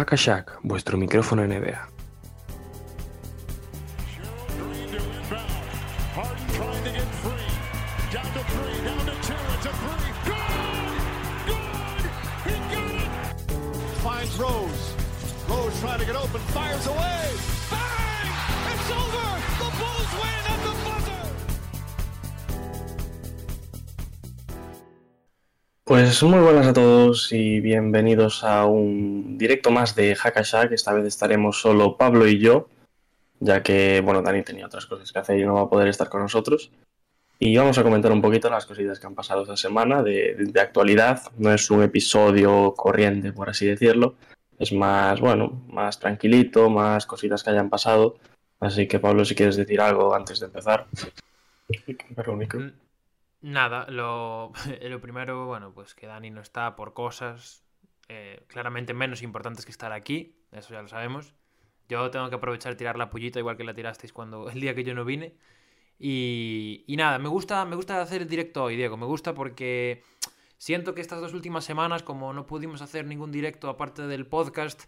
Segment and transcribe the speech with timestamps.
[0.00, 1.99] Hackashack, vuestro micrófono NBA.
[26.20, 30.70] Pues muy buenas a todos y bienvenidos a un directo más de Hackashack.
[30.70, 32.68] Esta vez estaremos solo Pablo y yo,
[33.38, 36.10] ya que, bueno, Dani tenía otras cosas que hacer y no va a poder estar
[36.10, 36.72] con nosotros.
[37.38, 40.60] Y vamos a comentar un poquito las cositas que han pasado esta semana de, de
[40.60, 41.22] actualidad.
[41.38, 44.16] No es un episodio corriente, por así decirlo.
[44.58, 48.16] Es más, bueno, más tranquilito, más cositas que hayan pasado.
[48.58, 50.86] Así que, Pablo, si quieres decir algo antes de empezar.
[53.42, 54.52] Nada, lo,
[54.82, 57.64] lo, primero, bueno, pues que Dani no está por cosas
[58.08, 61.34] eh, claramente menos importantes que estar aquí, eso ya lo sabemos.
[61.88, 64.74] Yo tengo que aprovechar y tirar la pullita igual que la tirasteis cuando el día
[64.74, 65.34] que yo no vine.
[65.98, 70.02] Y, y nada, me gusta, me gusta hacer el directo hoy, Diego, me gusta porque
[70.56, 74.84] siento que estas dos últimas semanas, como no pudimos hacer ningún directo aparte del podcast,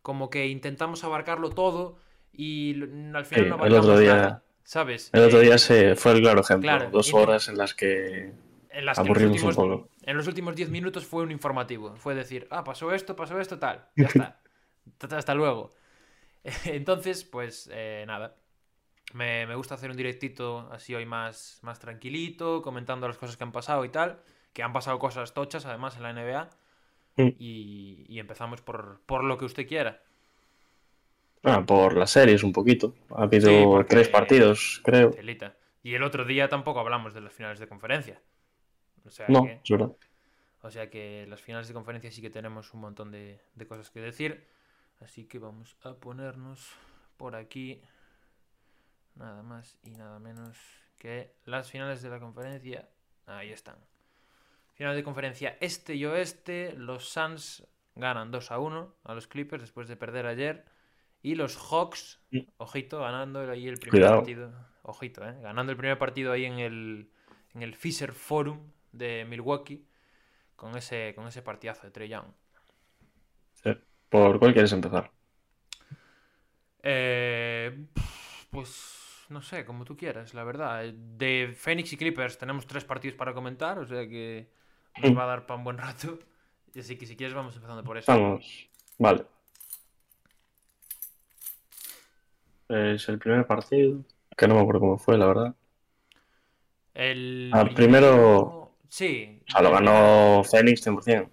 [0.00, 1.98] como que intentamos abarcarlo todo
[2.32, 2.80] y
[3.14, 4.43] al final no abarcamos nada.
[4.64, 5.10] ¿Sabes?
[5.12, 6.90] El otro día se fue el claro ejemplo.
[6.90, 8.32] dos horas en las que
[8.70, 9.88] en las aburrimos un poco.
[10.02, 11.94] En los últimos diez minutos fue un informativo.
[11.96, 13.88] Fue decir, ah, pasó esto, pasó esto, tal.
[13.96, 14.40] Ya está.
[15.16, 15.70] Hasta luego.
[16.64, 18.36] Entonces, pues eh, nada.
[19.12, 23.44] Me, me, gusta hacer un directito así hoy más, más tranquilito, comentando las cosas que
[23.44, 24.20] han pasado y tal.
[24.52, 26.50] Que han pasado cosas tochas además en la NBA.
[27.16, 27.28] Mm.
[27.38, 30.02] Y, y empezamos por, por lo que usted quiera.
[31.44, 32.94] Ah, por las series un poquito.
[33.10, 35.12] Ha habido tres partidos, creo.
[35.82, 38.20] Y el otro día tampoco hablamos de las finales de conferencia.
[39.04, 39.92] O sea no, es verdad.
[40.62, 43.38] O sea que las finales de conferencia sí que tenemos un montón de,
[43.68, 44.46] cosas que decir.
[45.00, 46.70] Así que vamos a ponernos
[47.18, 47.82] por aquí
[49.16, 50.56] nada más y nada menos
[50.98, 52.88] que las finales de la conferencia.
[53.26, 53.76] Ahí están.
[54.72, 56.72] Finales de conferencia este y oeste.
[56.78, 60.64] Los Suns ganan 2 a 1 a los Clippers después de perder ayer.
[61.24, 62.20] Y los Hawks,
[62.58, 64.52] ojito, ganando ahí el primer partido.
[64.82, 65.40] Ojito, ¿eh?
[65.40, 67.10] Ganando el primer partido ahí en el,
[67.54, 69.88] en el Fisher Forum de Milwaukee
[70.54, 72.26] con ese, con ese partidazo de Trey Young.
[74.10, 75.10] ¿Por cuál quieres empezar?
[76.82, 77.86] Eh,
[78.50, 80.92] pues no sé, como tú quieras, la verdad.
[80.92, 84.50] De Phoenix y Clippers tenemos tres partidos para comentar, o sea que
[85.02, 86.18] nos va a dar para un buen rato.
[86.78, 88.12] Así que si quieres vamos empezando por eso.
[88.12, 88.68] Vamos,
[88.98, 89.24] vale.
[92.68, 94.00] Es el primer partido,
[94.36, 95.54] que no me acuerdo cómo fue, la verdad.
[96.94, 98.76] El Al primero...
[98.88, 99.42] Sí.
[99.48, 101.30] O sea, lo ganó Phoenix 100%.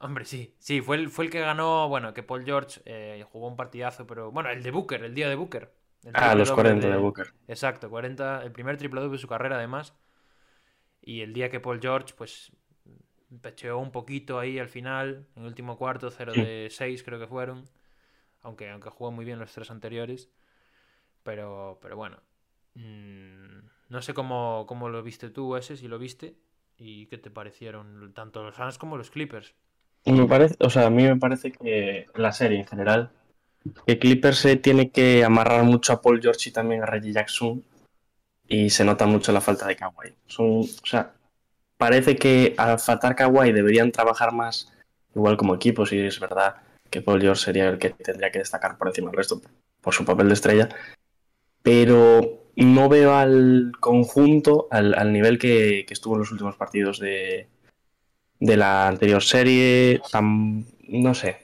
[0.00, 3.48] Hombre, sí, sí, fue el, fue el que ganó, bueno, que Paul George eh, jugó
[3.48, 5.72] un partidazo, pero bueno, el de Booker, el día de Booker.
[6.14, 6.96] ah, los 40 de...
[6.96, 7.34] Booker.
[7.48, 9.94] Exacto, 40, el primer triple doble de su carrera además.
[11.02, 12.50] Y el día que Paul George, pues,
[13.42, 17.26] pecheó un poquito ahí al final, en el último cuarto, 0 de 6 creo que
[17.26, 17.68] fueron,
[18.42, 20.30] aunque, aunque jugó muy bien los tres anteriores.
[21.22, 22.18] Pero, pero bueno.
[22.74, 26.36] Mm, no sé cómo, cómo, lo viste tú ese, si lo viste.
[26.78, 29.54] ¿Y qué te parecieron tanto los Suns como los Clippers?
[30.06, 33.10] Me parece, o sea, a mí me parece que la serie en general,
[33.86, 37.62] que Clippers tiene que amarrar mucho a Paul George y también a Reggie Jackson.
[38.48, 40.14] Y se nota mucho la falta de Kawhi.
[40.26, 41.12] Son, o sea,
[41.76, 44.72] parece que al faltar Kawhi deberían trabajar más
[45.14, 46.56] igual como equipo, si es verdad
[46.88, 49.40] que Paul George sería el que tendría que destacar por encima del resto
[49.80, 50.68] por su papel de estrella
[51.62, 57.48] pero no veo al conjunto al, nivel que, estuvo en los últimos partidos de,
[58.38, 60.00] de la anterior serie.
[60.88, 61.38] no sé.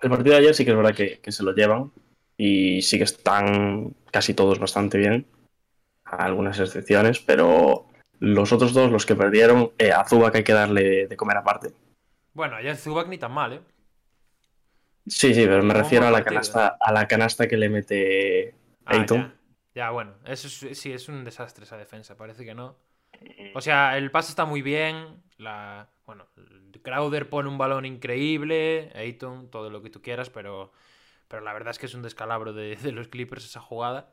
[0.00, 1.92] El partido de ayer sí que es verdad que, se lo llevan
[2.36, 5.26] y sí que están casi todos bastante bien,
[6.04, 7.86] algunas excepciones, pero
[8.18, 11.72] los otros dos, los que perdieron, eh, a Zubac hay que darle de comer aparte.
[12.34, 13.60] Bueno, ayer Zubac ni tan mal, ¿eh?
[15.06, 18.54] Sí, sí, pero me refiero a la canasta, a la canasta que le mete
[18.86, 19.32] ah, Ayton.
[19.74, 22.76] Ya, bueno, eso sí, es un desastre esa defensa, parece que no.
[23.54, 26.26] O sea, el pase está muy bien, la, bueno,
[26.82, 30.72] Crowder pone un balón increíble, Ayton, todo lo que tú quieras, pero,
[31.28, 34.12] pero la verdad es que es un descalabro de, los Clippers esa jugada.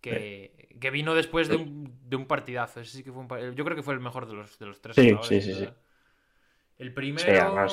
[0.00, 2.82] Que, que vino después de un, de un partidazo.
[2.84, 4.96] sí que fue un, yo creo que fue el mejor de los, de los tres.
[4.96, 5.68] Sí, sí, sí, sí,
[6.78, 7.66] El primero.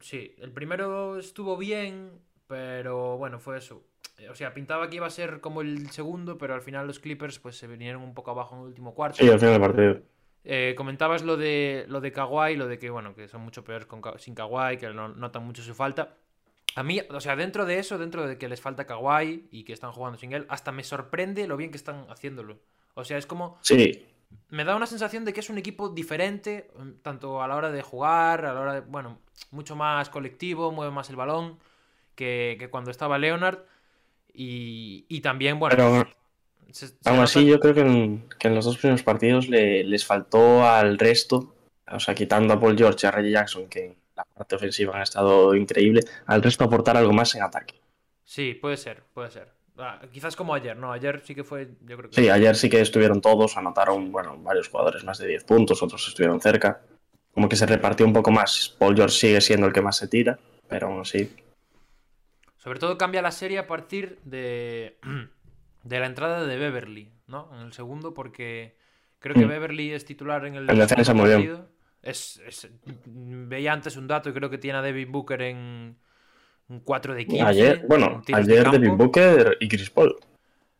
[0.00, 3.84] Sí, el primero estuvo bien, pero bueno, fue eso
[4.28, 7.38] o sea, pintaba que iba a ser como el segundo, pero al final los Clippers
[7.38, 9.18] pues se vinieron un poco abajo en el último cuarto.
[9.18, 10.00] Sí, al final del partido.
[10.42, 13.86] Eh, comentabas lo de lo de Kawhi, lo de que bueno, que son mucho peores
[13.86, 16.16] con, sin Kawhi, que no, notan mucho su falta.
[16.76, 19.72] A mí, o sea, dentro de eso, dentro de que les falta Kawhi y que
[19.72, 22.58] están jugando sin él, hasta me sorprende lo bien que están haciéndolo.
[22.94, 24.06] O sea, es como Sí,
[24.48, 27.70] me da una sensación de que es un equipo diferente, mm, tanto a la hora
[27.70, 29.18] de jugar, a la hora de, bueno,
[29.50, 31.58] mucho más colectivo, mueve más el balón
[32.14, 33.60] que, que cuando estaba Leonard.
[34.34, 36.08] Y, y también, bueno, pero
[36.70, 39.48] se- se aún nota- así yo creo que en, que en los dos primeros partidos
[39.48, 41.54] le- les faltó al resto,
[41.90, 44.96] o sea, quitando a Paul George y a Reggie Jackson, que en la parte ofensiva
[44.96, 47.74] han estado increíble, al resto aportar algo más en ataque.
[48.24, 49.48] Sí, puede ser, puede ser.
[49.78, 50.92] Ah, quizás como ayer, ¿no?
[50.92, 52.16] Ayer sí que fue, yo creo que...
[52.16, 56.06] Sí, ayer sí que estuvieron todos, anotaron, bueno, varios jugadores más de 10 puntos, otros
[56.06, 56.82] estuvieron cerca.
[57.32, 58.76] Como que se repartió un poco más.
[58.78, 60.38] Paul George sigue siendo el que más se tira,
[60.68, 61.30] pero aún así.
[62.62, 64.98] Sobre todo cambia la serie a partir de,
[65.82, 67.50] de la entrada de Beverly, ¿no?
[67.54, 68.76] En el segundo, porque
[69.18, 69.48] creo que Mm.
[69.48, 71.40] Beverly es titular en el En defensa segundo muy bien.
[71.56, 71.70] partido.
[72.02, 72.70] Es, es-
[73.06, 75.96] veía antes un dato y creo que tiene a Devin Booker en
[76.68, 77.42] un 4 de 15.
[77.44, 78.70] Ayer, bueno, en de ayer.
[78.70, 80.16] Devin Booker y Chris Paul.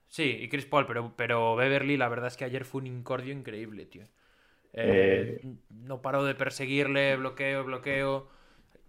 [0.06, 3.32] Sí, y Chris Paul, pero, pero Beverly, la verdad es que ayer fue un incordio
[3.32, 4.04] increíble, tío.
[4.72, 5.40] Eh,
[5.70, 8.28] No paró de perseguirle, bloqueo, bloqueo.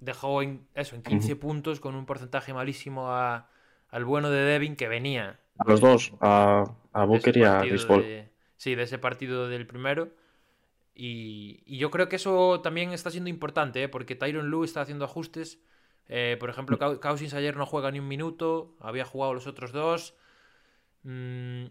[0.01, 3.50] Dejó en, eso, en 15 puntos con un porcentaje malísimo a-
[3.89, 5.39] al bueno de Devin que venía.
[5.59, 10.09] A los dos, a, a Booker y a de- sí, de ese partido del primero.
[10.95, 13.89] Y, y yo creo que eso también está siendo importante, ¿eh?
[13.89, 15.59] porque Tyron Lue está haciendo ajustes.
[16.09, 20.15] Eh, por ejemplo, Cousins ayer no juega ni un minuto, había jugado los otros dos.
[21.04, 21.65] Mm,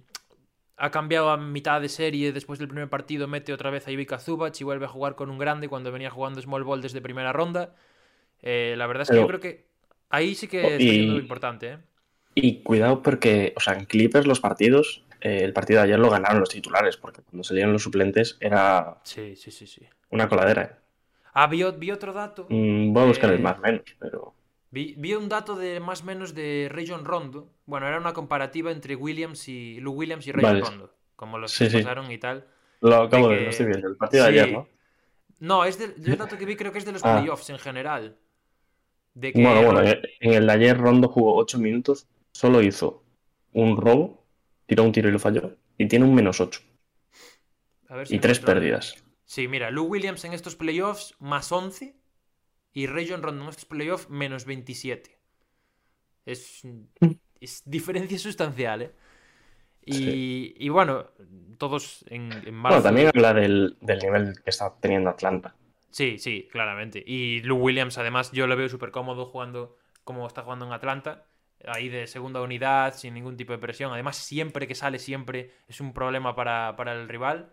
[0.77, 4.19] ha cambiado a mitad de serie después del primer partido, mete otra vez a Ivica
[4.19, 7.33] Zubac y vuelve a jugar con un grande cuando venía jugando Small Ball desde primera
[7.33, 7.75] ronda.
[8.43, 9.67] Eh, la verdad es que Pero- yo creo que
[10.11, 11.69] ahí sí que Oh, está siendo y- importante.
[11.73, 11.79] ¿eh?
[12.35, 16.11] Y cuidado porque, o sea, en Clippers los partidos, eh, el partido de ayer lo
[16.11, 19.83] ganaron los titulares, porque cuando salieron los suplentes era Sí, sí, sí, sí.
[20.11, 20.63] una coladera.
[20.63, 20.71] ¿eh?
[21.35, 22.47] Ah, vi, vi otro dato.
[22.49, 24.35] Mm, voy a buscar Eh, el más menos, pero.
[24.73, 27.51] Vi, vi un dato de más o menos de Rayon Rondo.
[27.67, 30.61] Bueno, era una comparativa entre Williams y Lou Williams y Rayon Vale.
[30.65, 30.95] Rondo.
[31.17, 32.47] Como los Sí, pasaron y tal.
[32.81, 33.89] Lo acabo de ver, que- lo estoy viendo.
[33.89, 34.33] El partido Sí.
[34.33, 34.69] de ayer, ¿no?
[35.41, 37.17] No, es de, el dato que vi creo que es de los Ah.
[37.19, 38.17] playoffs en general.
[39.21, 43.03] De que Bueno, bueno, en el de ayer Rondo jugó 8 minutos, solo hizo
[43.53, 44.25] un robo,
[44.67, 46.61] tiró un tiro y lo falló, y tiene un menos 8
[47.89, 49.05] a ver si y 3 encuentro- pérdidas.
[49.25, 51.95] Sí, mira, Lou Williams en estos playoffs más 11
[52.73, 55.19] y Rayon Rondo en estos playoffs menos 27.
[56.25, 56.63] Es,
[57.41, 58.91] es diferencia sustancial, ¿eh?
[59.85, 60.55] Y, Sí.
[60.59, 61.07] y bueno,
[61.59, 65.55] todos en, en Bueno, también habla del, del nivel que está teniendo Atlanta.
[65.91, 67.03] Sí, sí, claramente.
[67.05, 71.27] Y Lou Williams, además, yo lo veo súper cómodo jugando como está jugando en Atlanta.
[71.67, 73.93] Ahí de segunda unidad, sin ningún tipo de presión.
[73.93, 77.53] Además, siempre que sale, siempre es un problema para, para el rival.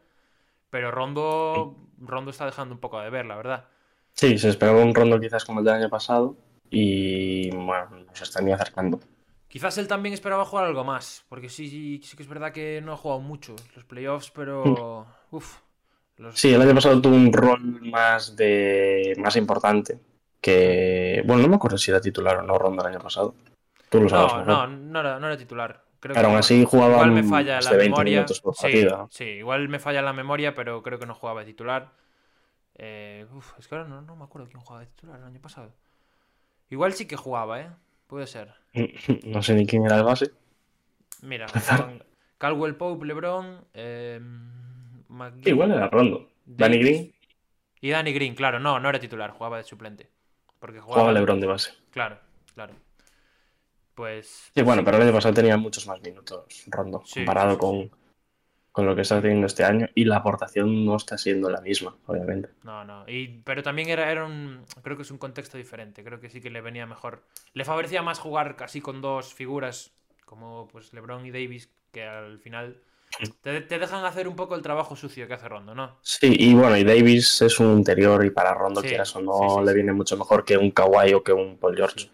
[0.69, 3.65] Pero Rondo, Rondo está dejando un poco de ver, la verdad.
[4.13, 6.35] Sí, se esperaba un Rondo quizás como el del año pasado,
[6.69, 8.99] y bueno, se está ni acercando.
[9.47, 11.23] Quizás él también esperaba jugar algo más.
[11.29, 15.07] Porque sí, sí, sí que es verdad que no ha jugado mucho los playoffs, pero.
[15.31, 15.59] Uf.
[16.18, 20.00] Los- Sí, el año pasado tuvo un rol más de más importante
[20.42, 23.36] que bueno, no me acuerdo si era titular o no Rondo el año pasado.
[23.90, 25.83] Tú lo sabes No, no, no era, no era titular.
[26.00, 28.26] Creo Pero que- aún así jugaba Igual me falla la 20 memoria.
[28.44, 31.92] por Sí, igual me falla la memoria, pero creo que no jugaba de titular.
[32.76, 35.42] Eh, uf, es que ahora no, no me acuerdo quién jugaba de titular el año
[35.42, 35.74] pasado.
[36.69, 37.69] Igual sí que jugaba, ¿eh?
[38.07, 38.54] Puede ser.
[39.26, 40.31] No sé ni quién era el base.
[41.24, 41.47] Mira,
[42.38, 44.19] Caldwell Pope, LeBron, eh,
[45.09, 46.30] McGee, Igual era Rondo.
[46.45, 47.14] Danny Green
[47.81, 50.09] Y Danny Green, claro, no, no era titular, jugaba de suplente.
[50.59, 51.02] Porque jugaba.
[51.02, 51.71] jugaba LeBron de base.
[51.92, 52.19] Claro,
[52.54, 52.73] claro.
[53.95, 54.52] Pues.
[54.54, 57.59] Sí, bueno, pero el año pasado tenía muchos más minutos Rondo Sí, comparado sí, sí,
[57.59, 57.92] con,
[58.71, 61.95] con lo que está teniendo este año y la aportación no está siendo la misma,
[62.06, 62.49] obviamente.
[62.64, 63.06] No, no.
[63.07, 64.64] Y, pero también era, era un.
[64.83, 66.04] Creo que es un contexto diferente.
[66.04, 67.23] Creo que sí que le venía mejor.
[67.54, 69.92] Le favorecía más jugar casi con dos figuras
[70.26, 72.81] como pues LeBron y Davis, que al final
[73.42, 75.97] te, te dejan hacer un poco el trabajo sucio que hace Rondo, ¿no?
[76.02, 79.33] Sí, y bueno, y Davis es un interior y para Rondo, Sí, quieras o no,
[79.33, 82.09] sí, sí, le viene mucho mejor que un Kawhi o que un Paul George.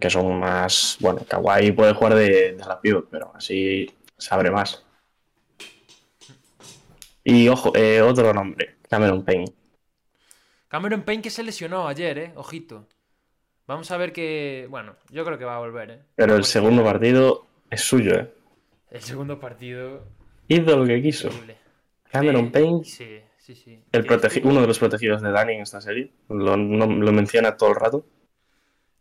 [0.00, 0.96] Que son más.
[1.00, 4.84] Bueno, Kawhi puede jugar de, de la pivot, pero así se abre más.
[7.22, 9.46] Y ojo, eh, otro nombre, Cameron Payne.
[10.68, 12.32] Cameron Payne que se lesionó ayer, ¿eh?
[12.36, 12.86] Ojito.
[13.66, 14.66] Vamos a ver que.
[14.68, 16.02] Bueno, yo creo que va a volver, ¿eh?
[16.16, 18.34] Pero el segundo partido es suyo, ¿eh?
[18.90, 20.04] El segundo partido.
[20.48, 21.28] Hizo lo que quiso.
[21.28, 21.56] Increíble.
[22.10, 23.82] Cameron Payne, Sí, sí, sí.
[23.92, 27.56] el estuvo- uno de los protegidos de Dani en esta serie, lo, no- lo menciona
[27.56, 28.06] todo el rato.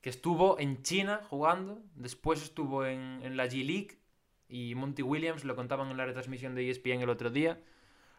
[0.02, 3.98] que estuvo en China jugando, después estuvo en, en la G League
[4.50, 7.58] y Monty Williams, lo contaban en la retransmisión de ESPN el otro día,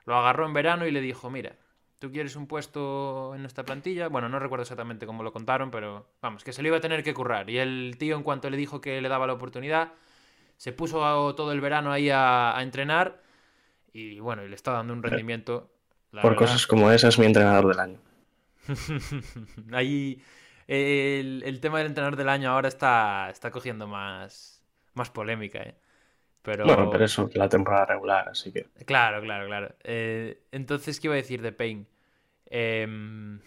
[0.06, 1.56] lo agarró en verano y le dijo, mira,
[1.98, 6.06] tú quieres un puesto en nuestra plantilla, bueno, no recuerdo exactamente cómo lo contaron, pero
[6.22, 7.50] vamos, que se lo iba a tener que currar.
[7.50, 9.92] Y el tío en cuanto le dijo que le daba la oportunidad,
[10.64, 10.98] se puso
[11.36, 13.22] todo el verano ahí a, a entrenar
[13.92, 15.70] y bueno, y le está dando un rendimiento.
[16.12, 16.36] la Por verdad.
[16.40, 17.98] cosas como esa es mi entrenador del año.
[19.72, 20.22] Ahí
[20.66, 24.62] el, el tema del entrenador del año ahora está, está cogiendo más,
[24.94, 25.76] más polémica, ¿eh?
[26.42, 28.66] Pero, Bueno, pero eso, la temporada regular, así que.
[28.86, 29.74] Claro, claro, claro.
[29.84, 31.86] Eh, entonces, ¿qué iba a decir de Payne?
[32.46, 33.40] Em,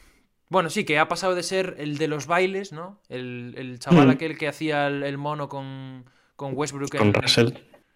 [0.49, 3.01] bueno, sí, que ha pasado de ser el de los bailes, ¿no?
[3.09, 4.11] El, el chaval Mm.
[4.11, 6.05] aquel que hacía el, el mono con,
[6.37, 7.49] con Westbrook en- Con Russell,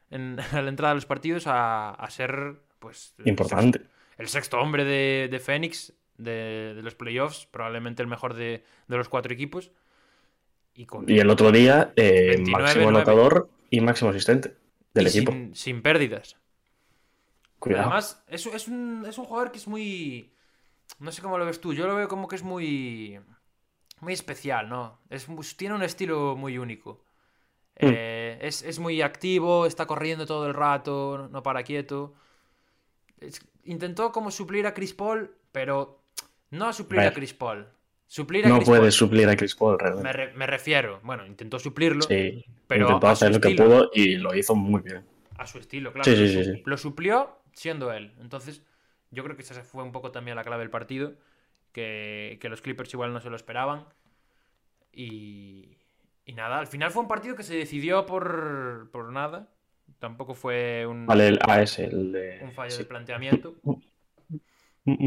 [0.10, 3.80] en- la entrada de los partidos a, a ser, pues, el importante.
[3.80, 8.64] sexto- el sexto hombre de, de Phoenix de, de los playoffs, probablemente el mejor de,
[8.88, 9.72] de los cuatro equipos.
[10.76, 12.98] Y, con, Y el otro día, eh, 29, máximo 9.
[12.98, 14.56] anotador y máximo asistente
[14.94, 15.32] del y equipo.
[15.32, 16.38] sin, sin pérdidas.
[17.60, 17.84] Cuidado.
[17.86, 20.32] Además, es, es, un, es un jugador que es muy.
[21.00, 21.74] No sé cómo lo ves tú.
[21.74, 23.20] Yo lo veo como que es muy.
[24.00, 25.00] Muy especial, ¿no?
[25.10, 27.04] Es, tiene un estilo muy único.
[27.80, 27.88] Mm.
[27.94, 32.13] Eh, es, es muy activo, está corriendo todo el rato, no para quieto.
[33.20, 36.01] Es- intentó como suplir a Chris Paul, pero
[36.51, 37.13] no suplir a.
[37.13, 37.68] Chris Paul.
[38.08, 38.92] Suplir a no Chris Paul.
[38.92, 40.12] suplir a Chris Paul Me, realmente.
[40.13, 41.00] re- me refiero.
[41.04, 45.06] Bueno, intentó suplirlo Sí, pero intentó hacer lo que pudo y lo hizo muy bien.
[45.38, 46.04] a su estilo, claro.
[46.12, 46.63] Sí, sí, lo, sí.
[46.66, 48.13] lo suplió siendo él.
[48.20, 48.62] Entonces,
[49.12, 51.13] yo creo que esa fue un poco también la clave del partido.
[51.72, 53.86] Que, que los Clippers igual no se lo esperaban.
[54.94, 55.78] Y,
[56.32, 59.50] y nada, al final fue un partido que se decidió por, por nada.
[60.00, 62.40] Tampoco fue un, Vale, el AS, el de.
[62.42, 62.78] un fallo sí.
[62.80, 63.56] de planteamiento.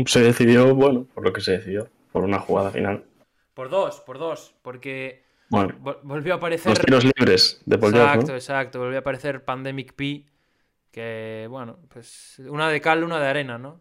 [0.07, 3.05] Se decidió, bueno, por lo que se decidió, por una jugada final.
[3.55, 4.55] Por dos, por dos.
[4.63, 6.71] Porque Bueno, vol- volvió a aparecer.
[6.71, 8.35] los tiros libres de Paul Exacto, ¿no?
[8.35, 8.79] exacto.
[8.81, 10.27] Volvió a aparecer Pandemic P.
[10.93, 13.81] Que, bueno, pues una de cal, una de arena, ¿no?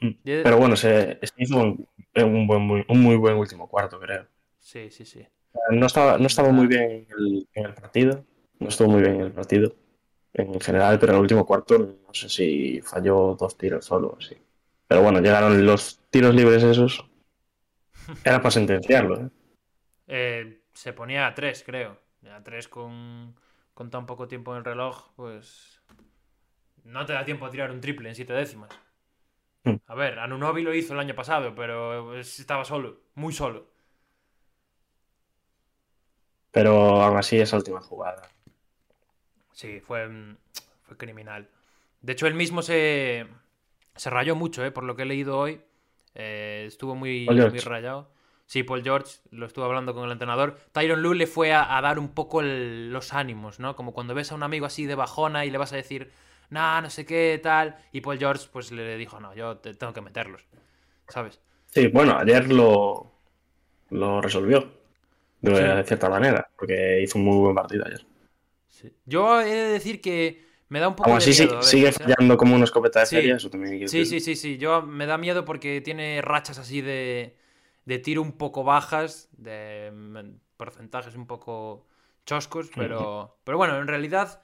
[0.00, 0.06] Mm.
[0.06, 1.86] Y- Pero bueno, se, se hizo un,
[2.16, 4.26] un buen, muy, un muy buen último cuarto, creo.
[4.58, 5.24] Sí, sí, sí.
[5.70, 8.24] No estaba, no estaba muy bien en el, en el partido.
[8.58, 9.74] No estuvo muy bien en el partido.
[10.32, 14.18] En general, pero en el último cuarto no sé si falló dos tiros solo o
[14.18, 14.36] así.
[14.86, 17.04] Pero bueno, llegaron los tiros libres esos.
[18.24, 19.28] Era para sentenciarlo, ¿eh?
[20.06, 21.98] Eh, se ponía a 3, creo.
[22.32, 23.34] A 3 con,
[23.74, 25.82] con tan poco tiempo en el reloj, pues.
[26.84, 28.70] No te da tiempo a tirar un triple en 7 décimas.
[29.64, 29.74] Mm.
[29.86, 33.70] A ver, Anunobi lo hizo el año pasado, pero estaba solo, muy solo.
[36.58, 36.74] Pero
[37.04, 38.22] aún así, esa última jugada.
[39.52, 40.36] Sí, fue, mm,
[40.82, 41.48] fue criminal.
[42.00, 43.26] De hecho, él mismo se,
[43.96, 44.70] se rayó mucho, ¿eh?
[44.70, 45.60] por lo que he leído hoy.
[46.14, 48.10] Eh, estuvo muy, muy rayado.
[48.46, 50.58] Sí, Paul George, lo estuvo hablando con el entrenador.
[50.72, 53.76] Tyron Lue le fue a, a dar un poco el- los ánimos, ¿no?
[53.76, 56.12] Como cuando ves a un amigo así de bajona y le vas a decir,
[56.50, 57.76] nah, no sé qué, tal.
[57.92, 60.46] Y Paul George, pues le dijo, no, yo te- tengo que meterlos.
[61.08, 61.40] ¿Sabes?
[61.66, 63.12] Sí, bueno, ayer lo,
[63.90, 64.72] lo resolvió.
[65.40, 65.86] De, Sí.
[65.88, 68.04] cierta manera, porque hizo un muy buen partido ayer.
[68.68, 68.92] Sí.
[69.06, 71.58] Yo he de decir que me da un poco Aún de así, sí- miedo.
[71.58, 73.16] a sigue fallando como una escopeta de Sí.
[73.16, 74.58] feria, eso también hay que Sí, sí, sí, sí.
[74.58, 77.36] Yo me da miedo porque tiene rachas así de,
[77.84, 80.18] de tiro un poco bajas, de mm,
[80.56, 81.86] porcentajes un poco
[82.26, 84.42] choscos, pero, pero bueno, en realidad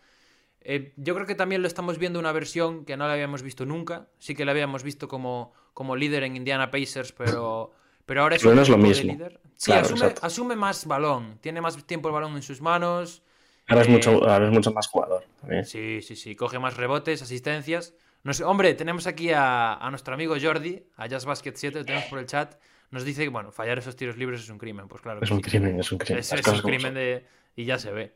[0.66, 3.66] eh, yo creo que también lo estamos viendo una versión que no la habíamos visto
[3.66, 4.08] nunca.
[4.18, 7.72] Sí que la habíamos visto como, como líder en Indiana Pacers, pero,
[8.06, 9.12] pero ahora es Pero no es lo mismo.
[9.12, 9.40] líder.
[9.56, 9.88] Sí, Claro,
[10.22, 13.22] asume, más balón, tiene más tiempo el balón en sus manos.
[13.66, 15.24] Ahora es, Eh, mucho, ahora es mucho más jugador.
[15.40, 15.64] también.
[15.64, 16.36] Sí, sí, sí.
[16.36, 17.94] Coge más rebotes, asistencias.
[18.22, 22.18] No sé, hombre, tenemos aquí a, a nuestro amigo Jordi, a JazzBasket7, lo tenemos por
[22.18, 22.56] el chat.
[22.90, 24.88] Nos dice que, bueno, fallar esos tiros libres es un crimen.
[24.88, 25.20] Pues claro.
[25.20, 25.42] que Es un sí.
[25.42, 26.18] crimen, es un crimen.
[26.20, 27.26] Es, un crimen de.
[27.56, 28.14] Y ya se ve.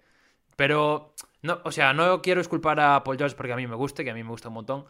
[0.56, 4.04] Pero, no, o sea, no quiero esculpar a Paul George porque a mí me guste,
[4.04, 4.86] que a mí me gusta un montón.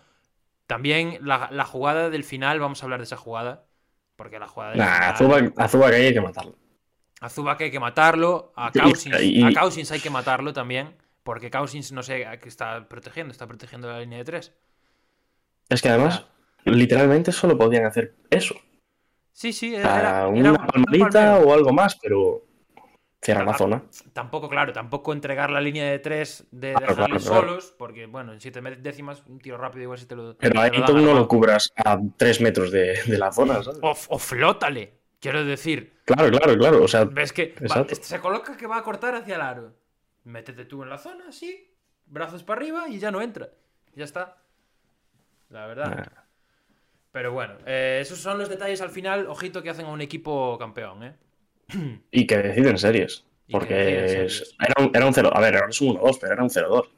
[0.67, 3.65] También la, la jugada del final, vamos a hablar de esa jugada.
[4.19, 6.57] Porque la jugada del Nah, final- a Zubac- a Zubac ahí hay que matarlo.
[7.21, 11.53] a Zubac hay que matarlo, a Cousins, y- a Cousins hay que matarlo también, porque
[11.53, 14.53] Cousins no sé a qué está protegiendo, está protegiendo la línea de tres.
[15.69, 16.27] Es que además,
[16.65, 18.57] literalmente solo podían hacer eso.
[19.33, 22.45] Sí, sí, era, era una un- un palmadita o algo más, pero
[23.21, 23.83] cierra la zona.
[24.13, 27.49] Tampoco, claro, tampoco entregar la línea de tres de Claro, dejarles claro, claro.
[27.49, 30.37] solos, porque bueno, en siete décimas, un tiro rápido igual si te lo.
[30.37, 33.81] Pero ahí tú no lo cubras a tres metros de, de la zona, ¿sabes?
[33.83, 35.99] O, o flótale, quiero decir.
[36.05, 36.83] Claro, claro, claro.
[36.85, 39.75] O sea, ¿Ves que va- se coloca que va a cortar hacia el aro?
[40.25, 41.75] Métete tú en la zona, así,
[42.07, 43.49] brazos para arriba y ya no entra.
[43.95, 44.37] Ya está.
[45.51, 46.07] La verdad.
[47.13, 50.57] Pero bueno, eh, esos son los detalles al final, ojito que hacen a un equipo
[50.59, 51.17] campeón, ¿eh?
[52.11, 53.25] y que deciden series.
[53.51, 53.75] Porque
[54.07, 54.57] series.
[54.61, 55.31] era un, era un 0.
[55.35, 56.89] A ver, es un 1-2, pero era un 0-2.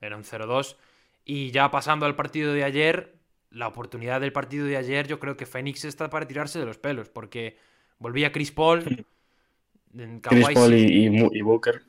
[0.00, 0.76] Era un 0-2.
[1.24, 3.14] Y ya pasando al partido de ayer,
[3.50, 6.78] la oportunidad del partido de ayer, yo creo que Phoenix está para tirarse de los
[6.78, 7.58] pelos, porque
[7.98, 8.92] volvía Chris Paul,
[10.22, 11.82] Chris Paul y, y y Booker.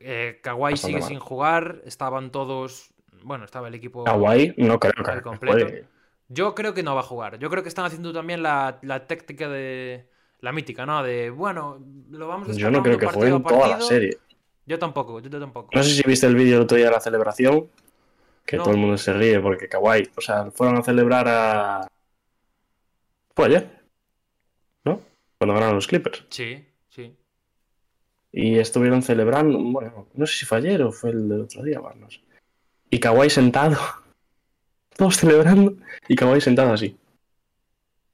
[0.00, 1.08] eh, Kawhi bastante sigue mal.
[1.08, 5.74] sin jugar, estaban todos, bueno, estaba el equipo Kawhi, no creo que completo.
[6.28, 7.38] Yo creo que no va a jugar.
[7.38, 10.08] Yo creo que están haciendo también la, la táctica de
[10.40, 11.02] la mítica, ¿no?
[11.02, 11.78] De, bueno,
[12.10, 14.18] lo vamos Yo no creo que a en toda la serie.
[14.66, 15.70] Yo tampoco, yo tampoco.
[15.74, 17.68] No sé si viste el vídeo el otro día de la celebración,
[18.46, 18.62] que No.
[18.62, 21.88] todo el mundo se ríe porque Kawhi, o sea, fueron a celebrar a...
[23.34, 23.80] Fue ayer,
[24.84, 25.00] ¿no?
[25.38, 26.24] Cuando ganaron los Clippers.
[26.30, 27.14] Sí, sí.
[28.32, 31.80] Y estuvieron celebrando, bueno, no sé si fue ayer o fue el del otro día,
[31.80, 32.20] no sé.
[32.90, 33.76] Y Kawhi sentado,
[34.96, 35.76] todos celebrando,
[36.08, 36.96] y Kawhi sentado así.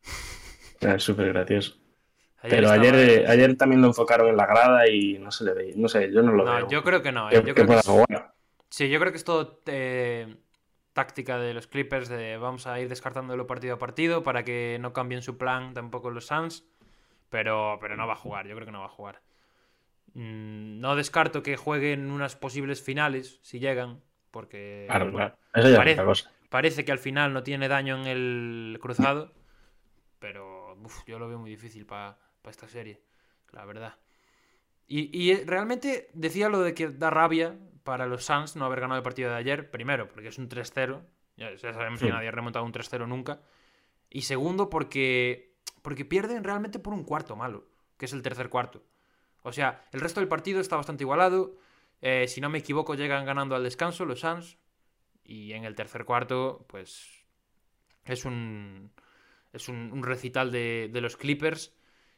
[0.80, 1.76] Es súper gracioso.
[2.42, 5.74] Pero estaba- ayer, ayer también lo enfocaron en la grada y no se le veía,
[5.76, 6.68] no sé, yo no lo No, veo.
[6.68, 7.28] yo creo que no.
[7.28, 7.30] eh.
[7.30, 7.74] que, Yo que creo que
[8.12, 8.22] es-.
[8.68, 10.36] Sí, yo creo que es todo eh,
[10.92, 14.92] táctica de los Clippers de vamos a ir descartándolo partido a partido para que no
[14.92, 16.64] cambien su plan tampoco los Suns,
[17.30, 19.20] pero, pero no va a jugar, yo creo que no va a jugar.
[20.14, 24.00] Mm, no descarto que jueguen unas posibles finales si llegan,
[24.30, 25.18] porque Claro, bueno,
[25.52, 25.68] claro.
[25.68, 26.30] Eso parece- cosa.
[26.48, 29.32] parece que al final no tiene daño en el cruzado,
[30.18, 32.18] pero uf, yo lo veo muy difícil para
[32.50, 33.00] esta serie,
[33.52, 33.96] la verdad.
[34.86, 38.80] Y, y, eh, realmente decía lo de que da rabia para los Suns no haber
[38.80, 41.02] ganado el partido de ayer, primero porque es un 3-0,
[41.36, 43.40] ya, ya sabemos que nadie ha remontado un 3-0 nunca,
[44.10, 48.82] y segundo porque, porque pierden realmente por un cuarto malo, que es el tercer cuarto.
[49.42, 51.56] O sea, el resto del partido está bastante igualado,
[52.00, 54.58] eh, si no me equivoco llegan ganando al descanso los Suns,
[55.24, 57.24] y en el tercer cuarto, pues
[58.04, 58.92] es un,
[59.52, 61.75] es un, un recital de, de los Clippers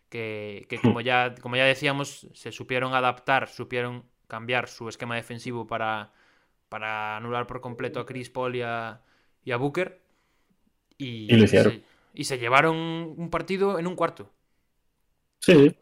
[0.08, 5.66] que, que como, ya, como ya decíamos, se supieron adaptar, supieron cambiar su esquema defensivo
[5.66, 6.12] para,
[6.68, 9.02] para anular por completo a Chris Paul y a,
[9.44, 10.00] y a Booker.
[10.98, 11.82] Y, Y se,
[12.14, 14.30] y se llevaron un partido en un cuarto.
[15.40, 15.76] Sí.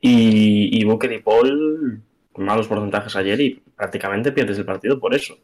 [0.00, 2.02] Y, y Booker y Paul,
[2.36, 5.38] malos porcentajes ayer y prácticamente pierdes el partido por eso.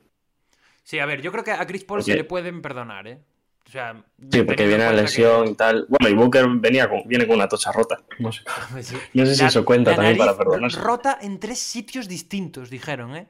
[0.83, 3.21] Sí, a ver, yo creo que a Chris Paul se le pueden perdonar, ¿eh?
[3.69, 4.03] O sea,
[4.33, 5.85] Sí, porque viene la lesión que- y tal.
[5.91, 7.99] Bueno, y Booker venía con, viene con una tocha rota.
[8.19, 8.43] No sé,
[8.83, 8.97] Sí.
[9.13, 10.81] no sé si La- eso cuenta también para perdonarse.
[10.81, 13.29] Rota en tres sitios distintos, dijeron, ¿eh?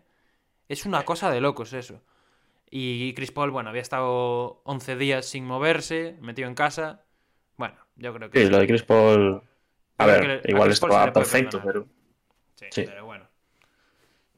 [0.68, 2.02] Es una cosa de locos eso.
[2.70, 7.02] Y Chris Paul, bueno, había estado 11 días sin moverse, metido en casa.
[7.56, 8.44] Bueno, yo creo que...
[8.44, 9.42] Sí, lo de Chris Paul.
[9.96, 11.86] A Yo ver, igual estaba perfecto, pero.
[12.54, 12.82] Sí, Sí.
[12.86, 13.26] pero bueno.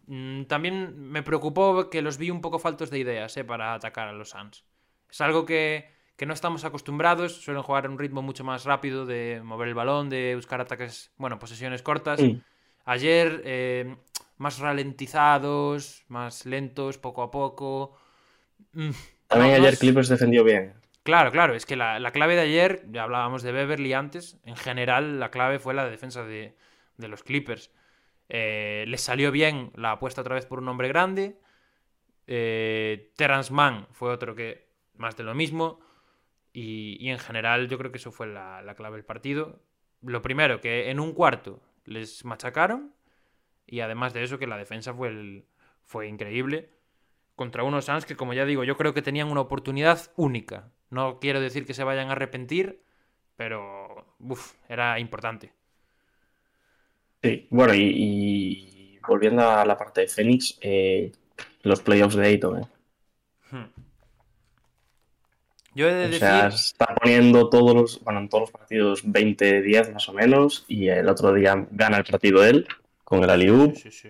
[0.06, 4.08] Mm, También me preocupó que los vi un poco faltos de ideas eh, para atacar
[4.08, 4.64] a los Suns.
[5.10, 7.42] Es algo que, que no estamos acostumbrados.
[7.42, 11.12] Suelen jugar a un ritmo mucho más rápido de mover el balón, de buscar ataques,
[11.16, 12.20] bueno, posesiones cortas.
[12.84, 13.96] Ayer, eh,
[14.38, 17.96] más ralentizados, más lentos, poco a poco.
[18.72, 18.90] Mm,
[19.26, 20.74] También ayer Clippers defendió bien.
[21.02, 24.56] Claro, claro, es que la, la clave de ayer, ya hablábamos de Beverly antes, en
[24.56, 26.56] general la clave fue la defensa de,
[26.98, 27.70] de los Clippers.
[28.28, 31.38] Eh, les salió bien la apuesta otra vez por un hombre grande.
[32.26, 34.69] Eh, Terrence Mann fue otro que
[35.00, 35.80] más de lo mismo.
[36.52, 39.60] Y, y en general yo creo que eso fue la, la clave del partido.
[40.02, 42.94] Lo primero, que en un cuarto les machacaron.
[43.66, 45.46] Y además de eso, que la defensa fue, el-
[45.84, 46.70] fue increíble
[47.36, 50.72] contra unos Suns que, como ya digo, yo creo que tenían una oportunidad única.
[50.90, 52.82] No quiero decir que se vayan a arrepentir,
[53.36, 55.52] pero uf, era importante.
[57.22, 57.80] Sí, bueno, y,
[58.94, 61.12] y volviendo a la parte de Phoenix, eh,
[61.62, 62.66] los playoffs de Ayton, eh.
[63.50, 63.66] Hmm.
[65.74, 66.18] Yo he de O decir.
[66.20, 70.88] sea, está poniendo todos los, bueno, en todos los partidos 20-10 más o menos, y
[70.88, 72.66] el otro día gana el partido él
[73.04, 73.76] con el.
[73.76, 74.09] Sí, sí.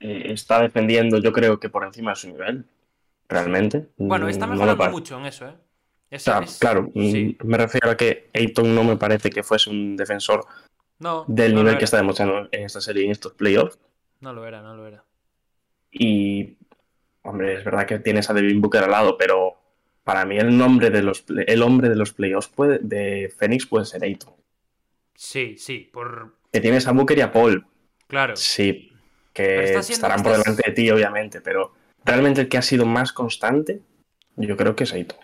[0.00, 2.66] Eh, está defendiendo, yo creo que por encima de su nivel,
[3.28, 3.86] realmente.
[3.96, 5.54] Bueno, está Mm, no mejorando mucho en eso, ¿eh?
[6.10, 9.42] Es- O sea, es- claro, mm, me refiero a que Ayton no me parece que
[9.42, 10.44] fuese un defensor
[10.98, 13.78] No, del no nivel que está demostrando en esta serie, en estos playoffs.
[14.20, 15.04] No lo era, no lo era.
[15.90, 16.56] Y,
[17.22, 19.54] hombre, es verdad que tienes a Devin Booker al lado, pero
[20.04, 23.86] para mí el nombre de los el hombre de los playoffs puede, de Phoenix puede
[23.86, 24.34] ser Ayton.
[25.14, 26.36] Sí, sí, por.
[26.52, 27.66] Que tienes a Booker y a Paul,
[28.06, 28.36] Claro.
[28.36, 28.92] sí,
[29.32, 31.72] que siendo- estarán por estás- delante de ti, obviamente, pero
[32.04, 33.80] realmente el que ha sido más constante,
[34.36, 35.18] yo creo que es Ayton.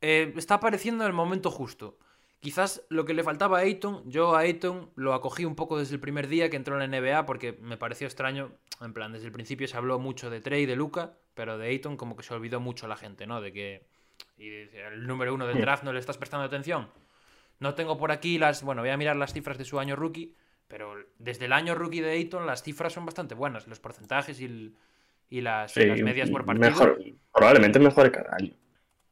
[0.00, 1.98] Eh, está apareciendo en el momento justo.
[2.40, 5.94] Quizás lo que le faltaba a Ayton, yo a Ayton lo acogí un poco desde
[5.94, 8.52] el primer día que entró en la NBA porque me pareció extraño.
[8.80, 11.66] En plan, desde el principio se habló mucho de Trey y de Luca, pero de
[11.68, 13.40] Ayton como que se olvidó mucho la gente, ¿no?
[13.40, 13.82] De que
[14.36, 16.88] y el número uno del draft no le estás prestando atención.
[17.58, 18.62] No tengo por aquí las.
[18.62, 20.34] Bueno, voy a mirar las cifras de su año rookie.
[20.68, 23.66] Pero desde el año rookie de Ayton las cifras son bastante buenas.
[23.66, 24.76] Los porcentajes y, el-
[25.28, 26.70] y las, y Sí, las medias por partido.
[26.70, 26.98] mejor,
[27.32, 28.52] probablemente mejore cada año.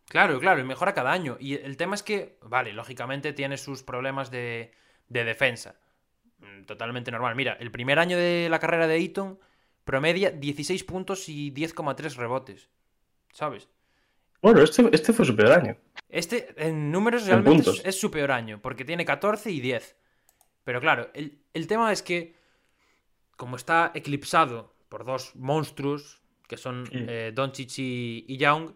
[0.08, 1.36] Claro, claro, y mejora cada año.
[1.40, 4.72] Y el tema es que, vale, lógicamente tiene sus problemas de,
[5.08, 5.80] de defensa.
[6.38, 7.34] Mm, Totalmente normal.
[7.34, 9.38] Mira, el primer año de la carrera de Eaton
[9.84, 12.68] promedia 16 puntos y 10,3 rebotes.
[13.32, 13.68] ¿Sabes?
[14.42, 15.76] Bueno, este, este fue su peor año.
[16.08, 17.84] Este en números En realmente es, puntos.
[17.84, 19.96] es su peor año, porque tiene 14 y 10.
[20.62, 22.34] Pero claro, el, el tema es que,
[23.36, 26.88] como está eclipsado por dos monstruos, que son Mm.
[27.08, 28.72] eh, Doncic y, y Young,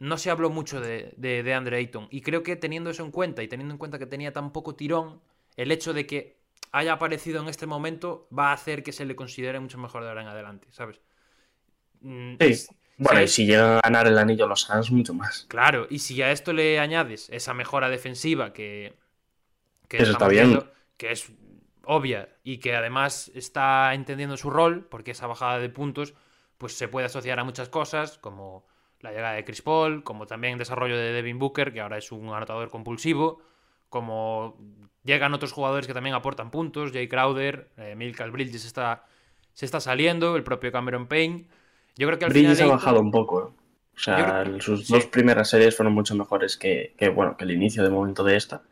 [0.00, 2.08] no se habló mucho de, de, de Andre Ayton.
[2.10, 4.76] Y creo que teniendo eso en cuenta y teniendo en cuenta que tenía tan poco
[4.76, 5.22] tirón,
[5.56, 6.40] el hecho de que
[6.72, 10.10] haya aparecido en este momento va a hacer que se le considere mucho mejor de
[10.10, 11.00] ahora en adelante, ¿sabes?
[12.00, 12.46] Mm, Sí.
[12.46, 15.48] es- Bueno, y si llegan a ganar el anillo los Suns, mucho más.
[15.48, 18.96] Claro, y si a esto le añades esa mejora defensiva que,
[19.88, 20.50] que Eso está bien.
[20.52, 21.32] viendo, que es
[21.84, 26.14] obvia y que además está entendiendo su rol, porque esa bajada de puntos
[26.58, 28.66] pues se puede asociar a muchas cosas, como
[29.00, 32.28] la llegada de Chris Paul, como también desarrollo de Devin Booker, que ahora es un
[32.28, 33.40] anotador compulsivo,
[33.88, 34.56] como
[35.04, 39.04] llegan otros jugadores que también aportan puntos, Jay Crowder, eh, Michael Bridges está,
[39.54, 41.46] se está saliendo, el propio Cameron Payne.
[41.96, 42.76] Yo creo que al Bridges ha final...
[42.76, 43.40] bajado un poco.
[43.48, 43.60] ¿eh?
[43.96, 44.92] O sea, creo- sus sí.
[44.92, 48.36] dos primeras series fueron mucho mejores que, que, bueno, que el inicio de momento de
[48.36, 48.62] esta.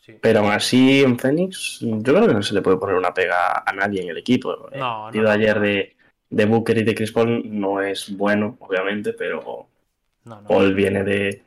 [0.00, 0.14] Sí.
[0.20, 3.62] Pero aún así, en Phoenix, yo creo que no se le puede poner una pega
[3.66, 4.52] a nadie en el equipo.
[4.70, 5.30] El No, no, partido no.
[5.30, 5.95] ayer de,
[6.30, 9.68] de Booker y de Chris Paul no es bueno, obviamente, pero
[10.24, 10.48] No, no.
[10.48, 11.42] Paul viene de,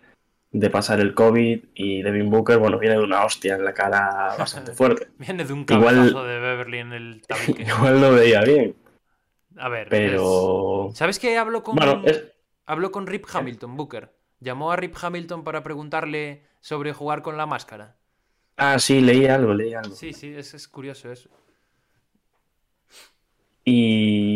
[0.51, 4.35] de pasar el COVID y Devin Booker, bueno, viene de una hostia en la cara
[4.39, 5.09] bastante fuerte.
[5.17, 7.63] Viene de un Igual- cabezazo de Beverly en el tabique.
[7.67, 8.75] Igual no veía bien,
[9.57, 10.89] A ver, pero...
[10.91, 12.23] es- ¿sabes qué habló con, Bueno, es...
[12.65, 14.13] habló con Rip Hamilton, Booker?
[14.39, 17.97] Llamó a Rip Hamilton para preguntarle sobre jugar con la máscara.
[18.55, 19.93] Ah, sí, leí algo, leí algo.
[19.95, 21.29] Sí, sí, es, es curioso eso.
[23.65, 24.28] Y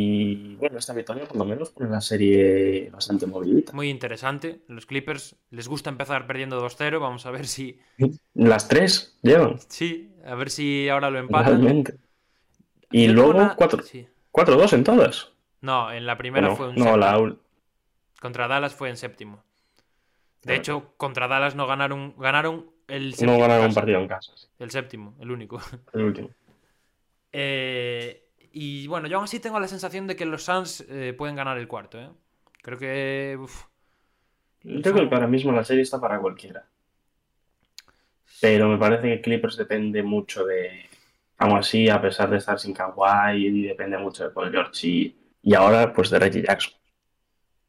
[0.56, 3.72] bueno, esta victoria por lo menos pone la serie bastante movidita.
[3.74, 4.62] Muy interesante.
[4.68, 7.00] Los Clippers les gusta empezar perdiendo 2-0.
[7.00, 7.80] Vamos a ver si.
[8.34, 11.62] Las tres llevan, Sí, a ver si ahora lo empatan.
[11.62, 11.98] realmente.
[12.92, 14.08] Y Yo luego una- 4 sí.
[14.32, 15.30] 4-2 en todas.
[15.62, 17.36] No, en la primera Bueno, fue un no, la
[18.20, 19.44] Contra Dallas fue en séptimo.
[20.44, 22.14] De hecho, contra Dallas no ganaron.
[22.18, 23.34] Ganaron el no séptimo.
[23.36, 24.32] en ganaron un partido en casa.
[24.36, 25.62] sí, El séptimo, el único.
[25.94, 26.30] El último.
[27.32, 31.36] Eh, y bueno, yo aún así tengo la sensación de que los Suns eh, pueden
[31.36, 32.10] ganar el cuarto, ¿eh?
[32.62, 33.38] Creo que.
[33.40, 33.66] uf,
[34.64, 36.68] Yo creo que ahora mismo la serie está para cualquiera.
[38.40, 40.90] Pero me parece que Clippers depende mucho de.
[41.38, 45.54] Aún así, a pesar de estar sin Kawhi, depende mucho de Paul George y, y
[45.56, 46.74] ahora, pues de Reggie Jackson.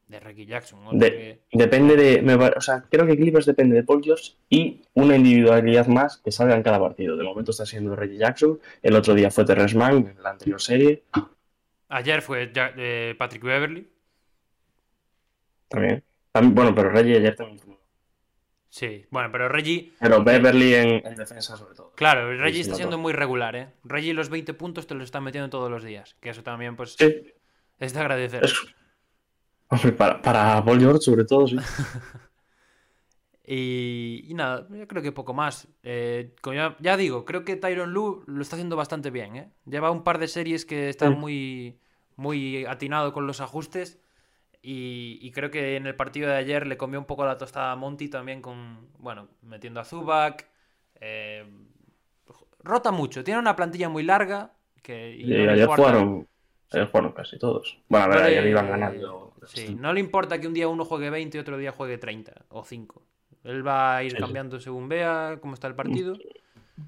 [0.07, 0.83] De Ricky Jackson.
[0.83, 0.91] ¿no?
[0.91, 2.21] De- Porque- Depende de.
[2.21, 6.31] me o sea, creo que Clippers depende de Paul George y una individualidad más que
[6.31, 7.17] salga en cada partido.
[7.17, 8.59] De momento está siendo Reggie Jackson.
[8.83, 11.03] El otro día fue Terrence Mann en la anterior serie.
[11.89, 13.87] Ayer fue Ja- eh, Patrick Beverly.
[15.67, 16.03] También.
[16.33, 17.59] Tam- Bueno, pero Reggie ayer también.
[18.69, 19.93] Sí, bueno, pero Reggie.
[19.99, 21.93] Pero Beverly en, en defensa, sobre todo.
[21.95, 23.69] Claro, Reggie sí, está siendo muy regular, ¿eh?
[23.85, 26.15] Reggie los 20 puntos te los está metiendo todos los días.
[26.19, 27.33] Que eso también, pues, Sí,
[27.79, 28.43] es de agradecer.
[28.43, 28.53] es.
[29.69, 31.57] Hombre, para, para Paul George, sobre todo, sí.
[33.47, 35.67] Y, y nada, yo creo que poco más.
[35.83, 39.35] Eh, como ya, ya digo, creo que Tyron Lu lo está haciendo bastante bien.
[39.35, 39.51] ¿eh?
[39.65, 41.15] Lleva un par de series que está Sí.
[41.15, 41.79] muy,
[42.15, 43.99] muy atinado con los ajustes.
[44.63, 47.73] Y, y creo que en el partido de ayer le comió un poco la tostada
[47.73, 50.49] a Monty también con, bueno, metiendo a Zubac.
[51.01, 51.45] eh,
[52.63, 54.53] rota mucho, tiene una plantilla muy larga.
[54.81, 56.27] Que, y Y no le ayer jugaron,
[56.71, 57.77] ayer jugaron casi todos.
[57.89, 59.33] Bueno, a ver, le- ayer iban ganando.
[59.47, 62.45] Sí, no le importa que un día uno juegue 20 y otro día juegue 30
[62.49, 63.03] o 5.
[63.43, 66.17] Él va a ir Sí, cambiando según vea cómo está el partido.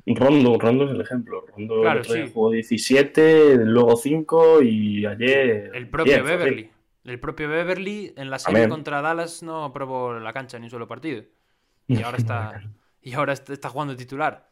[0.05, 1.45] Rondo, Rondo es el ejemplo.
[1.47, 2.29] Rondo Claro, sí.
[2.33, 5.71] jugó 17, luego 5 y ayer.
[5.73, 6.71] El propio 10, fue Beverly.
[7.05, 10.87] El propio Beverly en la serie contra Dallas no probó la cancha ni un solo
[10.87, 11.23] partido.
[11.89, 12.61] Y ahora está,
[13.01, 14.49] y ahora está, está jugando titular.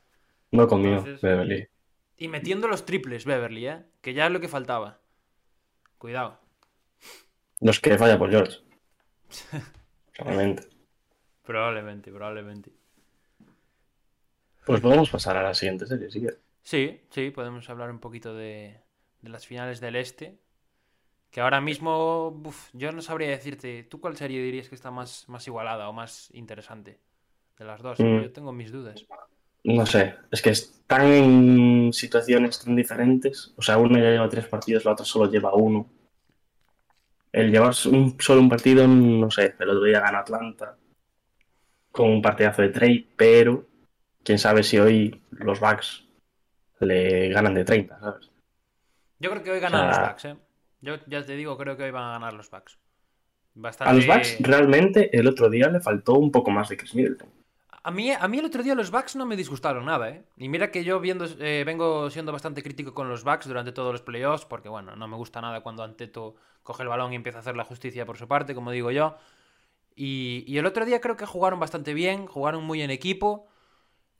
[0.52, 1.68] No conmigo, Entonces- Beverly.
[2.18, 3.84] Y metiendo los triples Beverly, ¿eh?
[4.00, 5.02] Que ya es lo que faltaba.
[5.98, 6.39] Cuidado.
[7.62, 8.60] Los que falla por George.
[10.13, 10.63] Realmente.
[11.44, 12.72] Probablemente, probablemente.
[14.65, 16.39] Pues podemos pasar a la siguiente serie, si quieres.
[16.63, 18.80] Sí, sí, podemos hablar un poquito de,
[19.22, 20.39] de las finales del Este.
[21.30, 25.28] Que ahora mismo, uf, yo no sabría decirte, ¿tú cuál serie dirías que está más,
[25.28, 27.00] más igualada o más interesante?
[27.60, 28.22] De las dos, Mm.
[28.24, 29.06] yo tengo mis dudas.
[29.63, 33.54] No sé, es que están en situaciones tan diferentes.
[33.58, 35.89] O sea, uno ya lleva tres partidos, la otra solo lleva uno.
[37.36, 40.78] El llevar un- solo un partido, no sé, el otro día gana Atlanta
[41.91, 43.67] con un partidazo de trade, pero
[44.24, 46.06] quién sabe si hoy los Bucks
[46.80, 48.32] le ganan de 30, ¿sabes?
[49.19, 50.38] Yo creo que hoy ganan O sea- los Bucks, ¿eh?
[50.80, 52.78] Yo ya te digo, creo que hoy van a ganar los Bucks.
[53.54, 53.89] Bastante...
[53.91, 57.30] A los Bucks realmente el otro día le faltó un poco más de Chris Middleton.
[57.88, 60.24] A mí, a mí el otro día los Bucks no me disgustaron nada, ¿eh?
[60.38, 63.91] Y mira que yo viendo, eh, vengo siendo bastante crítico con los Bucks durante todos
[63.91, 67.38] los playoffs, porque bueno, no me gusta nada cuando Anteto coge el balón y empieza
[67.38, 69.15] a hacer la justicia por su parte, como digo yo.
[69.95, 73.48] Y, y el otro día creo que jugaron bastante bien, jugaron muy en equipo,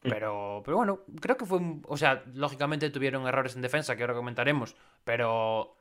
[0.02, 4.04] pero, pero bueno, creo que fue, un- o sea, lógicamente tuvieron errores en defensa, que
[4.04, 5.76] ahora comentaremos, pero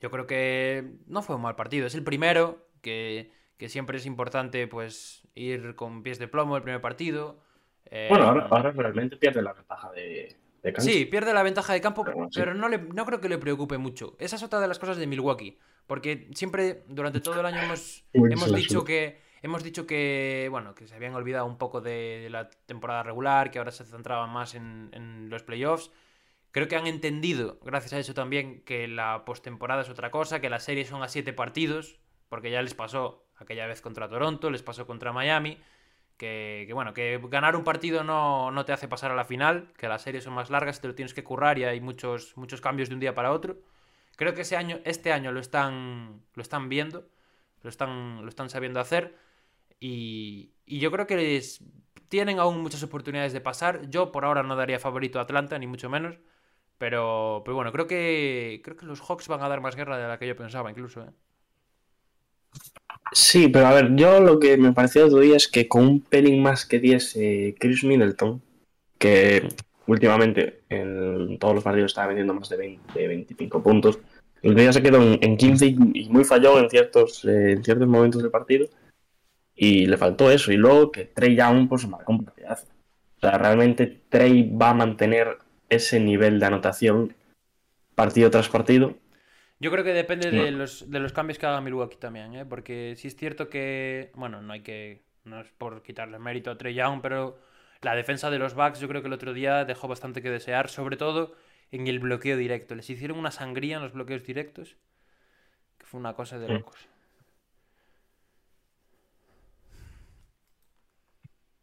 [0.00, 1.86] yo creo que no fue un mal partido.
[1.86, 6.62] Es el primero, que, que siempre es importante pues ir con pies de plomo el
[6.64, 7.38] primer partido.
[7.84, 10.90] Eh, Bueno, ahora, ahora realmente pierde la ventaja de, de cancha.
[10.90, 12.60] Sí, pierde la ventaja de campo, Pero pero, bueno, sí.
[12.60, 14.16] no, le, no creo que le preocupe mucho.
[14.18, 18.04] Esa es otra de las cosas de Milwaukee, porque siempre durante todo el año hemos,
[18.12, 22.50] hemos dicho que hemos dicho que bueno que se habían olvidado un poco de la
[22.66, 25.92] temporada regular, que ahora se centraban más en, en los playoffs.
[26.50, 30.50] Creo que han entendido, gracias a eso también, que la postemporada es otra cosa, que
[30.50, 31.98] las series son a siete partidos,
[32.28, 35.58] porque ya les pasó aquella vez contra Toronto, les pasó contra Miami,
[36.16, 39.88] que, bueno, que ganar un partido no, no te hace pasar a la final, que
[39.88, 42.88] las series son más largas, te lo tienes que currar y hay muchos, muchos cambios
[42.88, 43.58] de un día para otro.
[44.16, 47.08] Creo que ese año, este año lo están, lo están viendo,
[47.62, 49.16] lo están, lo están sabiendo hacer
[49.80, 51.64] y, y yo creo que les,
[52.12, 53.88] tienen aún muchas oportunidades de pasar.
[53.88, 56.18] Yo por ahora no daría favorito a Atlanta, ni mucho menos.
[56.76, 60.06] Pero, pero bueno, creo que, creo que los Hawks van a dar más guerra de
[60.06, 61.04] la que yo pensaba incluso.
[61.04, 61.10] ¿eh?
[63.12, 66.00] Sí, pero a ver, yo lo que me pareció otro día es que con un
[66.00, 68.40] pelín más que diese Chris Middleton,
[68.98, 69.48] que
[69.86, 73.98] últimamente en todos los partidos estaba vendiendo más de 20, de 25 puntos,
[74.42, 77.86] el día se quedó en, en 15 y, muy fallón en ciertos, eh, en ciertos
[77.86, 78.68] momentos del partido
[79.54, 80.52] y le faltó eso.
[80.52, 82.66] Y luego que Trey Young pues marcó un partidazo.
[83.16, 85.38] O sea, realmente Trey va a mantener
[85.68, 87.14] ese nivel de anotación
[87.94, 88.96] partido tras partido.
[89.62, 92.44] Yo creo que depende de los, de los cambios que haga Milwaukee también, ¿eh?
[92.44, 96.58] porque sí es cierto que, bueno, no hay que, no es por quitarle mérito a
[96.58, 97.38] Trey Young, pero
[97.80, 100.68] la defensa de los Bucks yo creo que el otro día dejó bastante que desear,
[100.68, 101.36] sobre todo
[101.70, 102.74] en el bloqueo directo.
[102.74, 104.74] Les hicieron una sangría en los bloqueos directos,
[105.78, 106.88] que fue una cosa de locos.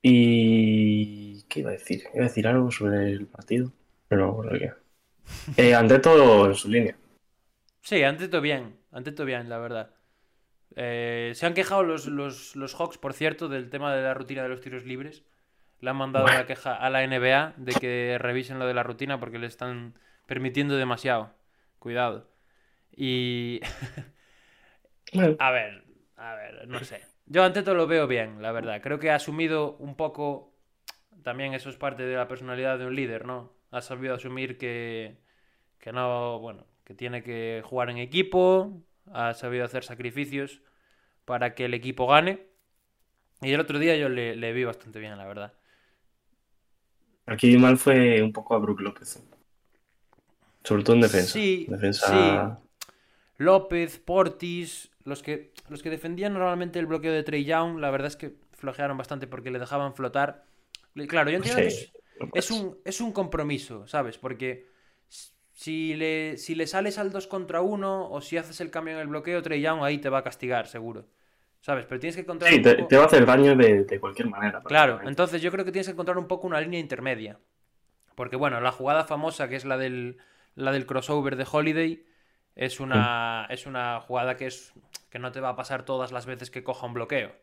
[0.01, 1.43] Y.
[1.49, 2.03] ¿Qué iba a decir?
[2.13, 3.73] Iba a decir algo sobre el partido,
[4.07, 5.61] pero no me acuerdo qué.
[5.61, 6.95] Eh, ante todo en su línea.
[7.81, 9.95] Sí, ante todo bien, ante todo bien, la verdad.
[10.75, 14.43] Eh, se han quejado los, los, los Hawks, por cierto, del tema de la rutina
[14.43, 15.23] de los tiros libres.
[15.81, 19.19] Le han mandado la queja a la NBA de que revisen lo de la rutina
[19.19, 19.95] porque le están
[20.27, 21.33] permitiendo demasiado.
[21.79, 22.29] Cuidado.
[22.95, 23.61] Y.
[25.39, 25.83] A ver,
[26.17, 27.01] a ver, no sé.
[27.25, 28.81] Yo ante todo lo veo bien, la verdad.
[28.81, 30.53] Creo que ha asumido un poco.
[31.23, 33.53] También eso es parte de la personalidad de un líder, ¿no?
[33.71, 35.17] Ha sabido asumir que.
[35.79, 36.39] Que no.
[36.39, 38.81] Bueno, que tiene que jugar en equipo.
[39.13, 40.63] Ha sabido hacer sacrificios
[41.23, 42.47] para que el equipo gane.
[43.43, 45.53] Y el otro día yo le, le vi bastante bien, la verdad.
[47.27, 49.23] aquí mal fue un poco a Brook López.
[50.63, 51.31] Sobre todo en defensa.
[51.31, 52.59] Sí, defensa.
[53.37, 58.07] López, Portis, los que, los que defendían normalmente el bloqueo de Trey Young, la verdad
[58.07, 60.43] es que flojearon bastante porque le dejaban flotar.
[61.07, 61.91] Claro, yo entiendo que
[62.33, 64.17] es, un, es un compromiso, ¿sabes?
[64.17, 64.67] Porque
[65.63, 69.01] si le, si le sales al 2 contra 1 o si haces el cambio en
[69.01, 71.01] el bloqueo, Trey Young ahí te va a castigar, seguro.
[71.67, 71.85] ¿Sabes?
[71.87, 73.99] Pero tienes que encontrar Sí, un te, poco- te va a hacer daño de, de
[73.99, 74.61] cualquier manera.
[74.65, 77.39] Claro, entonces yo creo que tienes que encontrar un poco una línea intermedia.
[78.15, 80.19] Porque bueno, la jugada famosa que es la del,
[80.55, 82.05] la del crossover de Holiday
[82.55, 84.73] es una, es una jugada que, es,
[85.09, 87.33] que no te va a pasar todas las veces que coja un bloqueo.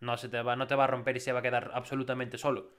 [0.00, 2.38] No, se te va, no te va a romper y se va a quedar absolutamente
[2.38, 2.70] solo.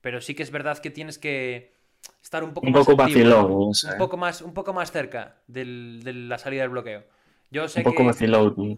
[0.00, 1.74] Pero sí que es verdad que tienes que
[2.22, 5.36] estar un poco Un más poco activo, vacilón, un poco más, un poco más cerca
[5.46, 7.04] del- de la salida del bloqueo.
[7.50, 8.04] Yo sé Un poco que...
[8.04, 8.76] vacilón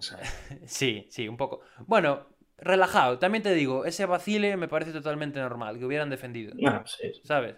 [0.00, 0.18] sea.
[0.66, 1.60] Sí, sí, un poco.
[1.86, 2.26] Bueno,
[2.58, 3.18] relajado.
[3.18, 6.52] También te digo, ese vacile me parece totalmente normal, que hubieran defendido.
[6.66, 7.12] Ah, sí.
[7.22, 7.56] ¿Sabes?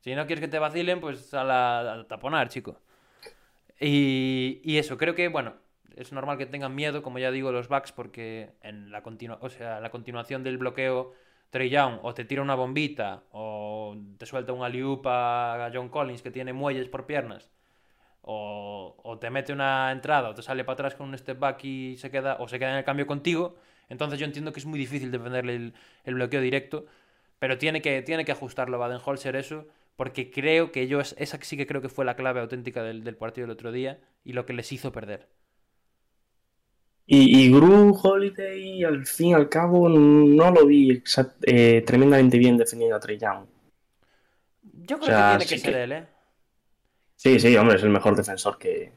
[0.00, 2.78] Si no quieres que te vacilen, pues a la a taponar, chico.
[3.80, 5.54] Y, y eso, creo que, bueno,
[5.96, 9.48] es normal que tengan miedo, como ya digo, los backs, porque en la, continua o
[9.50, 11.12] sea, la continuación del bloqueo,
[11.50, 16.22] Trey Young o te tira una bombita o te suelta un alley a John Collins
[16.22, 17.50] que tiene muelles por piernas.
[18.22, 21.64] O, o te mete una entrada o te sale para atrás con un step back
[21.64, 23.56] y se queda o se queda en el cambio contigo.
[23.88, 26.86] Entonces yo entiendo que es muy difícil defenderle el, el bloqueo directo.
[27.38, 31.66] Pero tiene que, tiene que ajustarlo Baden-Holzer eso, porque creo que yo, esa sí que
[31.66, 34.52] creo que fue la clave auténtica del, del partido del otro día y lo que
[34.54, 35.28] les hizo perder.
[37.08, 42.36] Y, y Gru Holiday, al fin y al cabo, no lo vi exact- eh, tremendamente
[42.38, 43.46] bien defendiendo a Trey Young.
[44.62, 46.06] Yo creo O sea, que tiene que sí ser que- él, ¿eh?
[47.14, 48.92] Sí, sí, hombre, es el mejor defensor que,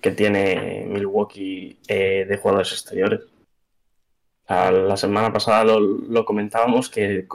[0.00, 3.20] que tiene Milwaukee eh, de jugadores exteriores.
[3.22, 7.26] O sea, la semana pasada lo, lo comentábamos que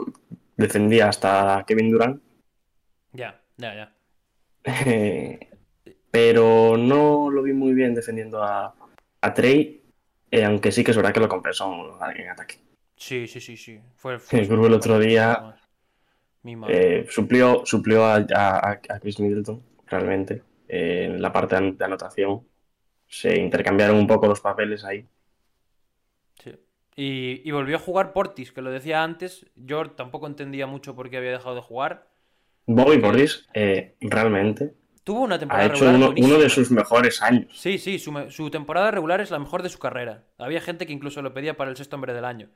[0.56, 2.22] defendía hasta Kevin Durant,
[3.12, 3.96] Ya, ya, ya.
[6.10, 8.74] pero no lo vi muy bien defendiendo a,
[9.22, 9.79] a Trey,
[10.30, 12.60] eh, aunque sí que es verdad que lo compensó en ataque.
[12.96, 13.80] Sí, sí, sí, sí.
[13.96, 15.56] Fue, El otro día,
[16.42, 16.82] Mi madre.
[16.82, 22.46] Eh, suplió, suplió a, a- a Chris Middleton, realmente, eh, en la parte de anotación.
[23.08, 25.06] Se intercambiaron un poco los papeles ahí.
[26.42, 26.56] Sí.
[26.96, 29.46] Y, y volvió a jugar Portis, que lo decía antes.
[29.54, 32.08] Yo tampoco entendía mucho por qué había dejado de jugar.
[32.66, 36.34] Bobby Portis, eh, realmente, Tuvo una ha temporada hecho regular uno, buenísima.
[36.34, 37.46] uno de sus mejores años.
[37.54, 40.24] Sí, sí, su, temporada regular es la mejor de su carrera.
[40.38, 42.48] Había gente que incluso lo pedía para el sexto hombre del año.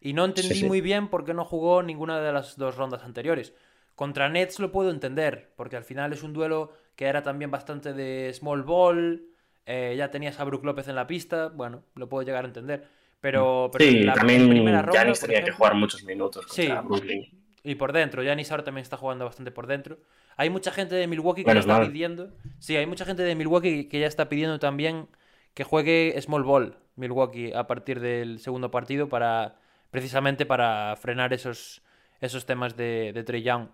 [0.00, 0.66] Y no entendí Sí, sí.
[0.66, 3.54] muy bien por qué no jugó ninguna de las dos rondas anteriores.
[3.94, 7.92] Contra Nets lo puedo entender, porque al final es un duelo que era también bastante
[7.92, 9.22] de small ball.
[9.66, 11.48] eh, ya tenías a Brook López en la pista.
[11.48, 12.86] Bueno, lo puedo llegar a entender.
[13.20, 16.66] Pero, pero Sí, la también tenía que jugar muchos minutos Sí.
[16.66, 17.43] contra Brooklyn.
[17.64, 19.98] Y por dentro, Giannis ahora también está jugando bastante por dentro.
[20.36, 21.88] Hay mucha gente de Milwaukee que Menos ya está mal.
[21.88, 22.32] pidiendo.
[22.58, 25.08] Sí, hay mucha gente de Milwaukee que ya está pidiendo también
[25.54, 29.56] que juegue Small Ball Milwaukee a partir del segundo partido para
[29.90, 31.82] precisamente para frenar esos,
[32.20, 33.68] esos temas de, de Trey Young.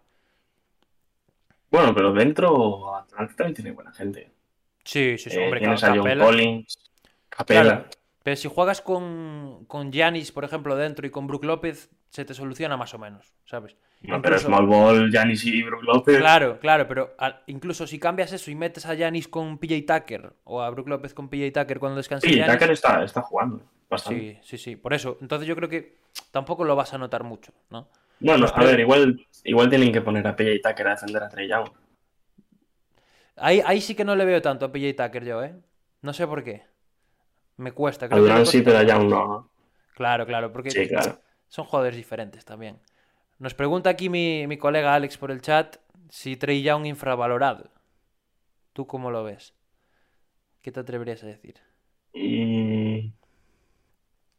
[1.70, 4.30] Bueno, pero dentro Atlanta también tiene buena gente.
[4.84, 6.24] Sí, sí, sí, Eh, hombre, tienes Ca- a John Capela.
[6.26, 6.78] Collins,
[7.28, 7.62] Capela.
[7.62, 7.88] Claro,
[8.22, 12.34] pero si juegas con, con Giannis, por ejemplo, dentro y con Brook López, se te
[12.34, 13.76] soluciona más o menos, ¿sabes?
[14.02, 16.18] No, pero Incluso- Small Ball, Giannis y Brook López.
[16.18, 17.14] Claro, claro, pero
[17.46, 21.12] incluso si cambias eso y metes a Yanis con PJ Tucker o a Brook López
[21.14, 24.40] con PJ Tucker cuando descanse Sí, Giannis, Tucker está, está jugando bastante.
[24.42, 25.18] sí, sí, sí, por eso.
[25.20, 25.96] Entonces yo creo que
[26.30, 27.88] tampoco lo vas a notar mucho, ¿no?
[28.20, 31.48] Bueno, a ver, igual, igual tienen que poner a PJ Tucker a defender a Trey
[31.48, 31.68] Young.
[33.36, 35.54] Ahí, ahí sí que no le veo tanto a PJ Tucker yo, ¿eh?
[36.02, 36.62] No sé por qué.
[37.60, 38.08] Me cuesta.
[38.08, 38.88] Creo Durant sí, pero a más.
[38.90, 39.50] Young no.
[39.94, 41.20] Claro, claro, porque Sí, claro.
[41.48, 42.80] son jugadores diferentes también.
[43.38, 45.76] Nos pregunta aquí mi, mi colega Alex por el chat
[46.08, 47.70] si Trey Young infravalorado.
[48.72, 49.54] ¿Tú cómo lo ves?
[50.62, 51.56] ¿Qué te atreverías a decir?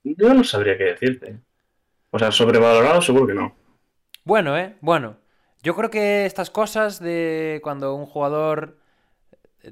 [0.03, 1.39] Yo no sabría qué decirte.
[2.09, 3.55] O sea, sobrevalorado seguro que no.
[4.23, 4.77] Bueno, ¿eh?
[4.81, 5.17] Bueno.
[5.63, 8.80] Yo creo que estas cosas de cuando un jugador...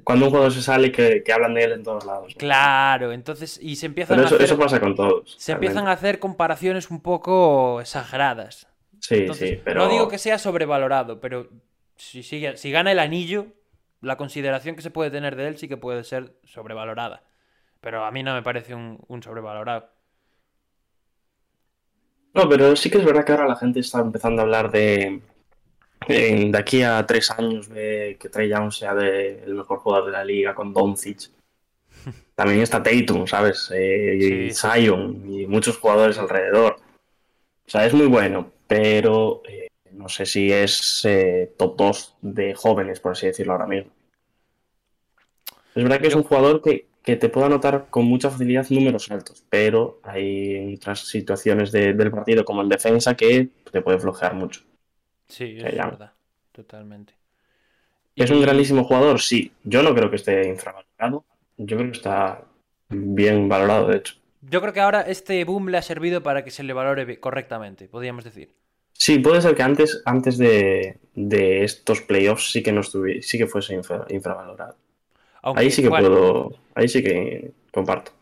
[0.04, 2.36] Cuando un jugador se sale, que, que hablan de él en todos lados.
[2.38, 3.60] Claro, entonces...
[3.62, 4.46] Y se empiezan Pero a eso, hacer...
[4.46, 5.36] eso pasa con todos.
[5.36, 5.54] Se realmente.
[5.54, 8.68] empiezan a hacer comparaciones un poco exageradas.
[9.00, 9.82] Sí, Entonces, sí, pero.
[9.82, 11.50] no digo que sea sobrevalorado, pero
[11.98, 13.48] si, sigue- si gana el anillo,
[14.02, 17.24] la consideración que se puede tener de él sí que puede ser sobrevalorada.
[17.82, 19.92] Pero a mí no me parece un, un sobrevalorado.
[22.34, 25.22] No, pero sí que es verdad que ahora la gente está empezando a hablar de.
[26.08, 30.12] De, aquí a tres años de que Trey Young sea de- el mejor jugador de
[30.14, 31.30] la liga con Doncic.
[32.36, 33.70] También está Tatum, ¿sabes?
[33.74, 34.62] Eh, y Sí.
[34.68, 36.78] Zion y muchos jugadores alrededor.
[37.68, 42.56] O sea, es muy bueno, pero eh, no sé si es eh, top 2 de
[42.56, 43.92] jóvenes, por así decirlo ahora mismo.
[45.76, 49.10] Es verdad que es un jugador que, que te puede anotar con mucha facilidad números
[49.12, 54.34] altos, pero hay otras situaciones de- del partido, como en defensa, que te puede flojear
[54.34, 54.62] mucho.
[55.30, 55.86] Sí, es llama.
[55.86, 56.14] verdad.
[56.52, 57.14] Totalmente.
[58.16, 59.20] ¿Es un grandísimo jugador?
[59.20, 59.52] Sí.
[59.64, 61.26] Yo no creo que esté infravalorado.
[61.58, 62.44] Yo creo que está
[62.90, 64.16] bien valorado, de hecho.
[64.42, 67.88] Yo creo que ahora este boom le ha servido para que se le valore correctamente,
[67.88, 68.54] podríamos decir.
[68.94, 73.38] Sí, puede ser que antes, antes de, de estos playoffs sí que no estuviera, sí
[73.38, 74.76] que fuese infra- infravalorado.
[75.42, 78.14] Aunque, Ahí sí que bueno, puedo, ahí sí que comparto.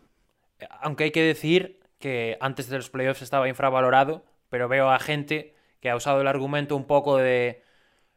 [0.82, 5.56] Aunque hay que decir que antes de los playoffs estaba infravalorado, pero veo a gente
[5.80, 7.64] que ha usado el argumento un poco de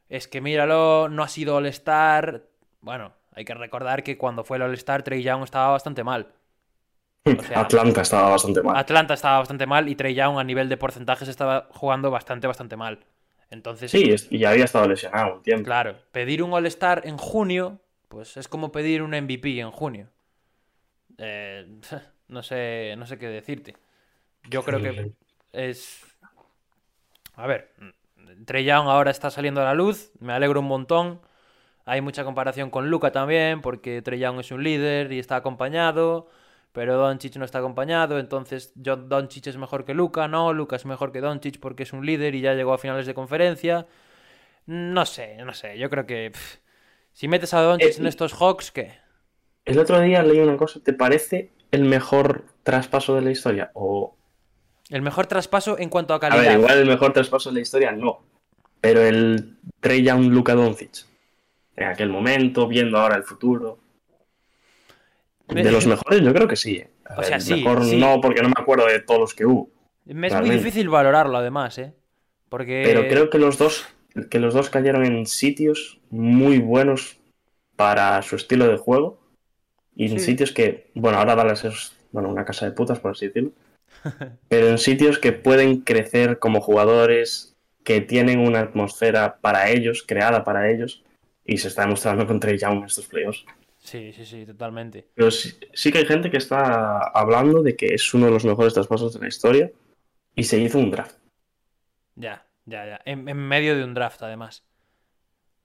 [0.09, 2.45] es que míralo, no ha sido All-Star.
[2.81, 6.33] Bueno, hay que recordar que cuando fue el All-Star, Trey Young estaba bastante mal.
[7.25, 8.77] O sea, Atlanta estaba bastante mal.
[8.77, 12.77] Atlanta estaba bastante mal y Trey Young a nivel de porcentajes estaba jugando bastante, bastante
[12.77, 12.99] mal.
[13.51, 15.65] Entonces, Sí, y había estado lesionado un tiempo.
[15.65, 20.09] claro, pedir un All-Star en junio, pues es como pedir un MVP en junio.
[21.19, 21.67] Eh,
[22.29, 23.77] no sé, no sé qué decirte.
[24.49, 25.13] Yo creo que
[25.53, 26.10] es.
[27.41, 27.71] A ver,
[28.45, 31.21] Trey Young ahora está saliendo a la luz, me alegro un montón.
[31.87, 36.29] Hay mucha comparación con Luca también, porque Trey Young es un líder y está acompañado,
[36.73, 41.13] pero Doncic no está acompañado, entonces Doncic es mejor que Luca, no, Luca es mejor
[41.13, 43.87] que Doncic porque es un líder y ya llegó a finales de conferencia.
[44.67, 46.57] No sé, no sé, yo creo que pff,
[47.13, 48.99] si metes a Doncic Eh, en estos Hawks, ¿qué?
[49.65, 53.71] El otro día leí una cosa, ¿te parece el mejor traspaso de la historia?
[53.75, 54.17] O,
[54.91, 56.43] El mejor traspaso en cuanto a a calidad.
[56.43, 58.21] ver, igual el mejor traspaso de la historia no.
[58.81, 61.07] Pero el Trey Young Luka Doncic.
[61.77, 63.79] En aquel momento, viendo ahora el futuro.
[65.49, 66.77] De los mejores, yo creo que sí.
[66.77, 66.91] ¿eh?
[67.07, 67.97] A O ver, sea, sí, mejor sí.
[67.99, 69.71] no, porque no me acuerdo de todos los que hubo.
[70.05, 71.93] Me es muy difícil valorarlo, además, ¿eh?
[72.49, 72.83] Porque.
[72.85, 73.87] Pero creo que los dos,
[74.31, 77.19] que los dos cayeron en sitios muy buenos
[77.77, 79.21] para su estilo de juego.
[79.95, 83.27] Y en sitios que, bueno, ahora Dallas es bueno, una casa de putas, por así
[83.27, 83.53] decirlo.
[84.49, 90.45] Pero en sitios que pueden crecer como jugadores, que tienen una atmósfera para ellos, creada
[90.45, 91.03] para ellos.
[91.45, 93.45] Y se está demostrando con Trey Young en estos playoffs.
[93.79, 95.09] Sí, sí, sí, totalmente.
[95.15, 98.45] Pero sí, sí que hay gente que está hablando de que es uno de los
[98.45, 99.71] mejores traspasos de la historia.
[100.37, 101.17] Y se hizo un draft.
[102.15, 103.01] Ya, ya, ya.
[103.05, 104.65] En, en medio de un draft, además.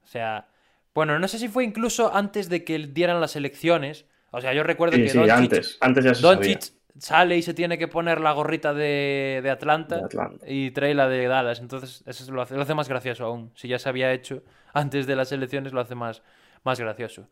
[0.02, 0.48] O sea.
[0.94, 4.06] Bueno, no sé si fue incluso antes de que dieran las elecciones.
[4.30, 5.78] O sea, yo recuerdo Sí, que sí, Doncic, antes.
[5.80, 6.58] Antes ya se sabía.
[6.98, 9.96] Sale y se tiene que poner la gorrita de, de Atlanta.
[9.98, 10.46] De Atlanta.
[10.48, 11.60] y trae la de Dallas.
[11.60, 13.50] Entonces, eso lo hace, lo hace más gracioso aún.
[13.54, 14.42] Si ya se había hecho
[14.72, 16.22] antes de las elecciones, lo hace más,
[16.64, 17.28] más gracioso.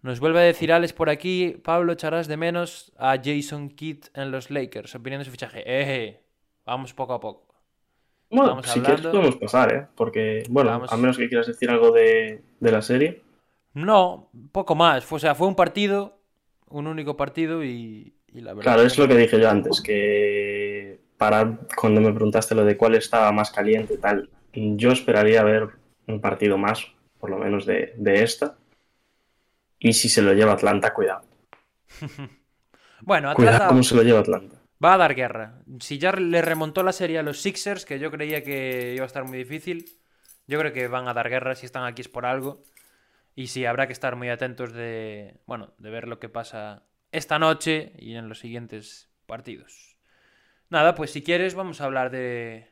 [0.00, 4.30] Nos vuelve a decir Alex por aquí, Pablo, echarás de menos a Jason Kidd en
[4.30, 4.94] los Lakers.
[4.94, 5.62] Opinión de su fichaje.
[5.66, 6.22] Eh,
[6.64, 7.46] vamos poco a poco.
[8.30, 9.86] Bueno, Estamos si quieres podemos pasar, ¿eh?
[9.96, 10.92] Porque, bueno, Vamos.
[10.92, 13.22] a menos que quieras decir algo de, de la serie.
[13.74, 15.04] No, poco más.
[15.04, 16.20] Fue- O sea, fue un partido,
[16.68, 18.76] un único partido y, y la verdad.
[18.76, 22.94] Claro, es lo que dije yo antes, que para cuando me preguntaste lo de cuál
[22.94, 25.68] estaba más caliente y tal, yo esperaría ver
[26.06, 26.86] un partido más,
[27.18, 28.58] por lo menos de, de esta.
[29.80, 31.22] Y si se lo lleva Atlanta, cuidado.
[33.00, 34.56] Bueno, Cuidado Atlanta cómo se lo lleva Atlanta.
[34.84, 35.62] va a dar guerra.
[35.80, 39.06] Si ya le remontó la serie a los Sixers, que yo creía que iba a
[39.06, 39.98] estar muy difícil,
[40.46, 42.62] yo creo que van a dar guerra si están aquí es por algo.
[43.34, 47.38] Y sí, habrá que estar muy atentos de, bueno, de ver lo que pasa esta
[47.38, 49.96] noche y en los siguientes partidos.
[50.70, 52.68] Nada, pues si quieres vamos a hablar de,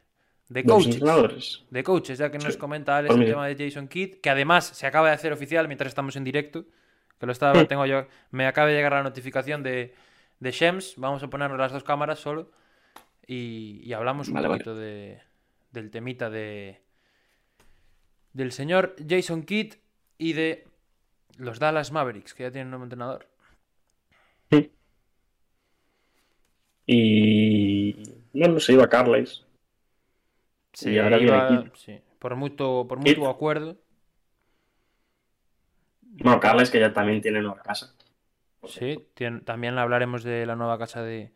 [0.48, 1.64] de coaches.
[1.70, 4.86] De coaches, ya que nos comenta Alex el tema de Jason Kidd, que además se
[4.86, 6.64] acaba de hacer oficial mientras estamos en directo.
[7.18, 7.66] Que lo estaba, Sí.
[7.66, 8.06] tengo yo.
[8.30, 9.94] Me acaba de llegar la notificación de,
[10.38, 10.94] de Shems.
[10.98, 12.50] Vamos a ponernos las dos cámaras solo.
[13.26, 14.58] Y, y hablamos un Vale, vale.
[14.58, 15.22] poquito de,
[15.72, 16.82] del temita de.
[18.34, 19.76] Del señor Jason Kidd
[20.18, 20.68] y de
[21.38, 23.28] los Dallas Mavericks, que ya tienen un nuevo entrenador.
[26.86, 27.94] Y
[28.32, 29.44] bueno, se iba Carles.
[30.82, 31.70] Y ahora viene iba- Kidd.
[31.74, 33.76] sí, por mutuo, por mutuo acuerdo.
[36.02, 37.94] Bueno, Carles que ya también tiene nueva casa.
[38.66, 41.30] Sí, tien- también hablaremos de la nueva casa de,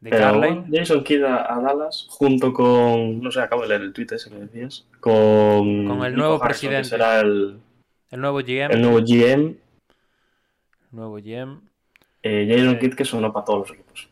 [0.00, 3.92] de Pero Jason Kidd a, a Dallas, junto con, no sé, acabo de leer el
[3.92, 6.88] tweet ese que decías, con, Con el nuevo Harrison, presidente.
[6.88, 7.60] será el,
[8.10, 8.74] El nuevo GM.
[8.74, 9.56] el nuevo GM,
[10.90, 11.60] Nuevo GM.
[12.22, 12.78] Eh, Jason Eh.
[12.78, 14.10] Kidd que sonó para todos los equipos.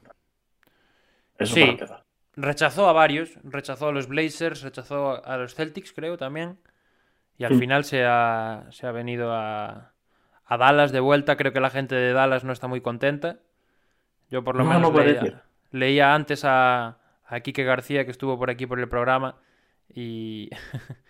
[1.38, 1.60] Eso Sí.
[1.60, 2.04] para empezar.
[2.36, 3.38] Rechazó a varios.
[3.44, 6.58] Rechazó a los Blazers, rechazó a los Celtics, creo, también.
[7.36, 9.92] Y al final se ha, se ha venido a,
[10.44, 11.36] a Dallas de vuelta.
[11.36, 13.38] Creo que la gente de Dallas no está muy contenta.
[14.30, 15.40] Yo por lo No, menos no
[15.70, 19.36] leía, antes a, a Quique García, que estuvo por aquí por el programa.
[19.92, 20.50] Y...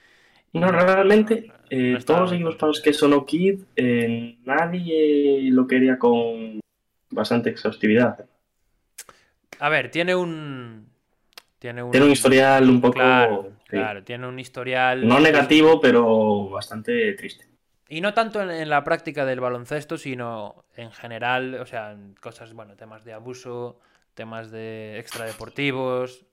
[0.55, 5.66] No, realmente, eh, no todos los equipos para los que sonó Kidd, eh, nadie lo
[5.66, 6.59] quería con
[7.11, 8.26] bastante exhaustividad.
[9.59, 10.88] A ver, tiene un...
[11.59, 15.06] Tiene un, Tiene un historial un poco, Claro, sí, claro, tiene un historial...
[15.06, 17.48] no negativo, pero bastante triste.
[17.88, 22.14] Y no tanto en, en la práctica del baloncesto, sino en general, o sea, en
[22.14, 23.80] cosas, bueno, temas de abuso,
[24.14, 26.26] temas de extradeportivos.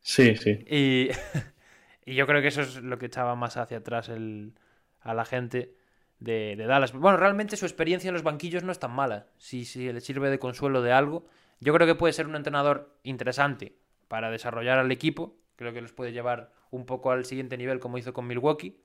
[0.00, 0.64] Sí, sí.
[0.68, 1.10] Y,
[2.04, 4.54] y yo creo que eso es lo que echaba más hacia atrás el,
[5.00, 5.74] a la gente
[6.20, 6.92] de, de Dallas.
[6.92, 9.26] Bueno, realmente su experiencia en los banquillos no es tan mala.
[9.38, 11.26] Si, si le sirve de consuelo de algo,
[11.60, 13.74] yo creo que puede ser un entrenador interesante
[14.08, 15.36] para desarrollar al equipo.
[15.56, 18.80] Creo que los puede llevar un poco al siguiente nivel como hizo con Milwaukee.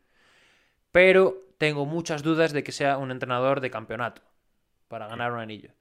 [0.92, 4.22] Pero tengo muchas dudas de que sea un entrenador de campeonato
[4.88, 5.72] para ganar un anillo.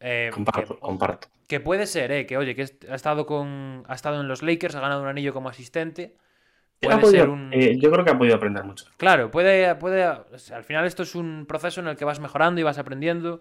[0.00, 1.28] Eh, Comparto, que- comparto.
[1.46, 2.26] que puede ser, ¿eh?
[2.26, 3.84] Que oye, que ha estado con.
[3.86, 6.16] Ha estado en los Lakers, ha ganado un anillo como asistente.
[6.88, 7.50] Puede podido- ser un.
[7.52, 8.84] eh, yo creo que ha podido aprender mucho.
[8.96, 10.06] Claro, puede, puede.
[10.06, 12.78] o sea, al final esto es un proceso en el que vas mejorando y vas
[12.78, 13.40] aprendiendo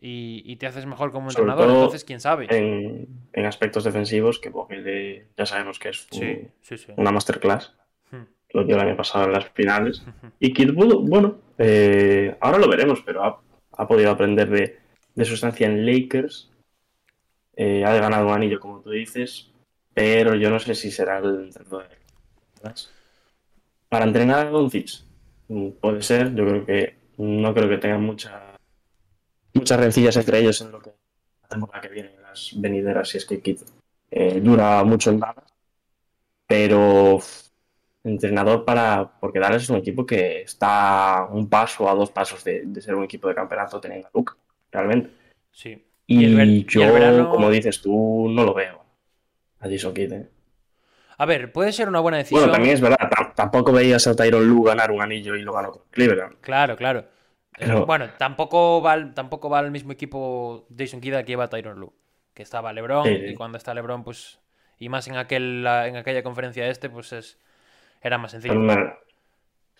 [0.00, 1.74] y, y te haces mejor como Sobre entrenador.
[1.74, 2.46] Entonces, quién sabe.
[2.50, 6.92] En, en aspectos defensivos, que Bogle ya sabemos que es un- Sí, sí, sí.
[6.96, 7.74] una masterclass.
[8.10, 8.22] Hmm.
[8.54, 10.02] Lo que el año pasado en las finales.
[10.40, 13.40] Y Kid Bud, bueno, eh, ahora lo veremos, pero ha,
[13.76, 14.78] ha podido aprender de,
[15.14, 16.50] de su estancia en Lakers.
[17.56, 19.50] Eh, ha ganado un anillo, como tú dices,
[19.92, 21.88] pero yo no sé si será el entrenador
[23.88, 25.00] Para entrenar a Doncic,
[25.48, 28.54] mm, puede ser, yo creo que no creo que tenga mucha
[29.54, 30.90] muchas rencillas entre ellos en lo que
[31.42, 33.60] la temporada que viene, las venideras, si es que Kid
[34.10, 35.52] eh, dura mucho en Dallas.
[36.46, 37.18] Pero
[38.04, 39.18] entrenador para.
[39.20, 42.94] Porque Dallas es un equipo que está un paso a dos pasos de, de ser
[42.94, 44.36] un equipo de campeonato teniendo a Luca,
[44.70, 45.10] realmente.
[45.50, 45.84] Sí.
[46.06, 48.82] Y, el y yo, el verano- como dices tú, no lo veo
[49.60, 50.12] a Jason Kidd.
[50.12, 50.28] ¿eh?
[51.18, 52.40] A ver, puede ser una buena decisión.
[52.42, 55.52] Bueno, también es verdad, tam- tampoco veías a Tyron Lue ganar un anillo y lo
[55.52, 56.36] ganó con Cleveland.
[56.40, 57.00] Claro, claro.
[57.00, 57.06] Eh,
[57.66, 61.78] Pero- Bueno, tampoco va, al, tampoco va al mismo equipo Jason Kidd que lleva Tyron
[61.80, 61.92] Lue.
[62.34, 64.38] Que estaba LeBron Sí, y cuando está LeBron, pues.
[64.78, 67.40] Y más en, aquel, en aquella conferencia este, pues es,
[68.00, 68.54] era más sencillo.
[68.64, 68.98] Pero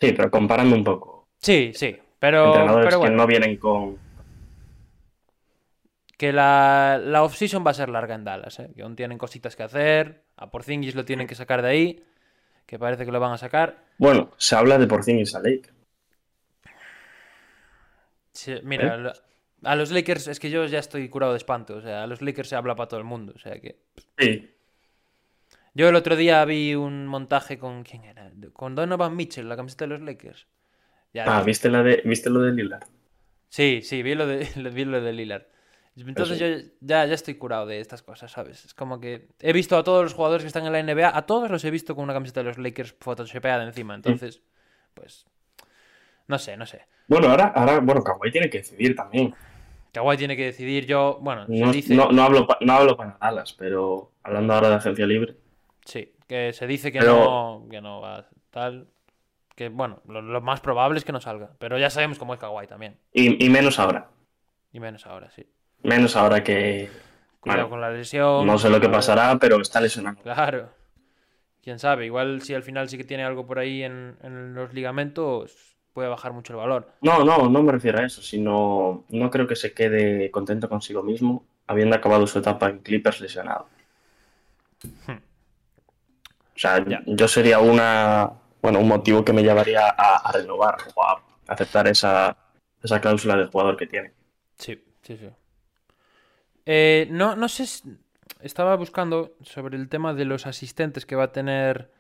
[0.01, 1.29] Sí, pero comparando un poco.
[1.41, 1.97] Sí, sí.
[2.19, 3.97] Pero, entrenadores pero que bueno, no vienen con.
[6.17, 8.71] que la, la off-season va a ser larga en Dallas, ¿eh?
[8.75, 10.25] Que aún tienen cositas que hacer.
[10.39, 12.05] A Porzingis lo tienen que sacar de ahí.
[12.67, 13.85] Que parece que lo van a sacar.
[13.99, 15.71] Bueno, se habla de Porzingis a Lake.
[18.33, 18.99] Sí, mira, ¿Eh?
[18.99, 19.13] lo-
[19.65, 21.77] a los Lakers es que yo ya estoy curado de espanto.
[21.77, 23.33] O sea, a los Lakers se habla para todo el mundo.
[23.35, 23.77] O sea que.
[24.19, 24.51] Sí.
[25.75, 27.83] Yo el otro día vi un montaje con.
[27.83, 28.31] ¿Quién era?
[28.53, 30.47] Con Donovan Mitchell, la camiseta de los Lakers.
[31.15, 32.85] Ya, Ah, ¿viste, la de, ¿viste lo de Lillard?
[33.49, 35.45] Sí, sí, vi lo de, vi lo de Lillard.
[36.07, 36.65] Entonces Eso.
[36.65, 38.65] yo ya, ya estoy curado de estas cosas, ¿sabes?
[38.65, 41.27] Es como que he visto a todos los jugadores que están en la NBA, a
[41.27, 43.95] todos los he visto con una camiseta de los Lakers photoshopeada encima.
[43.95, 44.43] Entonces,
[44.95, 45.27] pues.
[46.27, 46.83] No sé, no sé.
[47.09, 49.35] Bueno, ahora, ahora, bueno, Kawhi tiene que decidir también.
[49.93, 50.85] Kawhi tiene que decidir.
[50.87, 51.95] Yo, bueno, se No, dice.
[51.95, 55.37] no, no hablo, pa- no hablo para Dallas, pero hablando ahora de agencia libre.
[55.87, 58.89] Sí, que se dice que, Pero- no, que no va tal.
[59.57, 61.51] Que bueno, lo, lo más probable es que no salga.
[61.59, 62.99] Pero ya sabemos cómo es Kawhi también.
[63.13, 64.11] Y, y menos ahora.
[64.71, 65.47] Y menos ahora, sí.
[65.83, 66.91] Menos ahora que.
[67.41, 68.47] Cuidado Bueno, con la lesión.
[68.47, 70.17] No sé lo que pasará, pero está lesionado.
[70.23, 70.71] Claro.
[71.63, 74.73] Quién sabe, igual si al final sí que tiene algo por ahí en, en los
[74.73, 76.93] ligamentos, puede bajar mucho el valor.
[77.03, 81.03] No, no, no me refiero a eso, sino no creo que se quede contento consigo
[81.03, 83.69] mismo habiendo acabado su etapa en Clippers lesionado.
[85.07, 85.13] Hmm.
[85.13, 87.03] O sea, Ya.
[87.07, 88.31] yo sería una,
[88.63, 92.37] bueno, un motivo que me llevaría a, a renovar o a aceptar esa,
[92.83, 94.13] esa cláusula de jugador que tiene.
[94.57, 95.29] Sí, sí, sí.
[96.71, 97.97] Eh, no, no sé, si-
[98.43, 101.91] estaba buscando sobre el tema de los asistentes que va a tener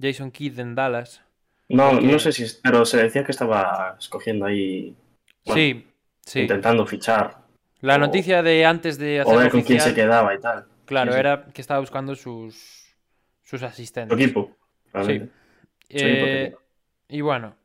[0.00, 1.20] Jason Kidd en Dallas.
[1.68, 4.94] No, Porque- no sé si, pero se decía que estaba escogiendo ahí,
[5.44, 5.86] bueno, Sí,
[6.20, 6.40] sí.
[6.42, 7.38] intentando fichar
[7.80, 10.66] La o- noticia de antes de o hacerlo ver con quién se quedaba y tal.
[10.84, 11.20] claro, sí, sí.
[11.20, 12.94] era que estaba buscando sus,
[13.42, 14.16] sus Su asistentes.
[14.16, 14.56] equipo,
[14.94, 15.26] equipo
[15.88, 16.54] Eh,
[17.08, 17.56] y bueno,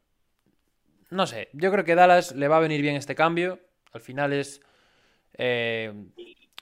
[1.11, 3.59] no sé, yo creo que Dallas le va a venir bien este cambio.
[3.93, 4.61] Al final es
[5.41, 5.93] eh,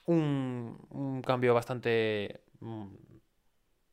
[0.08, 2.86] un, un cambio bastante mm,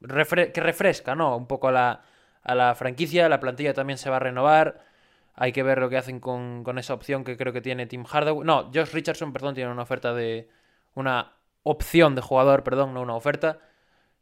[0.01, 1.35] refre- que refresca, ¿no?
[1.37, 2.01] Un poco a la,
[2.43, 3.29] a la franquicia.
[3.29, 4.83] La plantilla también se va a renovar.
[5.35, 8.05] Hay que ver lo que hacen con, con esa opción que creo que tiene Tim
[8.05, 8.45] Hardaway.
[8.45, 10.49] No, Josh Richardson, perdón, tiene una oferta de.
[10.93, 13.59] Una opción de jugador, perdón, no una oferta.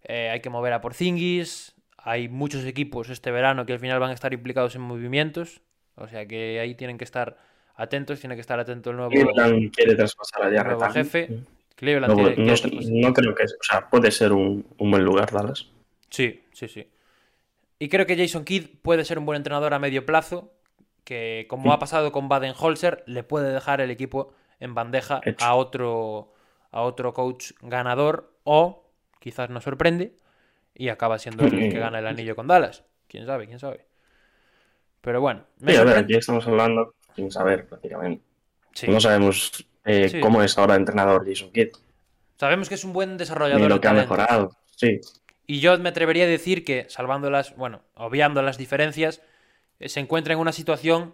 [0.03, 1.75] Eh, hay que mover a Porzingis.
[1.97, 5.61] Hay muchos equipos este verano que al final van a estar implicados en movimientos.
[5.95, 7.37] O sea que ahí tienen que estar
[7.75, 8.19] atentos.
[8.19, 10.93] Tiene que estar atento el nuevo, Cleveland quiere traspasar a Jarrett nuevo Allen.
[11.05, 11.43] jefe.
[11.75, 15.67] Cleveland No, tiene- no- creo que, o sea, puede ser un, un buen lugar Dallas.
[16.09, 16.87] Sí, sí, sí.
[17.79, 20.53] Y creo que Jason Kidd puede ser un buen entrenador a medio plazo,
[21.03, 21.69] que como Sí.
[21.71, 25.43] ha pasado con Baden-Holzer, le puede dejar el equipo en bandeja Hecho.
[25.43, 26.33] a otro,
[26.71, 30.15] a otro coach ganador o quizás nos sorprende
[30.75, 32.85] y acaba siendo el que gana el anillo con Dallas.
[33.09, 33.85] Quién sabe, quién sabe.
[35.01, 38.23] Pero bueno, me Sí, a ver, aquí estamos hablando sin saber prácticamente.
[38.73, 38.87] Sí.
[38.89, 40.19] No sabemos eh, Sí.
[40.19, 41.69] cómo es ahora entrenador Jason Kidd,
[42.37, 44.55] Sabemos que es un buen ni desarrollador lo de que ha mejorado.
[44.75, 44.99] Sí,
[45.45, 49.21] Y yo me atrevería a decir que, salvando las, bueno, obviando las diferencias,
[49.79, 51.13] eh, se encuentra en una situación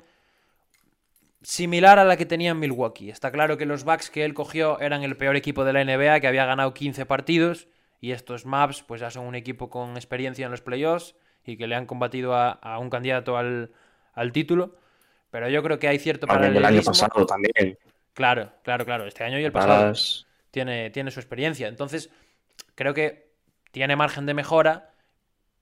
[1.42, 3.10] similar a la que tenía en Milwaukee.
[3.10, 6.20] Está claro que los Bucks que él cogió eran el peor equipo de la NBA,
[6.20, 7.68] que había ganado 15 partidos,
[8.02, 11.16] y estos Maps pues ya son un equipo con experiencia en los playoffs
[11.46, 13.72] y que le han combatido a, a un candidato al,
[14.14, 14.76] al título.
[15.32, 16.92] Pero yo creo que hay cierto también el año paralelismo.
[16.92, 17.78] pasado también.
[18.20, 19.06] Claro, claro, claro.
[19.08, 19.94] Este año y el pasado
[20.52, 21.70] tiene, tiene su experiencia.
[21.70, 22.10] Entonces,
[22.76, 23.32] creo que
[23.72, 24.94] tiene margen de mejora,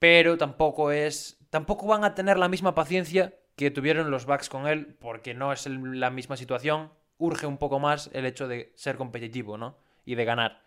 [0.00, 1.38] pero tampoco es.
[1.50, 5.52] Tampoco van a tener la misma paciencia que tuvieron los Bucks con él, porque no
[5.52, 6.90] es el- la misma situación.
[7.18, 9.78] Urge un poco más el hecho de ser competitivo, ¿no?
[10.04, 10.60] Y de ganar.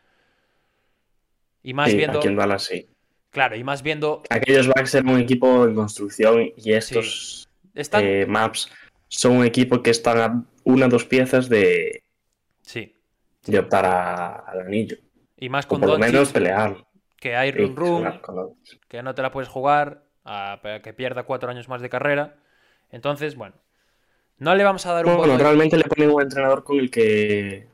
[1.62, 2.20] Y más sí, viendo.
[2.20, 2.88] aquí en Dallas sí.
[3.32, 4.24] Claro, y más viendo.
[4.30, 8.06] Aquellos Bucks eran un equipo en construcción y estos Están.
[8.06, 8.70] eh, Maps
[9.10, 12.04] son un equipo que están una o dos piezas de,
[12.62, 12.96] Sí.
[13.46, 14.98] de optar a- al anillo.
[15.38, 16.76] Y más O con por lo menos pelear.
[17.18, 18.20] que hay run run.
[18.88, 22.36] que no te la puedes jugar, a, que pierda cuatro años más de carrera.
[22.92, 23.56] Entonces, bueno,
[24.38, 26.80] No le vamos a dar un Bueno, voto de- realmente le ponen un entrenador con
[26.80, 27.68] el que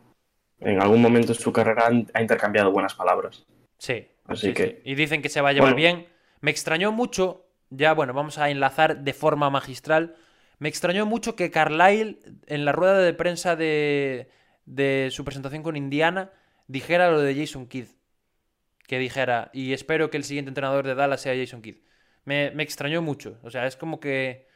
[0.60, 3.46] en algún momento de su carrera ha intercambiado buenas palabras.
[3.78, 4.06] Sí.
[4.26, 4.92] Así sí, que- sí.
[4.92, 5.78] Y dicen que se va a llevar Bueno.
[5.78, 6.08] bien.
[6.42, 10.18] Me extrañó mucho, ya bueno, vamos a enlazar de forma magistral.
[10.60, 14.30] Me extrañó mucho que Carlyle en la rueda de prensa de,
[14.66, 16.32] de su presentación con Indiana
[16.68, 17.88] dijera lo de Jason Kidd.
[18.88, 21.78] Que dijera, y espero que el siguiente entrenador de Dallas sea Jason Kidd.
[22.26, 23.38] Me, me extrañó mucho.
[23.44, 24.48] O sea, es como que.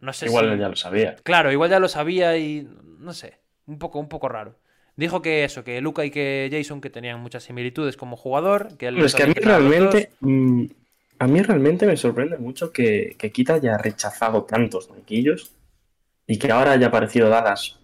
[0.00, 1.16] No sé Igual si- ya lo sabía.
[1.22, 2.68] Claro, igual ya lo sabía y
[2.98, 4.58] no sé, un poco, un poco raro.
[4.96, 8.88] Dijo que eso, que Luca y que Jason que tenían muchas similitudes como jugador, que
[8.88, 10.10] él Pero es que a mí realmente,
[11.24, 15.52] a mí realmente me sorprende mucho que, que Kita haya rechazado tantos banquillos
[16.26, 17.80] y que ahora haya aparecido Dallas,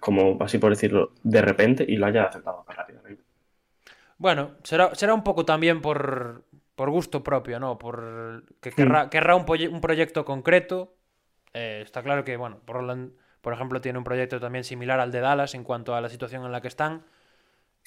[0.00, 3.24] como así por decirlo, de repente y lo haya aceptado tan rápidamente.
[4.18, 7.78] Bueno, será, será un poco también por, por gusto propio, ¿no?
[7.78, 10.94] Por que querrá, querrá un, poye- un proyecto concreto.
[11.54, 13.12] Eh, está claro que, bueno, Portland,
[13.42, 16.44] por ejemplo, tiene un proyecto también similar al de Dallas en cuanto a la situación
[16.44, 17.04] en la que están,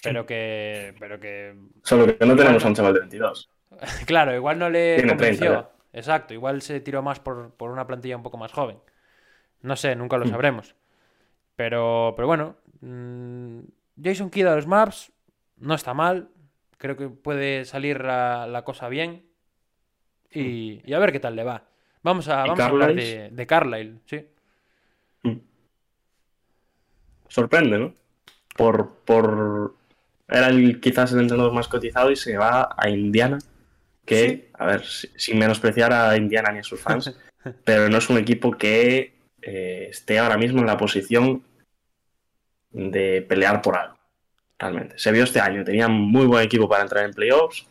[0.04, 3.50] pero que, pero que Solo que no tenemos a un chaval de 22.
[4.06, 5.48] Claro, igual no le Tiene convenció.
[5.48, 8.78] 30 Exacto, igual se tiró más por, por una plantilla un poco más joven.
[9.62, 10.30] No sé, nunca lo Hmm.
[10.30, 10.76] sabremos.
[11.56, 13.60] Pero, pero bueno, mm,
[14.04, 15.12] Jason Kidd a los Maps
[15.58, 16.30] no está mal.
[16.78, 19.26] Creo que puede salir la, la cosa bien.
[20.32, 21.66] Y, y a ver qué tal le va.
[22.04, 24.28] Vamos a, ¿Y vamos a hablar de, de Carlisle, sí.
[27.28, 27.94] Sorprende, ¿no?
[28.56, 29.76] Por, por...
[30.28, 33.40] Era el, quizás el entrenador más cotizado y se va a Indiana,
[34.10, 34.45] que, Sí.
[34.53, 37.16] a ver, si- sin menospreciar a Indiana ni a sus fans,
[37.64, 41.43] pero no es un equipo que eh, esté ahora mismo en la posición
[42.72, 43.97] de pelear por algo.
[44.57, 44.97] Realmente.
[44.99, 47.66] Se vio este año, tenía muy buen equipo para entrar en playoffs.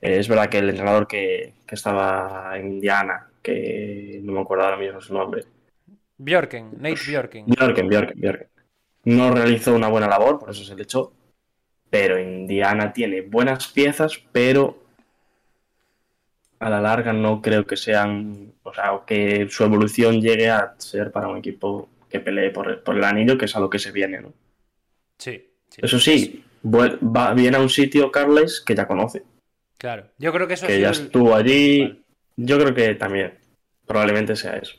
[0.00, 4.64] Eh, es verdad que el entrenador que, que estaba en Indiana, que no me acuerdo
[4.64, 5.44] ahora mismo su nombre,
[6.18, 7.46] Bjorken, Nate Bjorken.
[7.46, 8.48] Bjorken, Bjorken, Bjorken.
[9.06, 11.12] No realizó una buena labor, por eso se le echó.
[11.90, 14.83] Pero Indiana tiene buenas piezas, pero
[16.66, 21.10] a la larga no creo que sean, o sea, que su evolución llegue a ser
[21.12, 23.78] para un equipo que pelee por el, por el anillo, que es a lo que
[23.78, 24.32] se viene, ¿no?
[25.18, 25.80] Sí, sí.
[25.82, 29.22] Eso sí, va, viene a un sitio Carles que ya conoce,
[29.76, 30.06] Claro.
[30.18, 31.82] Yo creo que eso que ya el- estuvo allí.
[31.82, 31.96] Vale.
[32.36, 33.34] Yo creo que también,
[33.86, 34.76] probablemente sea eso.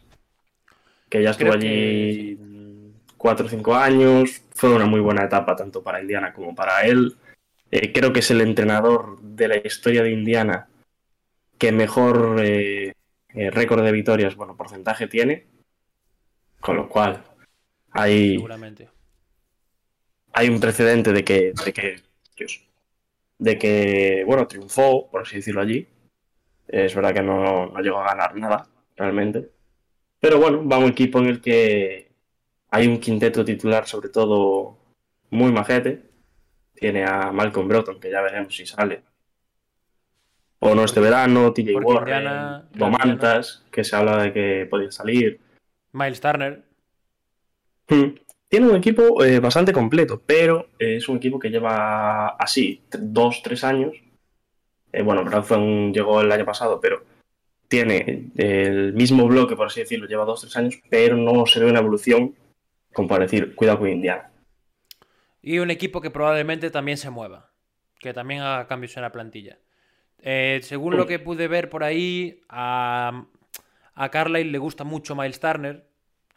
[1.09, 2.39] Que ya estuvo Creo que allí
[3.17, 4.41] cuatro o cinco años.
[4.55, 7.15] Fue una muy buena etapa tanto para Indiana como para él.
[7.69, 10.67] Eh, creo que es el entrenador de la historia de Indiana
[11.58, 12.93] que mejor eh,
[13.30, 15.47] eh, récord de victorias, bueno, porcentaje tiene.
[16.60, 17.24] Con lo cual,
[17.91, 18.89] hay, seguramente.
[20.34, 22.01] hay un precedente de que, de que,
[22.36, 22.66] Dios,
[23.38, 25.88] de que, bueno, triunfó, por así decirlo allí.
[26.68, 29.51] Es verdad que no, no llegó a ganar nada, realmente.
[30.20, 32.12] Pero bueno, va un equipo en el que
[32.72, 34.80] hay un quinteto titular, sobre todo,
[35.30, 36.10] muy majete.
[36.74, 39.03] Tiene a Malcolm Broughton, que ya veremos si sale.
[40.60, 45.39] O no este verano, TJ Warren, Indiana- Domantas, que se habla de que podía salir.
[45.91, 46.64] Miles Turner.
[47.88, 48.16] Hmm.
[48.47, 53.41] Tiene un equipo eh, bastante completo, pero eh, es un equipo que lleva así dos,
[53.43, 53.93] tres años.
[54.91, 57.03] Eh, bueno, Bradford llegó el año pasado, pero
[57.68, 61.70] tiene el mismo bloque, por así decirlo, lleva dos, tres años, pero no se ve
[61.70, 62.36] una evolución
[62.95, 64.32] como para decir, cuidado con Indiana.
[65.41, 67.51] Y un equipo que probablemente también se mueva.
[67.99, 69.60] Que también haga cambios en la plantilla.
[70.20, 73.26] Eh, según lo que pude ver por ahí, a,
[73.93, 75.88] a Carlisle le gusta mucho Miles Turner.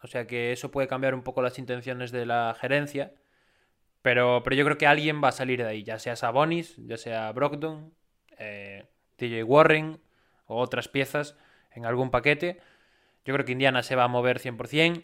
[0.01, 3.13] O sea que eso puede cambiar un poco las intenciones de la gerencia.
[4.01, 5.83] Pero, pero yo creo que alguien va a salir de ahí.
[5.83, 7.93] Ya sea Sabonis, ya sea Brogdon,
[8.37, 8.85] eh,
[9.17, 9.99] TJ Warren
[10.45, 11.35] o otras piezas
[11.71, 12.59] en algún paquete.
[13.25, 15.03] Yo creo que Indiana se va a mover 100%.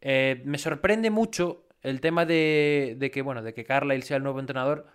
[0.00, 4.22] Eh, me sorprende mucho el tema de, de que, bueno, de que Carlisle sea el
[4.22, 4.86] nuevo entrenador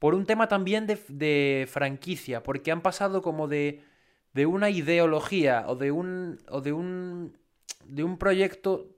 [0.00, 3.84] por un tema también de, franquicia, porque han pasado como de,
[4.34, 7.38] de una ideología o de un, o de un,
[7.84, 8.88] de un proyecto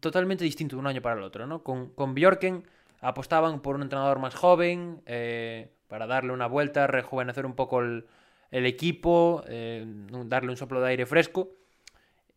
[0.00, 1.62] totalmente distinto de un año para el otro, ¿no?
[1.62, 2.64] Con, con Bjorken
[3.00, 8.06] apostaban por un entrenador más joven, eh, para darle una vuelta, rejuvenecer un poco el,
[8.50, 9.84] el equipo, eh,
[10.24, 11.50] darle un soplo de aire fresco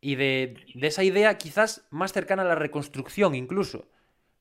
[0.01, 3.87] y de, de, esa idea quizás más cercana a la reconstrucción incluso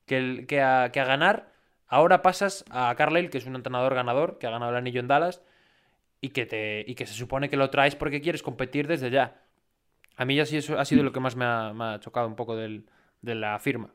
[0.05, 1.51] que, el, que, a, que, a, ganar.
[1.89, 5.07] Ahora pasas a Carlisle, que es un entrenador ganador, que ha ganado el anillo en
[5.07, 5.41] Dallas
[6.21, 9.41] y que, te, y que se supone que lo traes porque quieres competir desde ya.
[10.15, 12.27] A mí ya sí eso ha sido lo que más me ha, me ha chocado
[12.27, 12.85] un poco del,
[13.21, 13.89] de la firma.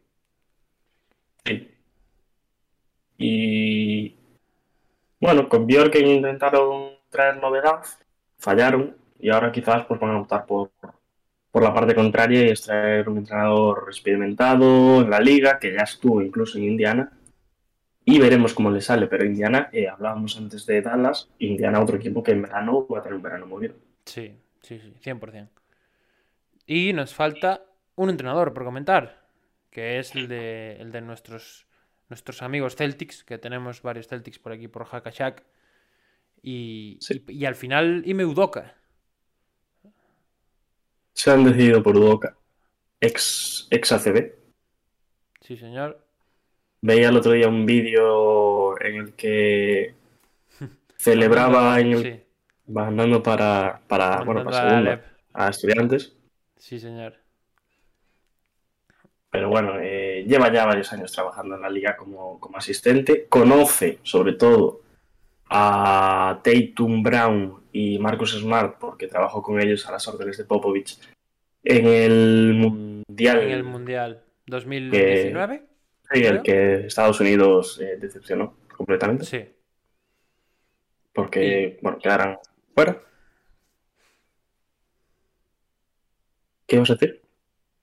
[1.44, 1.70] Sí.
[3.16, 4.16] Y
[5.20, 7.84] bueno, con Bjorken intentaron traer novedad,
[8.38, 10.70] fallaron y ahora quizás pues van a optar por
[11.54, 16.20] por la parte contraria y extraer un entrenador experimentado en la liga, que ya estuvo
[16.20, 17.12] incluso en Indiana.
[18.06, 22.22] Y veremos cómo le sale, pero Indiana, eh, hablábamos antes de Dallas, Indiana otro equipo
[22.22, 23.76] que en verano va a tener un verano muy bien.
[24.04, 25.48] Sí, sí, sí, 100%.
[26.66, 27.62] Y nos falta
[27.96, 29.26] un entrenador por comentar,
[29.70, 31.66] que es el de, el de nuestros,
[32.10, 35.42] nuestros amigos Celtics, que tenemos varios Celtics por aquí, por Hakashak.
[36.42, 37.24] Y, Sí.
[37.28, 38.74] y, y al final, Ime Udoka.
[41.14, 42.36] Se han decidido por Udoka,
[43.00, 44.34] ex, ex ACB.
[45.40, 46.03] Sí, señor.
[46.86, 49.94] Veía el otro día un vídeo en el que
[50.98, 52.20] celebraba en el, Sí,
[52.76, 55.04] va andando para, para, bueno, para a segunda Alep.
[55.32, 56.14] a estudiantes.
[56.58, 57.14] Sí, señor.
[59.30, 63.28] Pero bueno, eh, lleva ya varios años trabajando en la liga como, como asistente.
[63.30, 64.82] Conoce, sobre todo,
[65.48, 70.98] a Tatum Brown y Marcus Smart, porque trabajó con ellos a las órdenes de Popovich
[71.62, 75.73] en el Mundial, En el Mundial 2019.
[76.12, 79.44] Sí, el que Estados Unidos eh, decepcionó completamente, Sí.
[81.12, 82.38] porque, bueno, quedaron
[82.74, 83.00] fuera.
[86.66, 87.22] ¿Qué ibas a decir?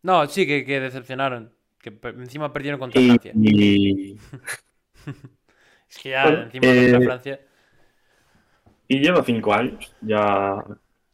[0.04, 1.54] No, sí, que, que decepcionaron.
[1.80, 3.32] Que encima perdieron contra Y, Francia.
[3.36, 4.18] y-
[5.90, 7.40] Es que ya, Bueno, encima contra eh, Francia.
[8.88, 10.64] Y lleva cinco años ya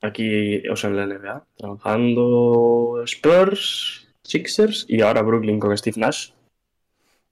[0.01, 6.31] aquí, o sea, en la NBA, trabajando Spurs, Sixers y ahora Brooklyn con Steve Nash.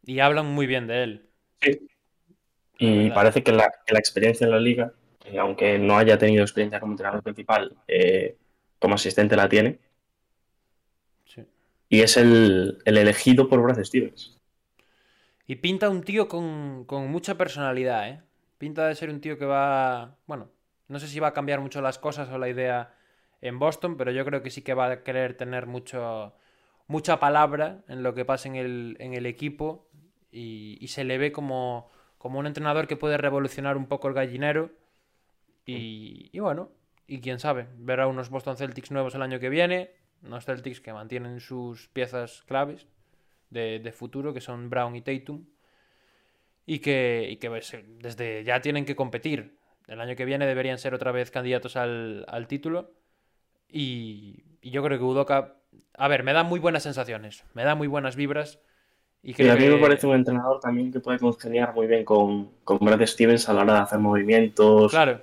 [0.06, 1.30] Y hablan muy bien de él.
[2.78, 3.16] Y verdad.
[3.16, 4.93] parece que la, que la experiencia en la liga,
[5.26, 8.38] eh, aunque no haya tenido experiencia como entrenador principal, eh,
[8.80, 9.80] como asistente la tiene.
[11.26, 11.43] Sí.
[11.89, 14.38] Y es el, el elegido por Brad Stevens.
[15.47, 18.22] Y pinta un tío con, con mucha personalidad, ¿eh?
[18.58, 20.18] Pinta de ser un tío que va...
[20.26, 20.49] Bueno,
[20.88, 22.93] no sé si va a cambiar mucho las cosas o la idea
[23.41, 26.34] en Boston, pero yo creo que sí que va a querer tener mucho,
[26.88, 29.85] mucha palabra en lo que pasa en el, en el equipo
[30.36, 34.72] y, se le ve como, como un entrenador que puede revolucionar un poco el gallinero
[35.66, 36.70] y, bueno,
[37.08, 39.92] y quién sabe, ver a unos Boston Celtics nuevos el año que viene,
[40.24, 42.86] unos Celtics que mantienen sus piezas claves
[43.50, 45.46] de, futuro, que son Brown y Tatum,
[46.68, 49.58] y que, pues, desde ya tienen que competir.
[49.88, 52.92] El año que viene deberían ser otra vez candidatos al, título.
[53.70, 55.58] Y, y yo creo que Udoka,
[55.94, 58.60] a ver, me da muy buenas sensaciones, me da muy buenas vibras.
[59.26, 62.78] Y a mí me parece un entrenador también que puede congeniar muy bien con, con
[62.80, 65.21] Brad Stevens a la hora de hacer movimientos, Claro,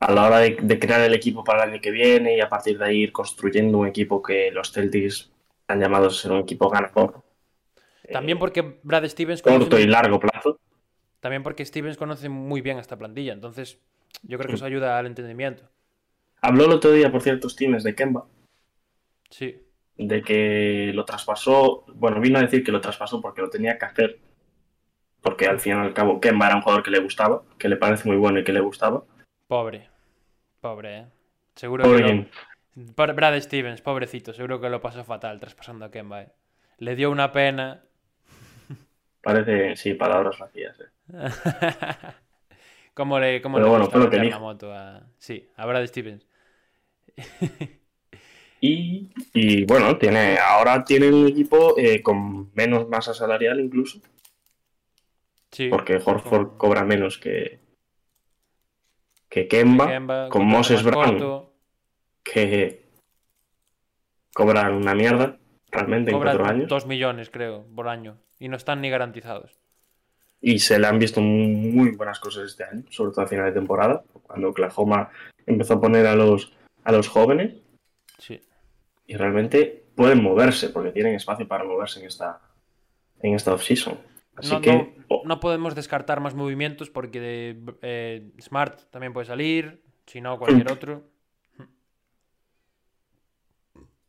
[0.00, 2.48] a la hora de, de crear el equipo para el año que viene y a
[2.48, 5.30] partir de ahí ir construyendo un equipo que los Celtics
[5.68, 7.22] han llamado a ser un equipo ganador.
[8.12, 10.58] también porque Brad Stevens Corto conoce, y largo plazo.
[11.20, 13.32] también porque Stevens conoce muy bien a esta plantilla.
[13.32, 13.78] Entonces,
[14.22, 14.56] yo creo que Mm.
[14.56, 15.64] eso ayuda al entendimiento.
[16.42, 18.26] Habló el otro día, por cierto, Stevens de Kemba,
[19.30, 19.56] Sí,
[20.08, 23.86] de que lo traspasó, bueno, vino a decir que lo traspasó porque lo tenía que
[23.86, 24.18] hacer,
[25.22, 27.76] porque al fin y al cabo Kemba era un jugador que le gustaba, que le
[27.76, 29.04] parece muy bueno y que le gustaba.
[29.46, 29.88] pobre.
[30.60, 31.06] Pobre, ¿eh?
[31.54, 32.14] Seguro Pobre que
[32.76, 36.22] lo- Brad Stevens, pobrecito, seguro que lo pasó fatal traspasando a Kemba.
[36.22, 36.32] ¿eh?
[36.78, 37.82] Le dio una pena.
[39.22, 40.78] Parece, sí, palabras vacías.
[40.80, 40.84] eh.
[42.94, 45.02] ¿Cómo le, cómo Pero le bueno, gusta que la moto a...
[45.18, 46.26] Sí, a Brad Stevens.
[48.60, 54.00] Y, y, bueno, tiene, ahora tiene un equipo eh, con menos masa salarial incluso,
[55.50, 57.58] Sí, porque Horford cobra menos que,
[59.28, 61.18] que Kemba, Kemba, con Moses Brown.
[61.18, 61.54] corto,
[62.22, 62.90] que
[64.34, 65.38] cobran una mierda
[65.70, 66.68] realmente en cuatro años.
[66.68, 68.18] dos millones, creo, por año.
[68.38, 69.58] Y no están ni garantizados.
[70.40, 73.52] Y se le han visto muy buenas cosas este año, sobre todo a final de
[73.52, 75.10] temporada, cuando Oklahoma
[75.46, 76.52] empezó a poner a los,
[76.84, 77.54] a los jóvenes
[78.20, 78.40] Sí.
[79.10, 82.40] Y realmente pueden moverse, porque tienen espacio para moverse en esta,
[83.22, 83.98] en esta offseason.
[84.36, 89.26] Así No, que no- oh, no podemos descartar más movimientos porque eh, Smart también puede
[89.26, 91.02] salir, si no cualquier otro.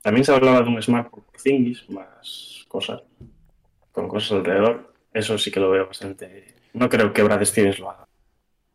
[0.02, 3.04] también se hablaba de un Smart por Porzingis, más cosas,
[3.91, 4.93] con cosas alrededor.
[5.14, 6.56] Eso sí que lo veo bastante.
[6.74, 8.08] No creo que Brad Stevens lo haga.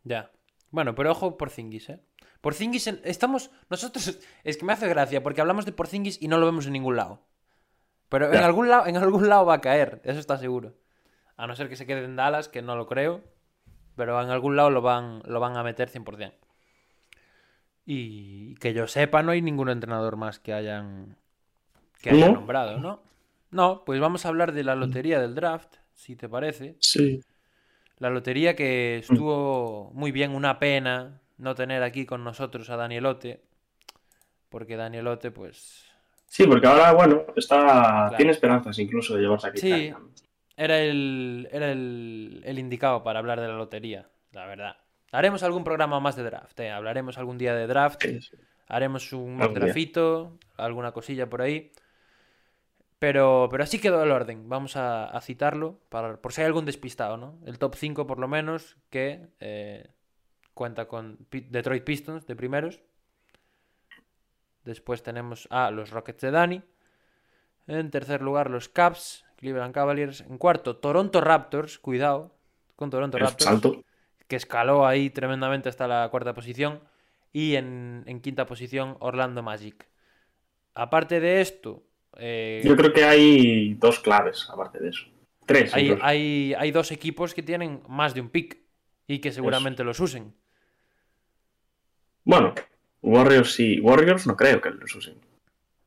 [0.03, 0.31] Ya.
[0.71, 1.99] Bueno, pero ojo por Zingis, ¿eh?
[2.41, 3.51] Por Zingis estamos.
[3.69, 4.19] Nosotros.
[4.43, 6.95] Es que me hace gracia porque hablamos de Porzingis y no lo vemos en ningún
[6.95, 7.21] lado.
[8.09, 10.75] Pero en algún lado, en algún lado va a caer, eso está seguro.
[11.35, 13.21] A no ser que se quede en Dallas, que no lo creo.
[13.97, 16.33] Pero en algún lado lo van, lo van a meter 100%.
[17.85, 21.17] Y que yo sepa, no hay ningún entrenador más que hayan,
[22.01, 22.35] que hayan ¿No?
[22.35, 23.01] nombrado, ¿no?
[23.49, 26.75] No, pues vamos a hablar de la lotería del draft, si te parece.
[26.79, 27.21] Sí.
[27.97, 33.43] La lotería que estuvo muy bien, una pena no tener aquí con nosotros a Danielote,
[34.49, 35.87] porque Danielote, pues,
[36.27, 39.59] Sí, porque ahora, bueno, está tiene esperanzas incluso de llevarse aquí.
[39.59, 39.93] Sí,
[40.55, 44.77] era, el, era el, el, indicado para hablar de la lotería, la verdad.
[45.11, 46.69] Haremos algún programa más de draft, ¿eh?
[46.69, 48.03] hablaremos algún día de draft,
[48.67, 51.71] haremos un grafito, alguna cosilla por ahí.
[52.99, 54.49] Pero, pero así quedó el orden.
[54.49, 57.39] Vamos a, citarlo para, por si hay algún despistado, ¿no?
[57.45, 59.87] El top 5 por lo menos que eh,
[60.57, 62.81] cuenta con Detroit Pistons de primeros.
[64.65, 66.61] Después tenemos a los Rockets de Dani.
[67.67, 70.21] En tercer lugar los Caps, Cleveland Cavaliers.
[70.21, 72.35] En cuarto Toronto Raptors, cuidado
[72.75, 73.79] con Toronto Raptors.
[74.27, 76.81] Que escaló ahí tremendamente hasta la cuarta posición.
[77.31, 79.87] Y en, en quinta posición Orlando Magic.
[80.73, 81.87] Aparte de esto,
[82.17, 85.05] eh, Yo creo que hay dos claves, aparte de eso.
[85.45, 85.73] Tres.
[85.73, 88.57] Hay, hay, hay, dos equipos que tienen más de un pick
[89.07, 90.33] y que seguramente los usen.
[92.27, 92.53] Bueno,
[93.01, 93.79] Warriors sí.
[93.79, 95.15] Warriors no creo que los usen.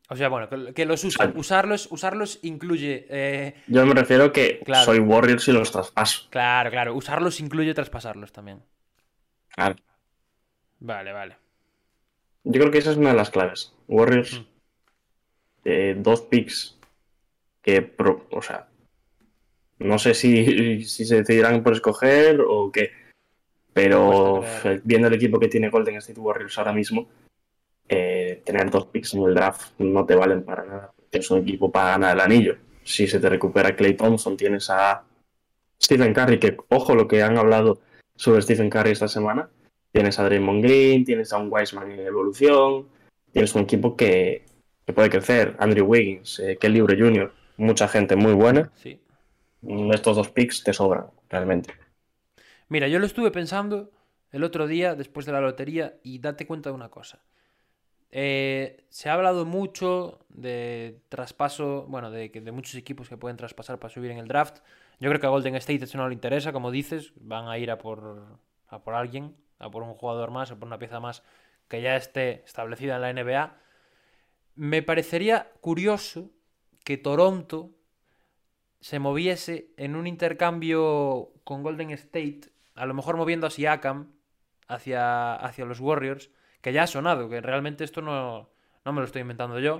[0.08, 1.34] O sea, bueno, que, los usen.
[1.36, 3.06] Usarlos, usarlos incluye.
[3.10, 6.28] Eh, Yo me refiero que soy Warriors y los traspaso.
[6.30, 6.94] Claro, claro.
[6.94, 8.62] Usarlos incluye traspasarlos también.
[9.50, 9.76] Claro.
[10.78, 11.36] Vale, vale.
[12.44, 13.74] Yo creo que esa es una de las claves.
[13.86, 14.40] Warriors.
[14.40, 14.44] Mm.
[15.66, 16.78] Eh, dos picks
[17.60, 17.94] que,
[18.30, 18.66] o sea,
[19.78, 22.92] no sé si, se decidirán por escoger o qué,
[23.72, 24.42] pero
[24.84, 27.08] viendo el equipo que tiene Golden State Warriors ahora mismo,
[27.88, 30.92] eh, tener dos picks en el draft no te valen para nada.
[31.10, 32.56] Es un equipo para ganar el anillo.
[32.84, 35.04] Si se te recupera Clay Thompson, tienes a
[35.82, 37.80] Stephen Curry, que ojo lo que han hablado
[38.14, 39.50] sobre Stephen Curry esta semana.
[39.92, 42.86] Tienes a Draymond Green, tienes a un Wiseman en evolución,
[43.32, 44.44] tienes un equipo que,
[44.94, 45.56] puede crecer.
[45.58, 48.72] Andrew Wiggins, eh, Kelly Oubre Jr., mucha gente muy buena.
[48.74, 49.00] Sí.
[49.62, 51.72] Mm, estos dos picks te sobran, realmente.
[52.70, 53.90] Mira, yo lo estuve pensando
[54.32, 57.22] el otro día después de la lotería y date cuenta de una cosa.
[58.10, 63.78] Eh, se ha hablado mucho de traspaso, bueno, de, de muchos equipos que pueden traspasar
[63.78, 64.60] para subir en el draft.
[65.00, 67.70] Yo creo que a Golden State eso no le interesa, como dices, van a ir
[67.70, 71.22] a por, a por alguien, a por un jugador más, a por una pieza más
[71.68, 73.60] que ya esté establecida en la NBA
[74.60, 76.30] me parecería curioso
[76.84, 77.70] que Toronto
[78.80, 82.42] se moviese en un intercambio con Golden State,
[82.80, 84.10] a lo mejor moviendo a Siakam
[84.66, 86.30] hacia, hacia los Warriors,
[86.62, 88.48] que ya ha sonado, que realmente esto no,
[88.86, 89.78] no me lo estoy inventando yo.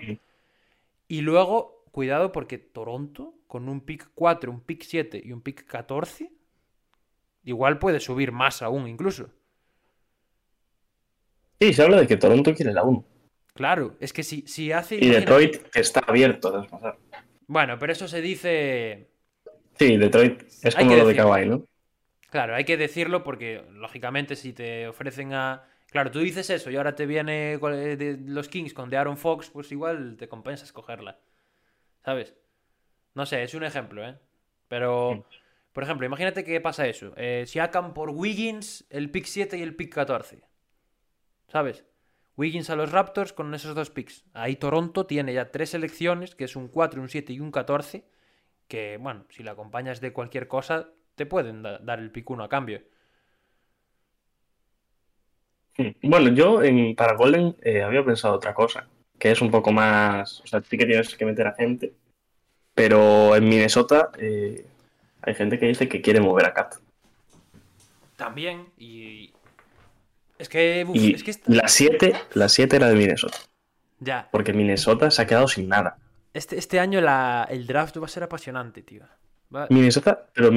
[1.08, 5.64] Y luego, cuidado porque Toronto, con un pick 4, un pick 7 y un pick
[5.64, 6.30] 14,
[7.44, 9.30] igual puede subir más aún incluso.
[11.58, 13.02] Sí, se habla de que Toronto quiere la 1.
[13.54, 14.96] Claro, es que si, si hace.
[14.96, 16.98] Y Detroit está abierto a traspasar.
[17.46, 19.08] Bueno, pero eso se dice.
[19.78, 21.64] Sí, Detroit es como lo de Kawhi, ¿no?
[22.30, 25.64] Claro, hay que decirlo porque, lógicamente, si te ofrecen a.
[25.90, 29.50] Claro, tú dices eso y ahora te viene eh, los Kings con de Aaron Fox,
[29.50, 31.18] pues igual te compensa escogerla.
[32.04, 32.34] ¿Sabes?
[33.14, 34.16] No sé, es un ejemplo, ¿eh?
[34.68, 35.26] Pero,
[35.72, 37.12] por ejemplo, imagínate que pasa eso.
[37.16, 40.44] Eh, si hacan por Wiggins el pick 7 y el pick 14.
[41.48, 41.84] ¿Sabes?
[42.36, 44.24] Wiggins a los Raptors con esos dos picks.
[44.32, 48.06] Ahí Toronto tiene ya tres selecciones, que es un 4, un 7 y un 14,
[48.68, 50.88] que, bueno, si la acompañas de cualquier cosa,
[51.20, 52.80] te pueden dar el pick 1 a cambio.
[56.02, 58.86] Bueno, yo en, para Golden eh, había pensado otra cosa,
[59.18, 61.92] que es un poco más, o sea, sí que tienes que meter a gente,
[62.72, 64.64] pero en Minnesota eh,
[65.20, 66.76] hay gente que dice que quiere mover a Cat.
[68.16, 69.34] También, y,
[70.38, 70.86] es que,
[71.48, 73.36] la 7 la siete era de Minnesota.
[73.98, 74.26] Ya.
[74.32, 75.98] Porque Minnesota se ha quedado sin nada.
[76.32, 79.04] Este, este año el draft va a ser apasionante, tío.
[79.68, 80.50] Minnesota, pero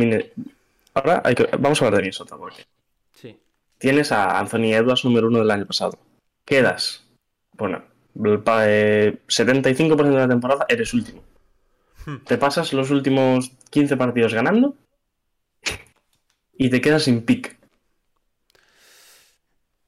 [0.93, 1.49] ahora hay que...
[1.57, 2.65] vamos a hablar de Minnesota porque
[3.13, 3.39] sí.
[3.77, 5.97] tienes a Anthony Edwards número uno del año pasado.
[6.45, 7.05] Quedas,
[7.53, 7.83] bueno,
[8.15, 11.23] 75% de la temporada eres último.
[12.05, 12.17] Hmm.
[12.25, 14.75] Te pasas los últimos 15 partidos ganando
[16.55, 17.57] y te quedas sin pick.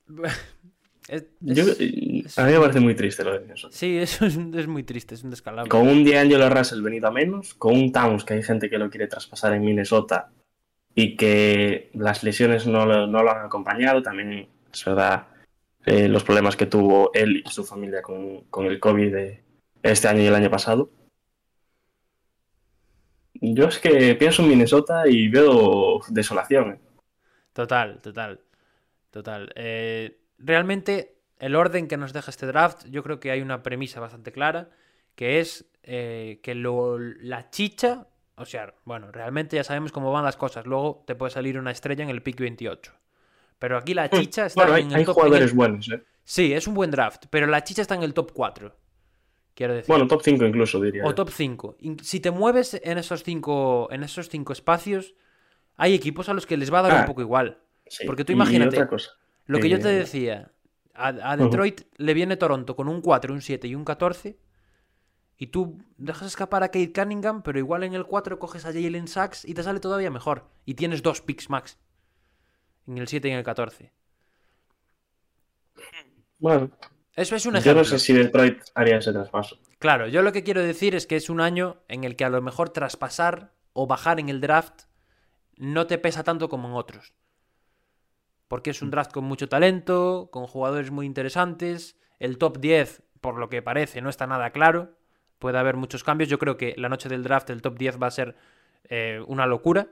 [1.07, 3.75] a mí me parece muy triste lo de Minnesota.
[3.75, 5.69] Sí, eso es, muy triste, es un descalabro.
[5.69, 8.89] Con un D'Angelo Russell venido a menos, con un Towns que hay gente que lo
[8.89, 10.31] quiere traspasar en Minnesota
[10.95, 15.27] y que las lesiones no, lo han acompañado, también es verdad
[15.85, 19.43] eh, los problemas que tuvo él y su familia con, el COVID de
[19.83, 20.89] este año y el año pasado.
[23.33, 26.71] Yo es que pienso en Minnesota y veo desolación.
[26.71, 26.79] Eh.
[27.53, 28.39] Total, total.
[29.11, 29.51] Total.
[29.55, 33.99] Eh, realmente, el orden que nos deja este draft, yo creo que hay una premisa
[33.99, 34.69] bastante clara,
[35.15, 40.37] que es eh, que la chicha, o sea, bueno, realmente ya sabemos cómo van las
[40.37, 40.65] cosas.
[40.65, 42.93] Luego te puede salir una estrella en el pick 28.
[43.59, 44.19] Pero aquí la hmm.
[44.19, 46.03] chicha está en el hay jugadores buenos, ¿eh?
[46.23, 48.75] Sí, es un buen draft, pero la chicha está en el top 4.
[49.53, 49.87] quiero decir.
[49.87, 51.05] Bueno, top 5 incluso, diría.
[51.05, 51.77] O top 5.
[52.01, 55.13] Si te mueves en esos cinco, en esos cinco espacios,
[55.77, 57.59] hay equipos a los que les va a dar Ah, un poco igual.
[57.87, 58.07] Sí.
[58.07, 59.11] porque tú Y imagínate, otra cosa.
[59.45, 60.51] Lo que yo te Eh, decía,
[60.93, 64.37] a, a Detroit le viene Toronto con un 4, un 7 y un 14.
[65.37, 69.07] Y tú dejas escapar a Kate Cunningham, pero igual en el 4 coges a Jalen
[69.07, 70.49] Sachs y te sale todavía mejor.
[70.65, 71.77] Y tienes dos picks max.
[72.87, 73.91] En el 7 y en el 14.
[76.39, 76.71] Bueno,
[77.15, 77.79] Eso es un yo ejemplo.
[77.81, 79.57] no sé si Detroit haría ese traspaso.
[79.79, 82.29] Claro, yo lo que quiero decir es que es un año en el que a
[82.29, 84.83] lo mejor traspasar o bajar en el draft
[85.57, 87.13] no te pesa tanto como en otros.
[88.47, 91.97] Porque es un draft con mucho talento, con jugadores muy interesantes.
[92.19, 94.95] El top 10, por lo que parece, no está nada claro.
[95.39, 96.29] Puede haber muchos cambios.
[96.29, 98.35] Yo creo que la noche del draft el top 10 va a ser
[98.89, 99.87] eh, una locura.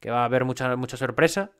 [0.00, 1.52] Que va a haber mucha, mucha sorpresa.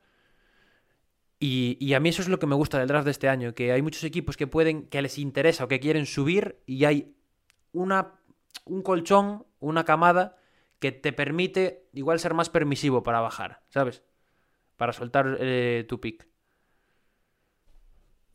[1.39, 3.55] Y, y a mí eso es lo que me gusta del draft de este año,
[3.55, 7.15] que hay muchos equipos que pueden, que les interesa o que quieren subir y hay
[7.73, 8.15] una,
[8.65, 10.37] un colchón, una camada
[10.79, 14.03] que te permite igual ser más permisivo para bajar, ¿sabes?
[14.77, 16.27] Para soltar eh, tu pick.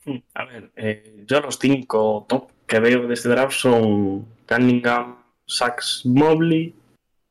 [0.05, 5.23] Hmm, A ver, eh, yo los cinco top que veo de este draft son Cunningham,
[5.45, 6.73] Sachs, Mobley,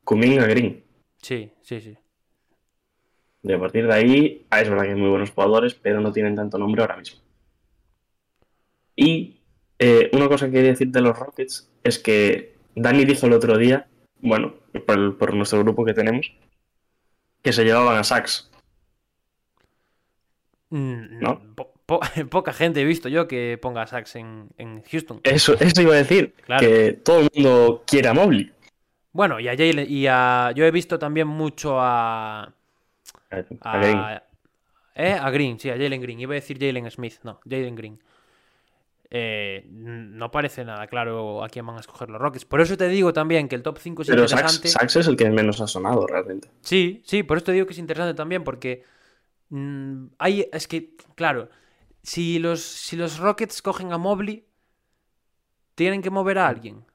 [0.03, 0.83] Kuminga, Green.
[1.21, 1.97] Sí, sí, sí.
[3.41, 6.11] De a partir de ahí, ah, es verdad que hay muy buenos jugadores, pero no
[6.11, 7.21] tienen tanto nombre ahora mismo.
[8.95, 9.39] Y
[9.79, 13.57] eh, una cosa que quería decir de los Rockets es que Dani dijo el otro
[13.57, 13.87] día,
[14.21, 14.53] bueno,
[14.85, 16.33] por, el- por nuestro grupo que tenemos,
[17.41, 18.48] que se llevaban a Sachs.
[20.69, 21.41] Mm, ¿No?
[21.55, 21.99] po- po-
[22.29, 25.19] poca gente he visto yo que ponga Sachs en, en Houston.
[25.23, 26.67] Eso, eso iba a decir, Claro.
[26.67, 28.51] que todo el mundo quiere a Mobley.
[29.11, 30.51] Bueno, y a Jalen, y a.
[30.55, 32.53] Yo he visto también mucho a.
[33.61, 33.99] A Green.
[34.95, 35.13] ¿eh?
[35.13, 36.19] a Green, sí, a Jalen Green.
[36.19, 37.99] Iba a decir Jalen Smith, no, Jalen Green.
[39.11, 42.45] Eh, no parece nada claro a quién van a escoger los Rockets.
[42.45, 44.69] Por eso te digo también que el top 5 es Pero Sachs, interesante.
[44.69, 46.49] Sachs es el que menos ha sonado realmente.
[46.61, 48.83] Sí, sí, por eso te digo que es interesante también, porque
[49.49, 51.49] mm, hay, es que, claro,
[52.03, 54.45] si los, si los Rockets cogen a Mobley,
[55.75, 56.85] tienen que mover a alguien.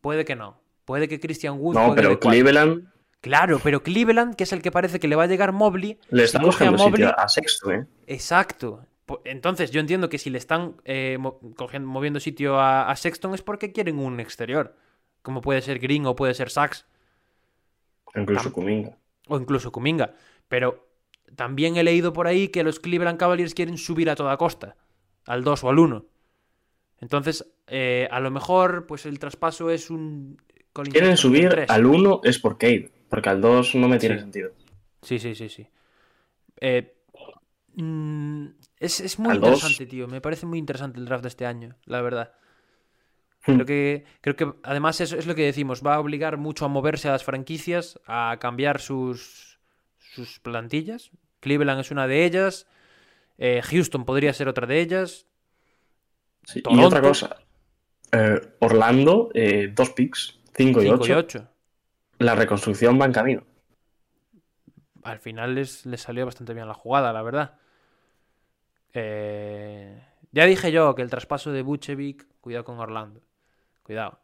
[0.00, 0.60] Puede que no.
[0.84, 2.18] Puede que Christian Wood No, pero.
[2.18, 2.88] Cleveland
[3.20, 6.22] Claro, pero Cleveland, que es el que parece que le va a llegar Mobley, le
[6.22, 7.86] si está coge a cogiendo Mobley, sitio a Sexto, ¿eh?
[8.08, 8.84] Exacto.
[9.24, 11.18] Entonces, yo entiendo que si le están eh,
[11.56, 14.74] cogiendo- moviendo sitio a, a Sexton es porque quieren un exterior.
[15.22, 16.84] Como puede ser Green o puede ser Sachs
[18.16, 18.96] Incluso Tam- Kuminga.
[19.28, 20.14] o incluso Kuminga.
[20.48, 20.88] Pero
[21.36, 24.76] también he leído por ahí que los Cleveland Cavaliers quieren subir a toda costa.
[25.26, 26.04] Al 2 o al 1.
[27.00, 30.40] Entonces, eh, a lo mejor, pues el traspaso es un.
[30.72, 34.20] Colin Quieren subir al 1 es por Cade, porque al 2 no me tiene Sí.
[34.20, 34.50] sentido.
[35.02, 35.66] Sí, sí, sí, sí.
[36.60, 36.94] Eh,
[37.74, 38.46] mm,
[38.78, 39.50] es, es muy Al dos.
[39.50, 40.06] interesante, tío.
[40.08, 42.32] Me parece muy interesante el draft de este año, la verdad.
[43.46, 43.54] Hmm.
[43.54, 46.68] Creo que, creo que además eso es lo que decimos, va a obligar mucho a
[46.68, 49.51] moverse a las franquicias, a cambiar sus,
[50.14, 51.10] sus plantillas.
[51.40, 52.66] Cleveland es una de ellas.
[53.38, 55.26] eh, Houston podría ser otra de ellas.
[56.44, 57.36] Sí, Y otra cosa,
[58.12, 61.18] eh, Orlando, eh, dos picks, 5 y 5 y 8.
[61.18, 61.48] 8.
[62.18, 63.42] La reconstrucción va en camino.
[65.04, 67.58] Al final les, les salió bastante bien la jugada, la verdad.
[70.32, 73.22] Ya dije yo que el traspaso de Buchevic, cuidado con Orlando.
[73.82, 74.20] Cuidado.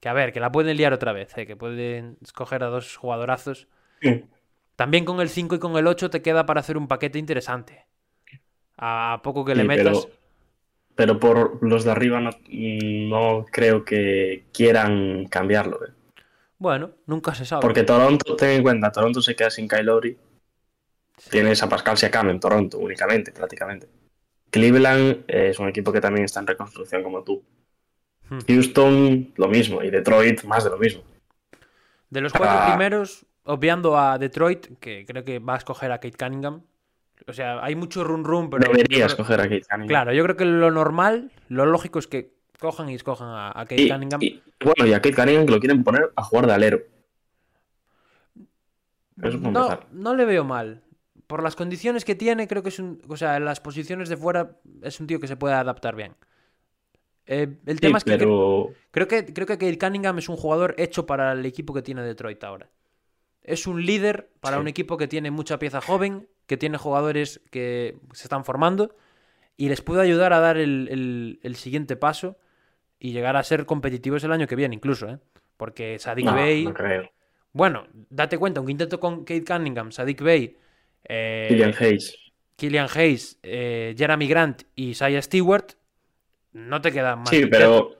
[0.00, 3.68] Que a ver, que la pueden liar otra vez, que pueden escoger a dos jugadorazos.
[4.02, 4.24] Sí.
[4.80, 7.84] También con el 5 y con el 8 te queda para hacer un paquete interesante.
[8.78, 10.06] A poco que le Sí, metas.
[10.96, 15.84] pero, pero por los de arriba no, no creo que quieran cambiarlo.
[15.84, 15.90] ¿eh?
[16.56, 17.60] Bueno, nunca se sabe.
[17.60, 20.16] Porque Toronto, ten en cuenta, Toronto se queda sin Kyle Lowry.
[21.30, 23.86] Tienes a Pascal Siakam en Toronto únicamente, prácticamente.
[24.48, 27.42] Cleveland eh, es un equipo que también está en reconstrucción como tú.
[28.30, 28.38] Hmm.
[28.48, 29.82] Houston, lo mismo.
[29.82, 31.02] Y Detroit, más de lo mismo.
[32.08, 32.68] De los cuatro Ah.
[32.70, 36.62] primeros, obviando a Detroit, que creo que va a escoger a Kate Cunningham.
[37.26, 38.66] O sea, hay mucho run run, pero.
[38.66, 39.88] yo Deberías creo- coger a Kate Cunningham.
[39.88, 43.64] Claro, yo creo que lo normal, lo lógico es que cojan y escojan a, a
[43.66, 44.20] Kate Y, Cunningham.
[44.22, 46.80] y- bueno, y a Kate Cunningham que lo quieren poner a jugar de alero.
[49.22, 50.82] Eso no, no le veo mal.
[51.26, 53.02] Por las condiciones que tiene, creo que es un.
[53.08, 56.14] O sea, en las posiciones de fuera es un tío que se puede adaptar bien.
[57.26, 60.36] Eh, el Sí, tema es que pero creo que creo que Kate Cunningham es un
[60.36, 62.68] jugador hecho para el equipo que tiene Detroit ahora.
[63.42, 64.60] Es un líder para Sí.
[64.60, 68.94] un equipo que tiene mucha pieza joven, que tiene jugadores que se están formando
[69.56, 72.36] y les puede ayudar a dar el, el- el siguiente paso
[72.98, 75.18] y llegar a ser competitivos el año que viene, incluso, ¿eh?
[75.56, 76.64] Porque Sadik no, Bey.
[76.64, 77.10] no creo.
[77.52, 80.56] Bueno, date cuenta, un quinteto con Kate Cunningham, Sadik Bey,
[81.04, 82.16] eh, Killian Hayes.
[82.56, 85.72] Killian Hayes, eh, Jeremy Grant y Saya Stewart,
[86.52, 87.30] no te quedan más.
[87.30, 87.96] Sí, pero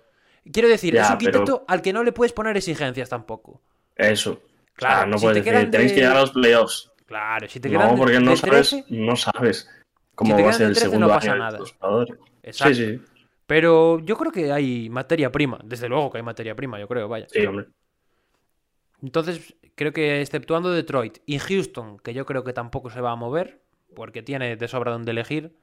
[0.52, 3.60] Quiero decir, Ya, es un pero- quinteto al que no le puedes poner exigencias tampoco.
[3.94, 4.40] Eso.
[4.80, 6.90] Claro, no si puedes te decir, quedan tenéis de- que llegar a los playoffs.
[7.06, 10.36] Claro, si te quedan No, de- porque no de sabes, 13, no sabes Si cómo
[10.36, 11.58] te va a ser de el 13 no segundo pasa año de nada.
[11.78, 12.18] jugadores.
[12.42, 12.74] Exacto.
[12.74, 13.02] Sí, sí,
[13.46, 15.58] Pero yo creo que hay materia prima.
[15.64, 17.26] Desde luego que hay materia prima, yo creo, vaya.
[17.28, 17.66] sí, hombre.
[19.02, 23.16] Entonces, creo que exceptuando Detroit y Houston, que yo creo que tampoco se va a
[23.16, 23.62] mover,
[23.94, 25.56] porque tiene de sobra donde elegir,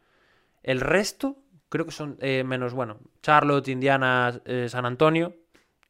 [0.63, 1.37] el resto
[1.69, 5.35] creo que son eh, menos, bueno, Charlotte, Indiana, eh, San Antonio.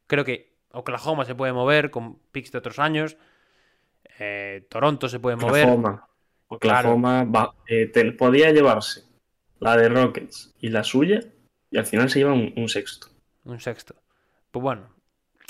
[0.06, 3.16] Creo que Oklahoma se puede mover con picks de otros años.
[4.18, 5.64] eh, Toronto se puede mover.
[5.64, 6.08] Oklahoma.
[6.48, 9.02] Oklahoma va- eh, te- podía llevarse
[9.60, 11.20] la de Rockets y la suya,
[11.70, 13.08] y al final se lleva un, un sexto.
[13.44, 13.94] Un sexto.
[14.50, 14.88] Pues bueno,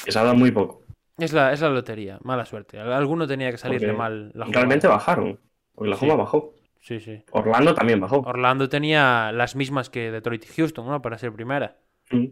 [0.05, 0.83] Que se ha dado muy poco.
[1.19, 2.19] es la, es la lotería.
[2.23, 2.79] Mala suerte.
[2.79, 4.45] Al- Alguno tenía que salirle Porque mal la.
[4.47, 5.39] Realmente bajaron.
[5.75, 6.19] Oklahoma Sí.
[6.19, 6.55] bajó.
[6.81, 7.23] Sí, sí.
[7.33, 8.19] Orlando también bajó.
[8.21, 11.01] Orlando tenía las mismas que Detroit y Houston, ¿no?
[11.03, 11.77] Para ser primera.
[12.11, 12.27] Mm.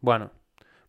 [0.00, 0.30] Bueno,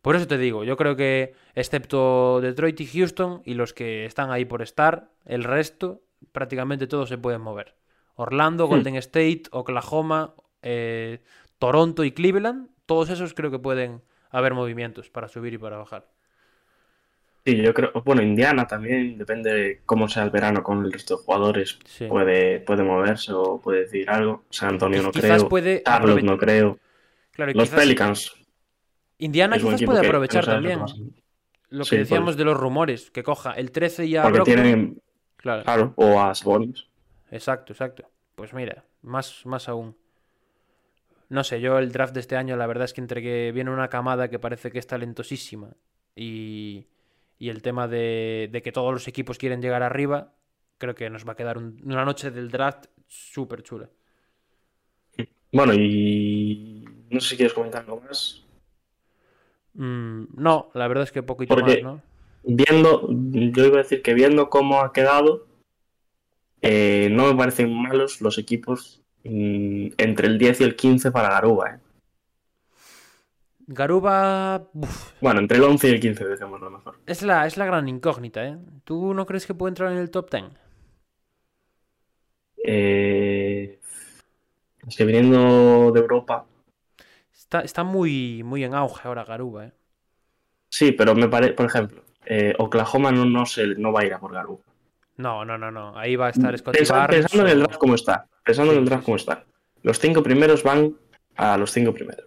[0.02, 4.30] por eso te digo, yo creo que excepto Detroit y Houston y los que están
[4.30, 7.74] ahí por estar, el resto prácticamente todos se pueden mover.
[8.16, 8.70] Orlando, Hmm.
[8.70, 11.20] Golden State, Oklahoma, eh,
[11.58, 16.06] Toronto y Cleveland, todos esos creo que pueden haber movimientos para subir y para bajar.
[17.44, 17.92] Sí, yo creo.
[18.04, 21.78] Bueno, Indiana también, depende de cómo sea el verano con el resto de jugadores.
[21.86, 22.06] Sí.
[22.06, 24.44] Puede, puede moverse o puede decir algo.
[24.50, 25.48] San Antonio no Quizás creo.
[25.48, 26.78] puede Charlotte no creo.
[27.32, 28.34] Claro, Los quizás Pelicans.
[29.18, 30.80] Indiana es quizás puede aprovechar que también
[31.70, 34.54] lo que Sí, decíamos de los rumores, que coja el 13 y a Porque Brogdon.
[34.54, 35.02] tienen,
[35.36, 35.62] Claro.
[35.64, 36.86] claro, o a Sabonis.
[37.30, 38.08] Exacto, exacto.
[38.36, 39.96] Pues mira, más, más aún.
[41.28, 43.70] No sé, yo el draft de este año, la verdad es que entre que viene
[43.70, 45.76] una camada que parece que es talentosísima
[46.16, 46.86] y,
[47.38, 50.32] y el tema de, de que todos los equipos quieren llegar arriba,
[50.78, 53.90] creo que nos va a quedar un- una noche del draft súper chula.
[55.52, 58.44] Bueno, y no sé si quieres comentar algo más.
[59.78, 62.02] Mm, no, la verdad es que poquito Porque- más, ¿no?
[62.44, 65.46] Viendo, yo iba a decir que viendo cómo ha quedado,
[66.62, 71.30] eh, no me parecen malos los equipos mm, entre el 10 y el 15 para
[71.30, 71.74] Garuba.
[71.74, 71.78] eh.
[73.66, 76.98] Garuba uf, Bueno, entre el 11 y el 15, decimos lo mejor.
[77.06, 78.56] es, la, es la gran incógnita, ¿eh?
[78.84, 80.44] ¿Tú no crees que puede entrar en el top 10?
[82.64, 83.78] Eh,
[84.86, 86.46] es que viniendo de Europa,
[87.48, 89.72] Está, está muy, muy en auge ahora Garuba, ¿eh?
[90.68, 94.12] sí, pero me parece, por ejemplo, eh, Oklahoma no, no, se, no va a ir
[94.12, 94.60] a por Garuba.
[95.16, 95.96] No, no, no, no.
[95.98, 97.20] Ahí va a estar Scotty Pensa- Barnes.
[97.22, 99.04] pensando en el draft como está, pensando en el draft sí.
[99.06, 99.46] como está.
[99.82, 100.94] Los cinco primeros van
[101.36, 102.26] a los cinco primeros,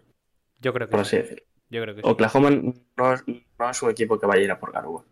[0.59, 1.17] Yo creo que por sí.
[1.17, 1.45] así decirlo.
[1.69, 2.07] Yo creo que sí.
[2.09, 5.03] Oklahoma no es, no es un equipo que vaya a ir a por Garuba.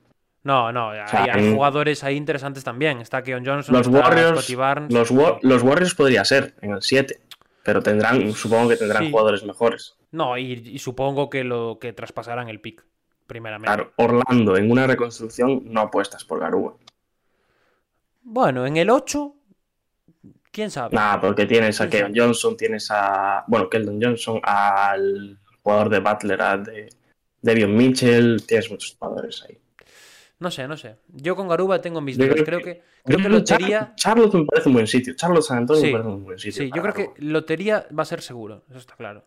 [0.41, 2.99] No, no, hay, sea, hay en- jugadores ahí interesantes también.
[2.99, 4.91] Está Keon Johnson, Los está Warriors, Scotty Barnes.
[4.91, 7.19] los, Wa- los Warriors podría ser en el 7,
[7.63, 9.11] pero tendrán, supongo que tendrán Sí.
[9.11, 9.97] jugadores mejores.
[10.11, 12.83] No, y, y supongo que lo que traspasarán el pick,
[13.27, 13.67] primeramente.
[13.67, 16.75] Claro, Orlando en una reconstrucción no apuestas por Garuba.
[18.21, 19.35] Bueno, en el 8,
[20.51, 20.95] quién sabe.
[20.95, 23.43] Nada, porque tienes a Keon Johnson, tienes a.
[23.47, 26.89] Bueno, Keldon Johnson, al jugador de Butler, a de
[27.41, 29.57] Devion Mitchell, tienes muchos jugadores ahí.
[30.39, 30.95] No sé, no sé.
[31.09, 32.31] Yo con Garuba tengo mis dudas.
[32.33, 33.93] creo Creo que- creo lotería.
[33.95, 35.13] Charlotte me parece un buen sitio.
[35.15, 35.87] Charlotte San Antonio Sí.
[35.87, 36.63] me parece un buen sitio.
[36.63, 38.63] Sí, yo creo que lotería va a ser seguro.
[38.69, 39.25] Eso está claro.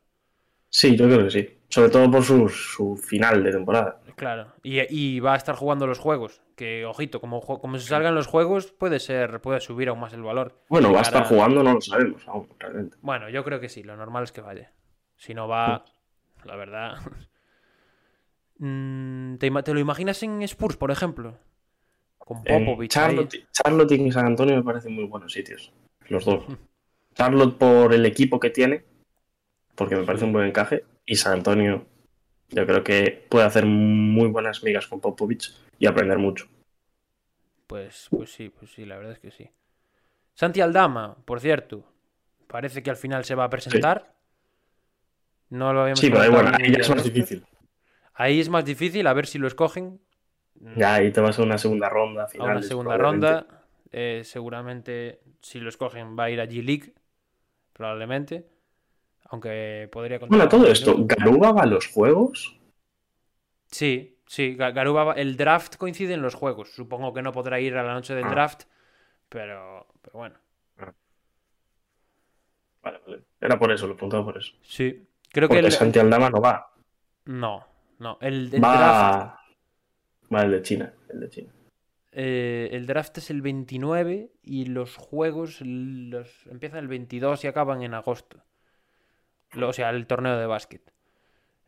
[0.70, 1.58] Sí, yo creo que sí.
[1.68, 4.00] Sobre todo por su, su final de temporada.
[4.16, 4.54] Claro.
[4.62, 6.40] Y, y va a estar jugando los juegos.
[6.56, 10.22] Que, ojito, como, como se salgan los juegos, puede ser, puede subir aún más el
[10.22, 10.62] valor.
[10.70, 12.96] Bueno, va a estar jugando, no lo sabemos aún, realmente.
[13.02, 14.72] Bueno, yo creo que sí, lo normal es que vaya.
[15.16, 15.84] Si no va,
[16.44, 16.94] la verdad.
[18.64, 21.36] Mm, ¿Te, lo imaginas en Spurs, por ejemplo?
[22.16, 22.96] Con Popovich.
[22.96, 23.16] ahí.
[23.16, 25.72] Charlotte, Charlotte y San Antonio me parecen muy buenos sitios.
[26.08, 26.44] Los dos.
[27.14, 28.84] Charlotte por el equipo que tiene,
[29.74, 30.84] porque me parece un buen encaje.
[31.04, 31.86] Y San Antonio,
[32.50, 36.46] yo creo que puede hacer muy buenas migas con Popovich y aprender mucho.
[37.66, 39.50] Pues, pues sí, pues sí, la verdad es que sí.
[40.34, 41.84] Santi Aldama, por cierto,
[42.46, 44.14] parece que al final se va a presentar.
[45.50, 47.44] No lo habíamos Sí, pero bueno, ya es más difícil.
[48.22, 50.00] Ahí es más difícil, a ver si lo escogen.
[50.76, 52.28] Ya ahí te vas a una segunda ronda.
[52.38, 53.46] a una segunda ronda.
[53.90, 56.94] Eh, seguramente, si lo escogen, va a ir a G-League.
[57.72, 58.46] Probablemente.
[59.24, 62.58] Aunque podría Bueno, todo esto, ¿Garuba va a los juegos?
[63.70, 64.54] Sí, sí.
[64.56, 66.70] Ga- Garuba, va- el draft coincide en los juegos.
[66.74, 68.30] Supongo que no podrá ir a la noche del Ah.
[68.30, 68.64] draft.
[69.28, 70.36] Pero, pero bueno.
[72.82, 73.22] Vale, vale.
[73.40, 74.52] Era por eso, lo apuntaba por eso.
[74.62, 75.08] Sí.
[75.32, 75.72] Creo que Porque el...
[75.72, 76.70] Santi Aldama no va.
[77.24, 77.64] No,
[78.02, 78.18] no.
[78.20, 79.36] El, el draft,
[80.30, 80.42] Va.
[80.42, 80.92] El de China.
[81.08, 81.52] El de China.
[82.12, 87.82] eh, el draft es el 29 y los juegos los empiezan el 22 y acaban
[87.82, 88.42] en agosto.
[89.52, 90.82] Lo- o sea, el torneo de básquet.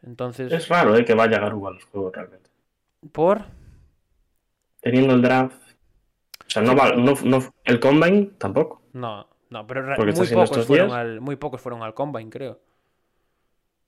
[0.02, 1.04] Entonces, Es raro ¿eh?
[1.04, 2.50] que vaya Garuba a los juegos realmente.
[3.12, 3.42] por...
[4.80, 5.56] Teniendo el draft.
[6.46, 6.92] O sea, no va.
[6.92, 8.82] No, no- el combine tampoco.
[8.92, 12.60] No, no, pero muy pocos, fueron al, muy pocos fueron al Combine, creo.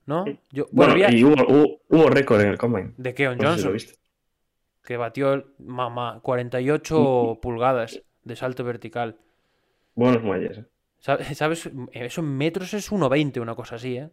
[0.06, 0.24] ¿No?
[0.52, 2.92] Yo, Bueno, bueno, había- y hubo, hubo, hubo récord en el combine.
[2.96, 3.92] de Keon No si Johnson,
[4.84, 9.16] que batió mamá, 48 pulgadas de salto vertical.
[9.94, 10.58] Buenos muelles.
[10.58, 10.64] ¿eh?
[11.00, 11.68] Sa- ¿Sabes?
[11.92, 14.10] Eso en metros es 1,20, una cosa así, ¿eh?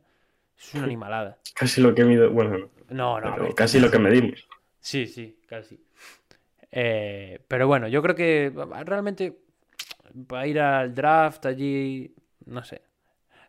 [0.57, 1.37] Es una animalada.
[1.53, 2.31] Casi lo que mido.
[2.31, 2.57] Bueno,
[2.89, 4.47] no, No, pero ver, casi lo que medimos.
[4.79, 5.79] Sí, sí, casi.
[6.71, 8.51] Eh, pero bueno, yo creo que
[8.85, 9.37] realmente
[10.27, 12.13] para ir al draft allí,
[12.45, 12.81] no sé.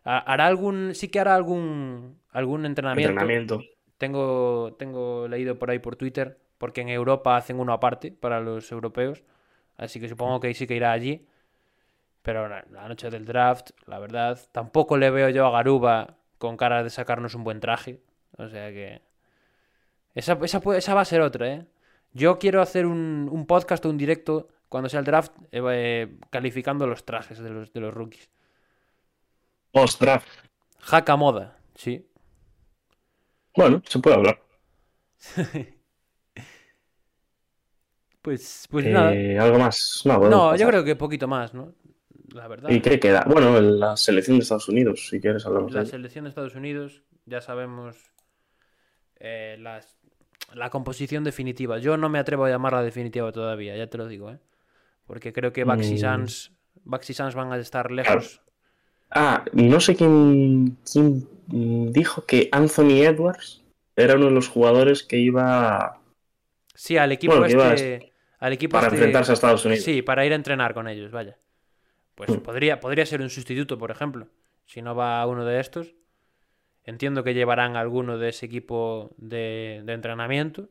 [0.03, 3.11] Ha- Hará algún, sí que hará algún, algún entrenamiento.
[3.11, 3.63] Entrenamiento.
[3.97, 8.71] Tengo, tengo leído por ahí por Twitter, porque en Europa hacen uno aparte para los
[8.71, 9.23] europeos,
[9.77, 11.25] así que supongo que sí que irá allí.
[12.21, 16.83] Pero la, noche del draft, la verdad, tampoco le veo yo a Garuba con cara
[16.83, 18.01] de sacarnos un buen traje.
[18.37, 19.01] O sea que...
[20.15, 21.65] Esa, esa, va a ser otra, ¿eh?
[22.13, 26.17] Yo quiero hacer un, un podcast o un directo cuando sea el draft eh, eh,
[26.31, 28.29] calificando los trajes de los, de los rookies.
[29.71, 30.27] Post draft.
[30.79, 32.07] Jaca moda, sí.
[33.55, 34.41] Bueno, se puede hablar.
[38.21, 39.13] Pues, pues nada.
[39.13, 40.01] Eh, Algo más.
[40.03, 41.73] No, No, yo creo que poquito más, ¿no?
[42.33, 42.71] La verdad.
[42.71, 43.23] ¿Y qué queda?
[43.27, 47.03] Bueno, la selección de Estados Unidos, si quieres hablamos de La selección de Estados Unidos,
[47.25, 47.97] ya sabemos
[49.19, 49.97] eh, las-
[50.53, 51.77] la composición definitiva.
[51.79, 54.39] Yo no me atrevo a llamarla definitiva todavía, ya te lo digo, ¿eh?
[55.05, 55.67] Porque creo que y Mm.
[56.83, 58.41] Bucks y Suns van a estar lejos.
[59.11, 63.63] Ah, no sé quién, quién dijo que Anthony Edwards
[63.95, 66.01] era uno de los jugadores que iba
[66.73, 68.11] Sí, al equipo Bueno, este.
[68.39, 69.83] Al equipo para este- enfrentarse a Estados Unidos.
[69.85, 71.37] Sí, para ir a entrenar con ellos, vaya.
[72.15, 72.39] Pues Mm.
[72.41, 74.27] podría, podría ser un sustituto, por ejemplo.
[74.65, 75.95] Si no va uno de estos.
[76.83, 80.69] Entiendo que llevarán alguno de ese equipo de, de entrenamiento.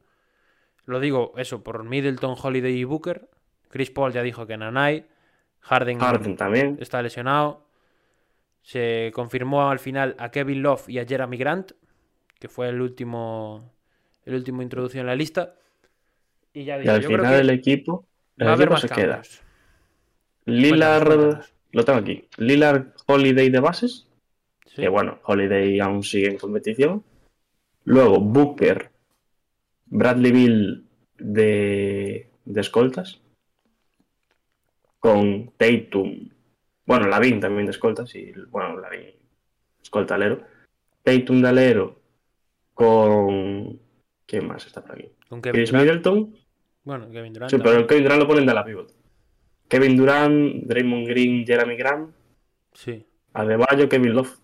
[0.84, 3.28] Lo digo, eso, por Middleton, Holiday y Booker.
[3.70, 5.06] Chris Paul ya dijo que Nanai.
[5.60, 6.76] Harden, Harden también.
[6.80, 7.64] está lesionado.
[8.65, 11.73] Se confirmó al final a Kevin Love y a Jeremy Grant,
[12.41, 13.74] que fue el último,
[14.24, 15.55] el último introducido en la lista.
[16.55, 18.07] Y ya Y digo, al yo creo final que el equipo,
[18.39, 19.15] el va a haber equipo más se queda.
[19.16, 19.43] cambios.
[20.47, 21.55] Lillard, Cuéntanos, cuéntanos.
[21.73, 22.28] lo tengo aquí.
[22.39, 24.09] Lillard Holiday de bases,
[24.66, 24.81] Sí.
[24.82, 27.05] que bueno, Holiday aún sigue en competición.
[27.85, 28.91] Luego Booker,
[29.86, 30.86] Bradley Bill
[31.19, 33.20] de, de escoltas.
[34.99, 36.31] Con Tatum,
[36.86, 39.11] bueno, Lavin también de escoltas y bueno, Lavin
[39.82, 40.43] escolta alero.
[41.02, 42.01] Tatum de alero
[42.74, 43.81] con...
[44.27, 45.11] ¿Quién más está por aquí?
[45.28, 45.86] Con Kevin Chris Durant.
[45.86, 46.36] Middleton.
[46.85, 47.51] Bueno, Kevin Durant.
[47.51, 48.93] Sí, pero el Kevin Durant lo ponen de la pivot.
[49.69, 52.15] Kevin Durant, Draymond Green, Jeremy Grant,
[52.73, 53.06] Sí.
[53.32, 54.36] Adebayo, Kevin Love.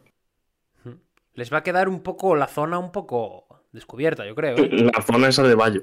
[1.34, 4.56] Les va a quedar un poco la zona un poco descubierta, yo creo.
[4.56, 4.68] ¿eh?
[4.94, 5.82] La zona esa de Bayo.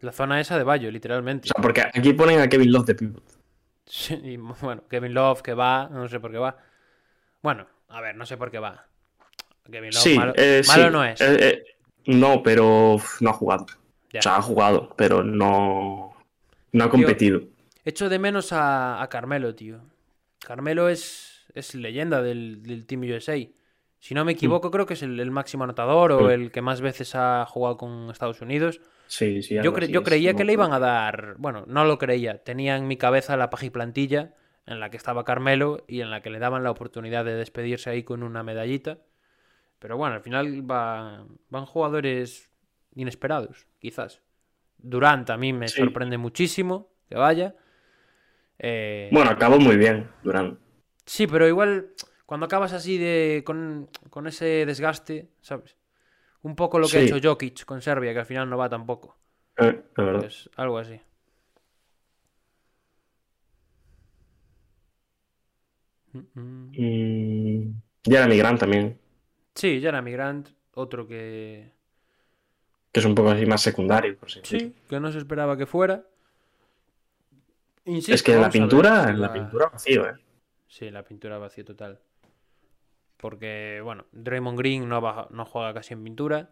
[0.00, 1.48] La zona esa de Bayo, O literalmente.
[1.48, 3.22] sea, porque aquí ponen a Kevin Love de pivot.
[4.22, 6.56] Y bueno, Kevin Love que va, no sé por qué va.
[7.42, 8.86] Bueno, a ver, no sé por qué va.
[9.70, 11.20] Kevin Love Sí, malo, eh, malo sí, no es.
[11.20, 11.64] eh, eh,
[12.06, 13.66] no, pero no ha jugado.
[14.12, 14.20] Ya.
[14.20, 16.14] O sea, ha jugado, pero no,
[16.72, 17.40] no ha competido.
[17.84, 19.80] Echo de menos a, a Carmelo, tío.
[20.40, 23.36] Carmelo es, es leyenda del, del Team USA.
[23.98, 26.30] Si no me equivoco, creo que es el, el máximo anotador o Mm.
[26.30, 28.80] el que más veces ha jugado con Estados Unidos.
[29.06, 29.54] Sí, sí.
[29.62, 31.34] Yo, cre- creía que le iban a dar.
[31.38, 32.38] Bueno, no lo creía.
[32.42, 34.34] Tenía en mi cabeza la plantilla
[34.66, 37.90] en la que estaba Carmelo y en la que le daban la oportunidad de despedirse
[37.90, 38.98] ahí con una medallita.
[39.78, 42.50] Pero bueno, al final va- van jugadores
[42.94, 44.22] inesperados, quizás.
[44.78, 45.76] Durant a mí me Sí.
[45.80, 47.54] sorprende muchísimo que vaya.
[48.58, 50.58] Eh, Bueno, acabó muy bien, Durant.
[51.04, 51.90] Sí, pero igual
[52.24, 55.75] cuando acabas así de con, con ese desgaste, ¿sabes?
[56.46, 59.16] Un poco lo que ha hecho Jokic con Serbia, que al final no va tampoco.
[59.58, 60.30] Eh, la verdad.
[60.56, 61.00] Algo así.
[66.12, 67.74] Mm,
[68.04, 68.98] Jeremy Grant también,
[69.54, 71.72] Sí, Jeremy Grant, otro que
[72.92, 74.46] que es un poco así más secundario, por decirlo.
[74.48, 76.04] sí, que no se esperaba que fuera.
[77.84, 80.14] Insisto, Es que en la pintura, si la va- pintura vacío, ¿eh?
[80.68, 82.00] Sí, la pintura vacío total.
[83.16, 86.50] Porque, bueno, Draymond Green no, baja- no juega casi en pintura.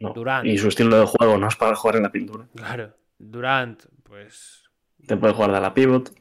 [0.00, 0.12] No.
[0.12, 0.46] Durant.
[0.46, 2.46] Y su estilo de juego no es para jugar en la pintura.
[2.54, 4.64] Claro, Durant, pues
[5.06, 6.12] Te puede jugar de la pivot,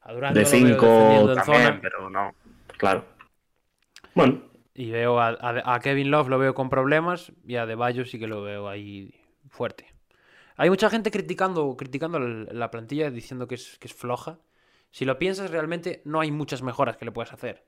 [0.00, 1.80] a Durant de yo lo veo 5 defendiendo en también, zona.
[1.80, 2.34] pero no.
[2.76, 3.04] Claro.
[4.14, 4.42] Bueno,
[4.74, 8.04] Y veo a, a- a Kevin Love lo veo con problemas y a De Bayo
[8.04, 9.14] sí que lo veo ahí
[9.48, 9.86] fuerte.
[10.56, 14.38] Hay mucha gente criticando, criticando la la plantilla diciendo que es, que es floja.
[14.90, 17.64] Si lo piensas realmente no hay muchas mejoras que le puedas hacer.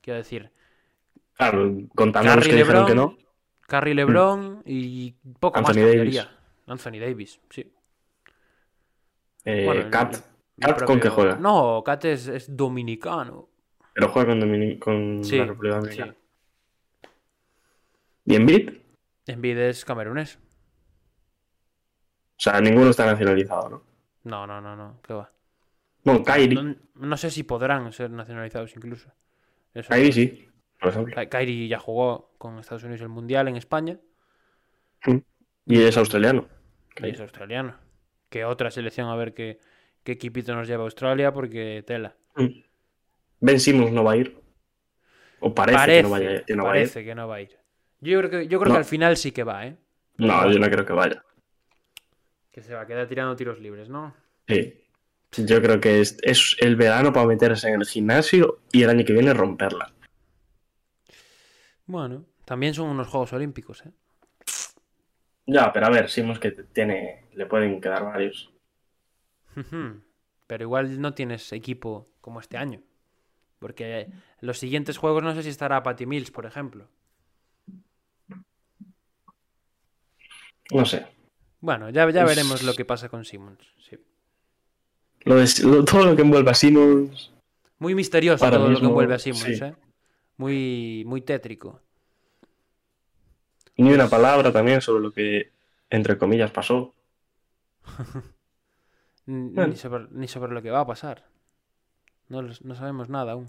[0.00, 0.50] Quiero decir,
[1.34, 3.16] claro, contando los que dijeron LeBron, que no.
[3.66, 5.96] Curry LeBron y poco más Anthony Davis.
[5.96, 6.38] cambiaría.
[6.66, 7.72] Anthony Davis, sí.
[9.44, 10.16] Eh, Bueno, el- Cat,
[10.62, 11.36] ¿con propio- qué juega?
[11.36, 13.48] No, Cat es, es dominicano.
[13.94, 15.80] Pero juega con, Domini- con Sí, la República sí.
[15.82, 16.14] Dominicana.
[18.24, 18.70] ¿Y Embiid?
[19.26, 20.38] Embiid es camerunés.
[22.36, 23.82] O sea, ninguno está nacionalizado, ¿no?
[24.24, 25.00] No, no, no, no.
[25.02, 25.30] ¿Qué va?
[26.04, 26.62] Bueno, Kyrie.
[26.62, 29.12] No, no sé si podrán ser nacionalizados incluso.
[29.74, 29.88] Eso.
[29.88, 30.48] Kyrie sí,
[30.80, 31.14] por ejemplo.
[31.30, 33.98] Kyrie ya jugó con Estados Unidos el Mundial en España
[35.66, 36.48] Y es australiano.
[37.02, 37.76] y es australiano.
[38.28, 39.58] Que otra selección a ver qué,
[40.02, 42.16] qué equipito nos lleva a Australia porque tela.
[43.40, 44.38] Ben Simmons no va a ir.
[45.40, 46.80] O parece, Parece, que no, vaya, que no va a ir.
[46.82, 47.58] parece que no va a ir.
[48.00, 48.74] Yo creo que, yo creo No.
[48.74, 49.76] que al final sí que va, ¿eh?
[50.18, 51.24] No, yo no creo que vaya.
[52.52, 54.14] Que se va a quedar tirando tiros libres, ¿no?
[54.46, 54.74] Sí.
[55.36, 59.04] Yo creo que es, es el verano para meterse en el gimnasio y el año
[59.04, 59.92] que viene romperla.
[61.86, 63.92] Bueno, también son unos Juegos Olímpicos, ¿eh?
[65.46, 68.52] Ya, pero a ver, Simmons que tiene, le pueden quedar varios.
[70.46, 72.82] Pero igual no tienes equipo como este año.
[73.58, 74.08] Porque
[74.40, 76.88] los siguientes juegos no sé si estará Patty Mills, por ejemplo.
[80.72, 81.06] No sé.
[81.60, 83.74] Bueno, ya, ya veremos lo que pasa con Simmons.
[83.78, 83.96] sí.
[85.24, 87.32] Lo todo lo que envuelve a Simmons.
[87.78, 89.64] Muy misterioso todo lo que envuelve a Simmons, sí.
[89.64, 89.74] ¿eh?
[90.36, 91.80] Muy, muy tétrico.
[93.76, 95.52] Ni una palabra también sobre lo que,
[95.88, 96.94] entre comillas, pasó.
[99.26, 99.68] Bueno.
[99.68, 101.24] Ni, sobre, ni sobre lo que va a pasar.
[102.28, 103.48] No, no sabemos nada aún.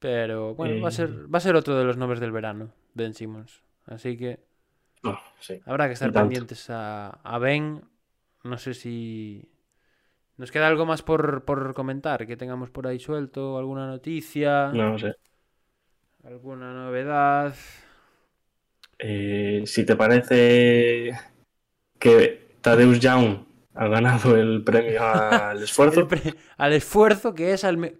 [0.00, 1.26] Pero bueno, va, a ser, Eh.
[1.32, 3.62] va a ser otro de los nombres del verano, Ben Simmons.
[3.86, 4.40] Así que
[5.40, 5.60] sí.
[5.66, 7.82] habrá que estar pendientes a, a Ben.
[8.44, 9.48] No sé si...
[10.36, 12.26] ¿Nos queda algo más por, por comentar?
[12.26, 15.12] Que tengamos por ahí suelto, alguna noticia, No sé.
[16.24, 17.54] alguna novedad.
[18.98, 21.12] Eh, si te parece
[21.98, 23.44] que Tadeusz Young
[23.74, 27.96] ha ganado el premio al esfuerzo, pre- al esfuerzo que es al, me-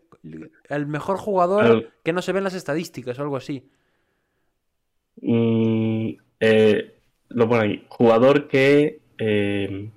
[0.68, 3.68] al mejor jugador Al- que no se ve en las estadísticas o algo así.
[5.20, 6.10] mm,
[6.40, 6.94] eh,
[7.30, 9.90] lo pone aquí, jugador que eh,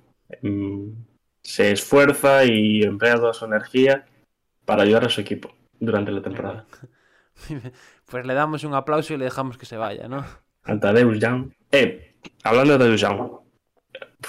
[1.42, 4.06] se esfuerza y emplea toda su energía
[4.64, 6.66] para ayudar a su equipo durante la temporada.
[8.10, 10.22] Pues le damos un aplauso y le dejamos que se vaya, ¿no?
[10.64, 11.50] A Tadeusz Young.
[11.72, 12.14] Eh,
[12.44, 13.30] hablando de Tadeusz Young,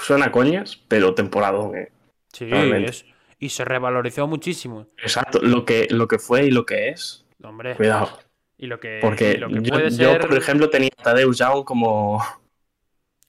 [0.00, 1.92] suena coñas, pero temporadón, eh.
[2.32, 3.04] Sí, es-
[3.38, 4.86] y se revalorizó muchísimo.
[4.96, 7.26] Exacto, lo que, lo que fue y lo que es.
[7.42, 8.18] Hombre, Cuidado.
[8.56, 11.02] y lo que, Porque y lo que yo, puede yo, ser por ejemplo, tenía a
[11.02, 12.22] Tadeusz Young como,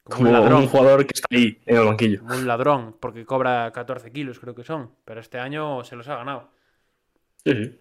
[0.05, 0.61] como como un ladrón.
[0.63, 2.19] un jugador que está ahí en el banquillo.
[2.21, 4.91] como un ladrón, porque cobra 14 kilos, creo que son.
[5.03, 6.51] Pero este año se los ha ganado.
[7.43, 7.79] Sí, sí.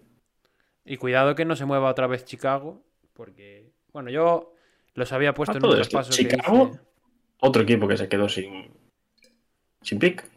[0.85, 2.83] Y cuidado que no se mueva otra vez Chicago,
[3.13, 4.53] porque, bueno, yo
[4.93, 6.69] los había puesto en traspaso que Chicago.
[6.73, 6.79] hice
[7.39, 8.71] Otro equipo que se quedó sin,
[9.81, 10.27] sin pick.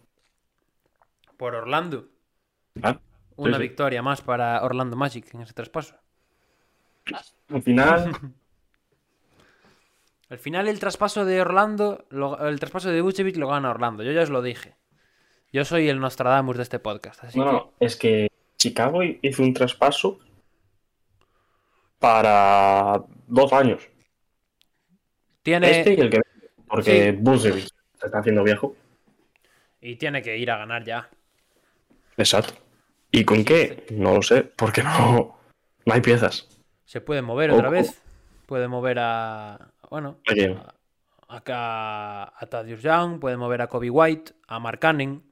[1.36, 2.09] por Orlando.
[2.82, 2.98] Ah,
[3.36, 3.62] Una sí.
[3.62, 5.97] victoria más para Orlando Magic en ese traspaso.
[7.51, 8.10] Al final,
[10.31, 14.03] Al final el traspaso de Orlando, lo- el traspaso de Vucevic lo gana Orlando.
[14.03, 14.75] Yo ya os lo dije.
[15.53, 18.29] Yo soy el Nostradamus de este podcast, así no, que es que
[18.59, 20.19] Chicago hizo un traspaso
[21.99, 23.89] para dos años.
[25.43, 26.21] tiene Este y el que
[26.69, 27.19] porque Sí.
[27.19, 27.69] Vucevic
[27.99, 28.77] se está haciendo viejo.
[29.81, 31.09] y tiene que ir a ganar ya.
[32.19, 32.53] Exacto.
[33.11, 33.87] ¿Y con qué?
[33.91, 35.39] No lo sé, porque no,
[35.87, 36.61] no hay piezas.
[36.85, 38.03] Se puede mover O- otra vez.
[38.47, 44.59] Puede mover a bueno, ¿A a, acá a Young, puede mover a Kobe White, a
[44.59, 45.23] Mark Cannon.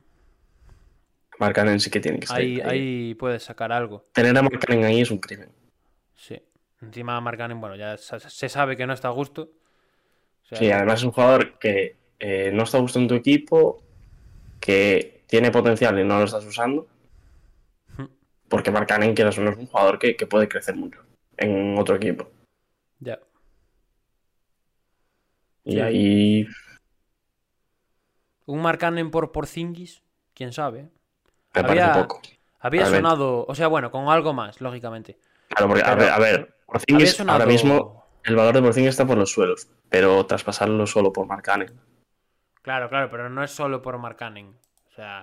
[1.38, 2.68] Markkanen sí que tiene que estar Ahí, ahí.
[3.08, 4.04] ahí puedes sacar algo.
[4.12, 5.50] Tener a Markkanen ahí es un crimen.
[6.14, 6.40] Sí.
[6.80, 9.50] Encima Mark Cannon, bueno, ya se sabe que no está a gusto.
[10.42, 13.82] O sea, Sí, además es un jugador que eh, no está gustando en tu equipo,
[14.60, 16.86] que tiene potencial y no lo estás usando.
[18.48, 21.00] Porque Markkanen, quieras o no, es un jugador que, que puede crecer mucho
[21.36, 22.30] en otro equipo.
[23.00, 23.18] ya.
[25.66, 25.80] Y Sí.
[25.80, 26.46] ahí
[28.46, 30.02] Un Mark Cannon por Porzingis,
[30.32, 30.84] quién sabe.
[31.54, 32.22] me Había- parece poco.
[32.60, 35.18] Había sonado, o sea, bueno, con algo más, lógicamente.
[35.48, 36.54] Claro, porque, a ver, a ver,
[37.08, 37.32] sonado...
[37.40, 41.72] ahora mismo el valor de Porzingis está por los suelos, pero traspasarlo solo por Markkanen.
[42.62, 44.56] Claro, claro, pero no es solo por Mark Cannon.
[44.88, 45.22] O sea,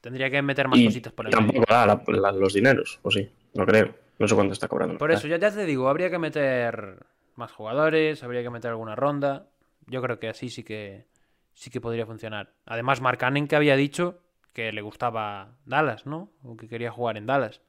[0.00, 3.10] tendría que meter más Y cositas por el tampoco da la- la- los dineros, o
[3.10, 3.94] sí, no creo.
[4.18, 4.98] No sé cuánto está cobrando.
[4.98, 7.04] Por eso, ya, ya te digo, habría que meter
[7.36, 9.46] más jugadores, habría que meter alguna ronda.
[9.86, 11.06] Yo creo que así sí que
[11.54, 12.52] sí que podría funcionar.
[12.66, 14.20] Además, Mark Cannon que había dicho
[14.52, 16.30] que le gustaba Dallas, ¿no?
[16.42, 17.60] O que quería jugar en Dallas.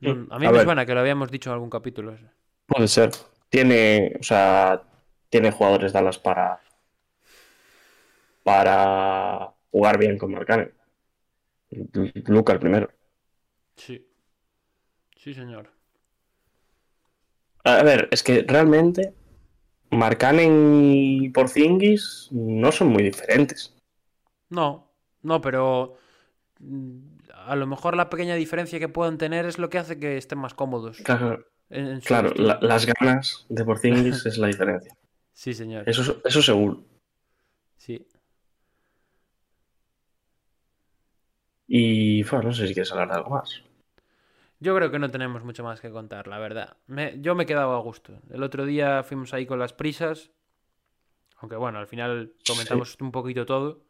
[0.00, 0.64] Mm, A mí a me ver.
[0.64, 2.12] suena que lo habíamos dicho en algún capítulo.
[2.14, 2.26] eso.
[2.66, 3.10] Puede ser.
[3.48, 4.82] tiene, o sea,
[5.30, 6.60] tiene jugadores Dallas para
[8.42, 10.72] para jugar bien con Marcanen.
[12.26, 12.88] Luca el primero.
[13.76, 14.06] Sí.
[15.16, 15.72] Sí, señor.
[17.64, 19.12] A ver, es que realmente
[19.90, 23.74] Marcanen y Porzingis no son muy diferentes.
[24.48, 24.92] No,
[25.22, 25.96] no, pero
[26.60, 26.98] mm,
[27.34, 30.38] a lo mejor la pequeña diferencia que puedan tener es lo que hace que estén
[30.38, 30.98] más cómodos.
[30.98, 31.44] Claro,
[32.04, 34.94] claro la- las ganas de Porzingis es la diferencia.
[35.32, 35.88] Sí, señor.
[35.88, 36.82] Eso, eso seguro.
[37.76, 38.06] Sí.
[41.68, 43.62] Y bueno, no sé si quieres hablar de algo más.
[44.66, 46.76] Yo creo que no tenemos mucho más que contar, la verdad.
[46.88, 48.20] Me- yo me he quedado a gusto.
[48.30, 50.32] El otro día fuimos ahí con las prisas.
[51.36, 53.84] Aunque bueno, al final comentamos un poquito todo.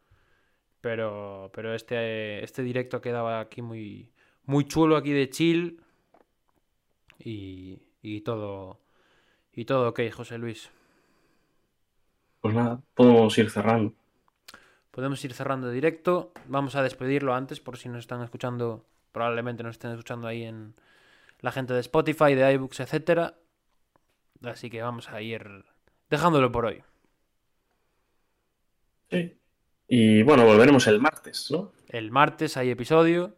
[0.81, 4.11] Pero, pero este, este directo quedaba aquí muy,
[4.45, 5.81] muy chulo, aquí de chill.
[7.17, 8.79] Y, y todo.
[9.53, 10.69] Y todo ok, José Luis.
[12.41, 13.93] Pues nada, podemos ir cerrando.
[14.91, 16.31] Podemos ir cerrando directo.
[16.47, 18.85] Vamos a despedirlo antes por si nos están escuchando.
[19.17, 20.75] Probablemente nos estén escuchando ahí en
[21.39, 23.33] la gente de Spotify, de iBooks, etcétera.
[24.43, 25.65] Así que vamos a ir
[26.07, 26.83] dejándolo por hoy.
[29.09, 29.35] Sí.
[29.87, 31.71] Y bueno, volveremos el martes, ¿no?
[31.89, 33.35] El martes hay episodio.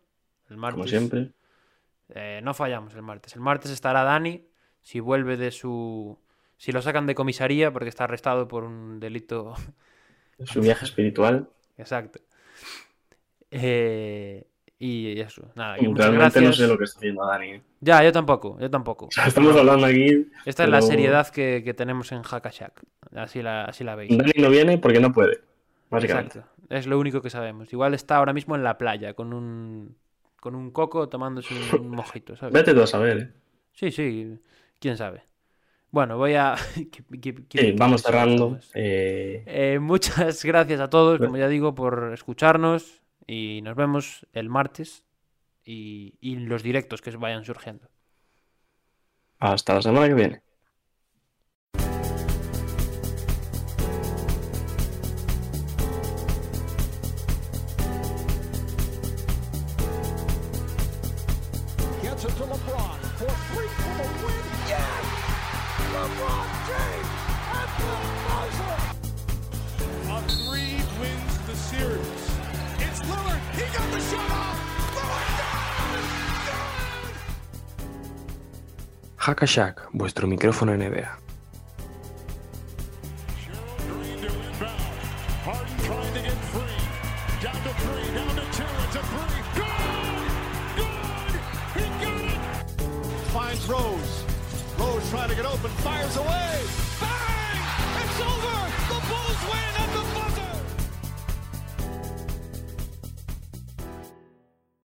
[0.50, 1.32] El martes, Como siempre.
[2.10, 3.36] eh, no fallamos el martes.
[3.36, 4.46] El martes estará Dani.
[4.82, 6.20] Si vuelve de su.
[6.58, 9.54] Si lo sacan de comisaría porque está arrestado por un delito.
[10.44, 11.50] Su viaje espiritual.
[11.78, 12.20] Exacto.
[13.50, 14.46] Eh,
[14.80, 15.52] y eso.
[15.56, 16.44] Nada, que muchas Realmente gracias.
[16.44, 17.52] no sé lo que está haciendo Dani.
[17.52, 17.64] ¿eh?
[17.82, 19.08] Ya, yo tampoco, yo tampoco.
[19.08, 20.28] O sea, estamos hablando aquí.
[20.46, 22.82] Esta es la seriedad que, que tenemos en Hackashack.
[23.16, 24.18] Así la, así la veis.
[24.18, 25.42] Dani no viene porque no puede.
[25.90, 26.40] Básicamente.
[26.40, 26.64] Exacto.
[26.70, 27.72] Es lo único que sabemos.
[27.74, 29.98] Igual está ahora mismo en la playa con un
[30.40, 32.54] con un coco tomándose un, un mojito, ¿sabes?
[32.54, 33.32] Vete tú a saber, ¿eh?
[33.74, 34.40] Sí, sí,
[34.80, 35.24] quién sabe.
[35.92, 36.56] Bueno, voy a
[37.52, 38.60] Sí, vamos cerrando.
[38.76, 42.99] Eh, Eh, muchas gracias a todos, como ya digo, por escucharnos
[43.30, 45.06] y nos vemos el martes
[45.64, 47.88] y, y los directos que vayan surgiendo.
[49.40, 50.42] hasta la semana que viene.
[79.20, 81.29] Hackashack, vuestro micrófono NBA.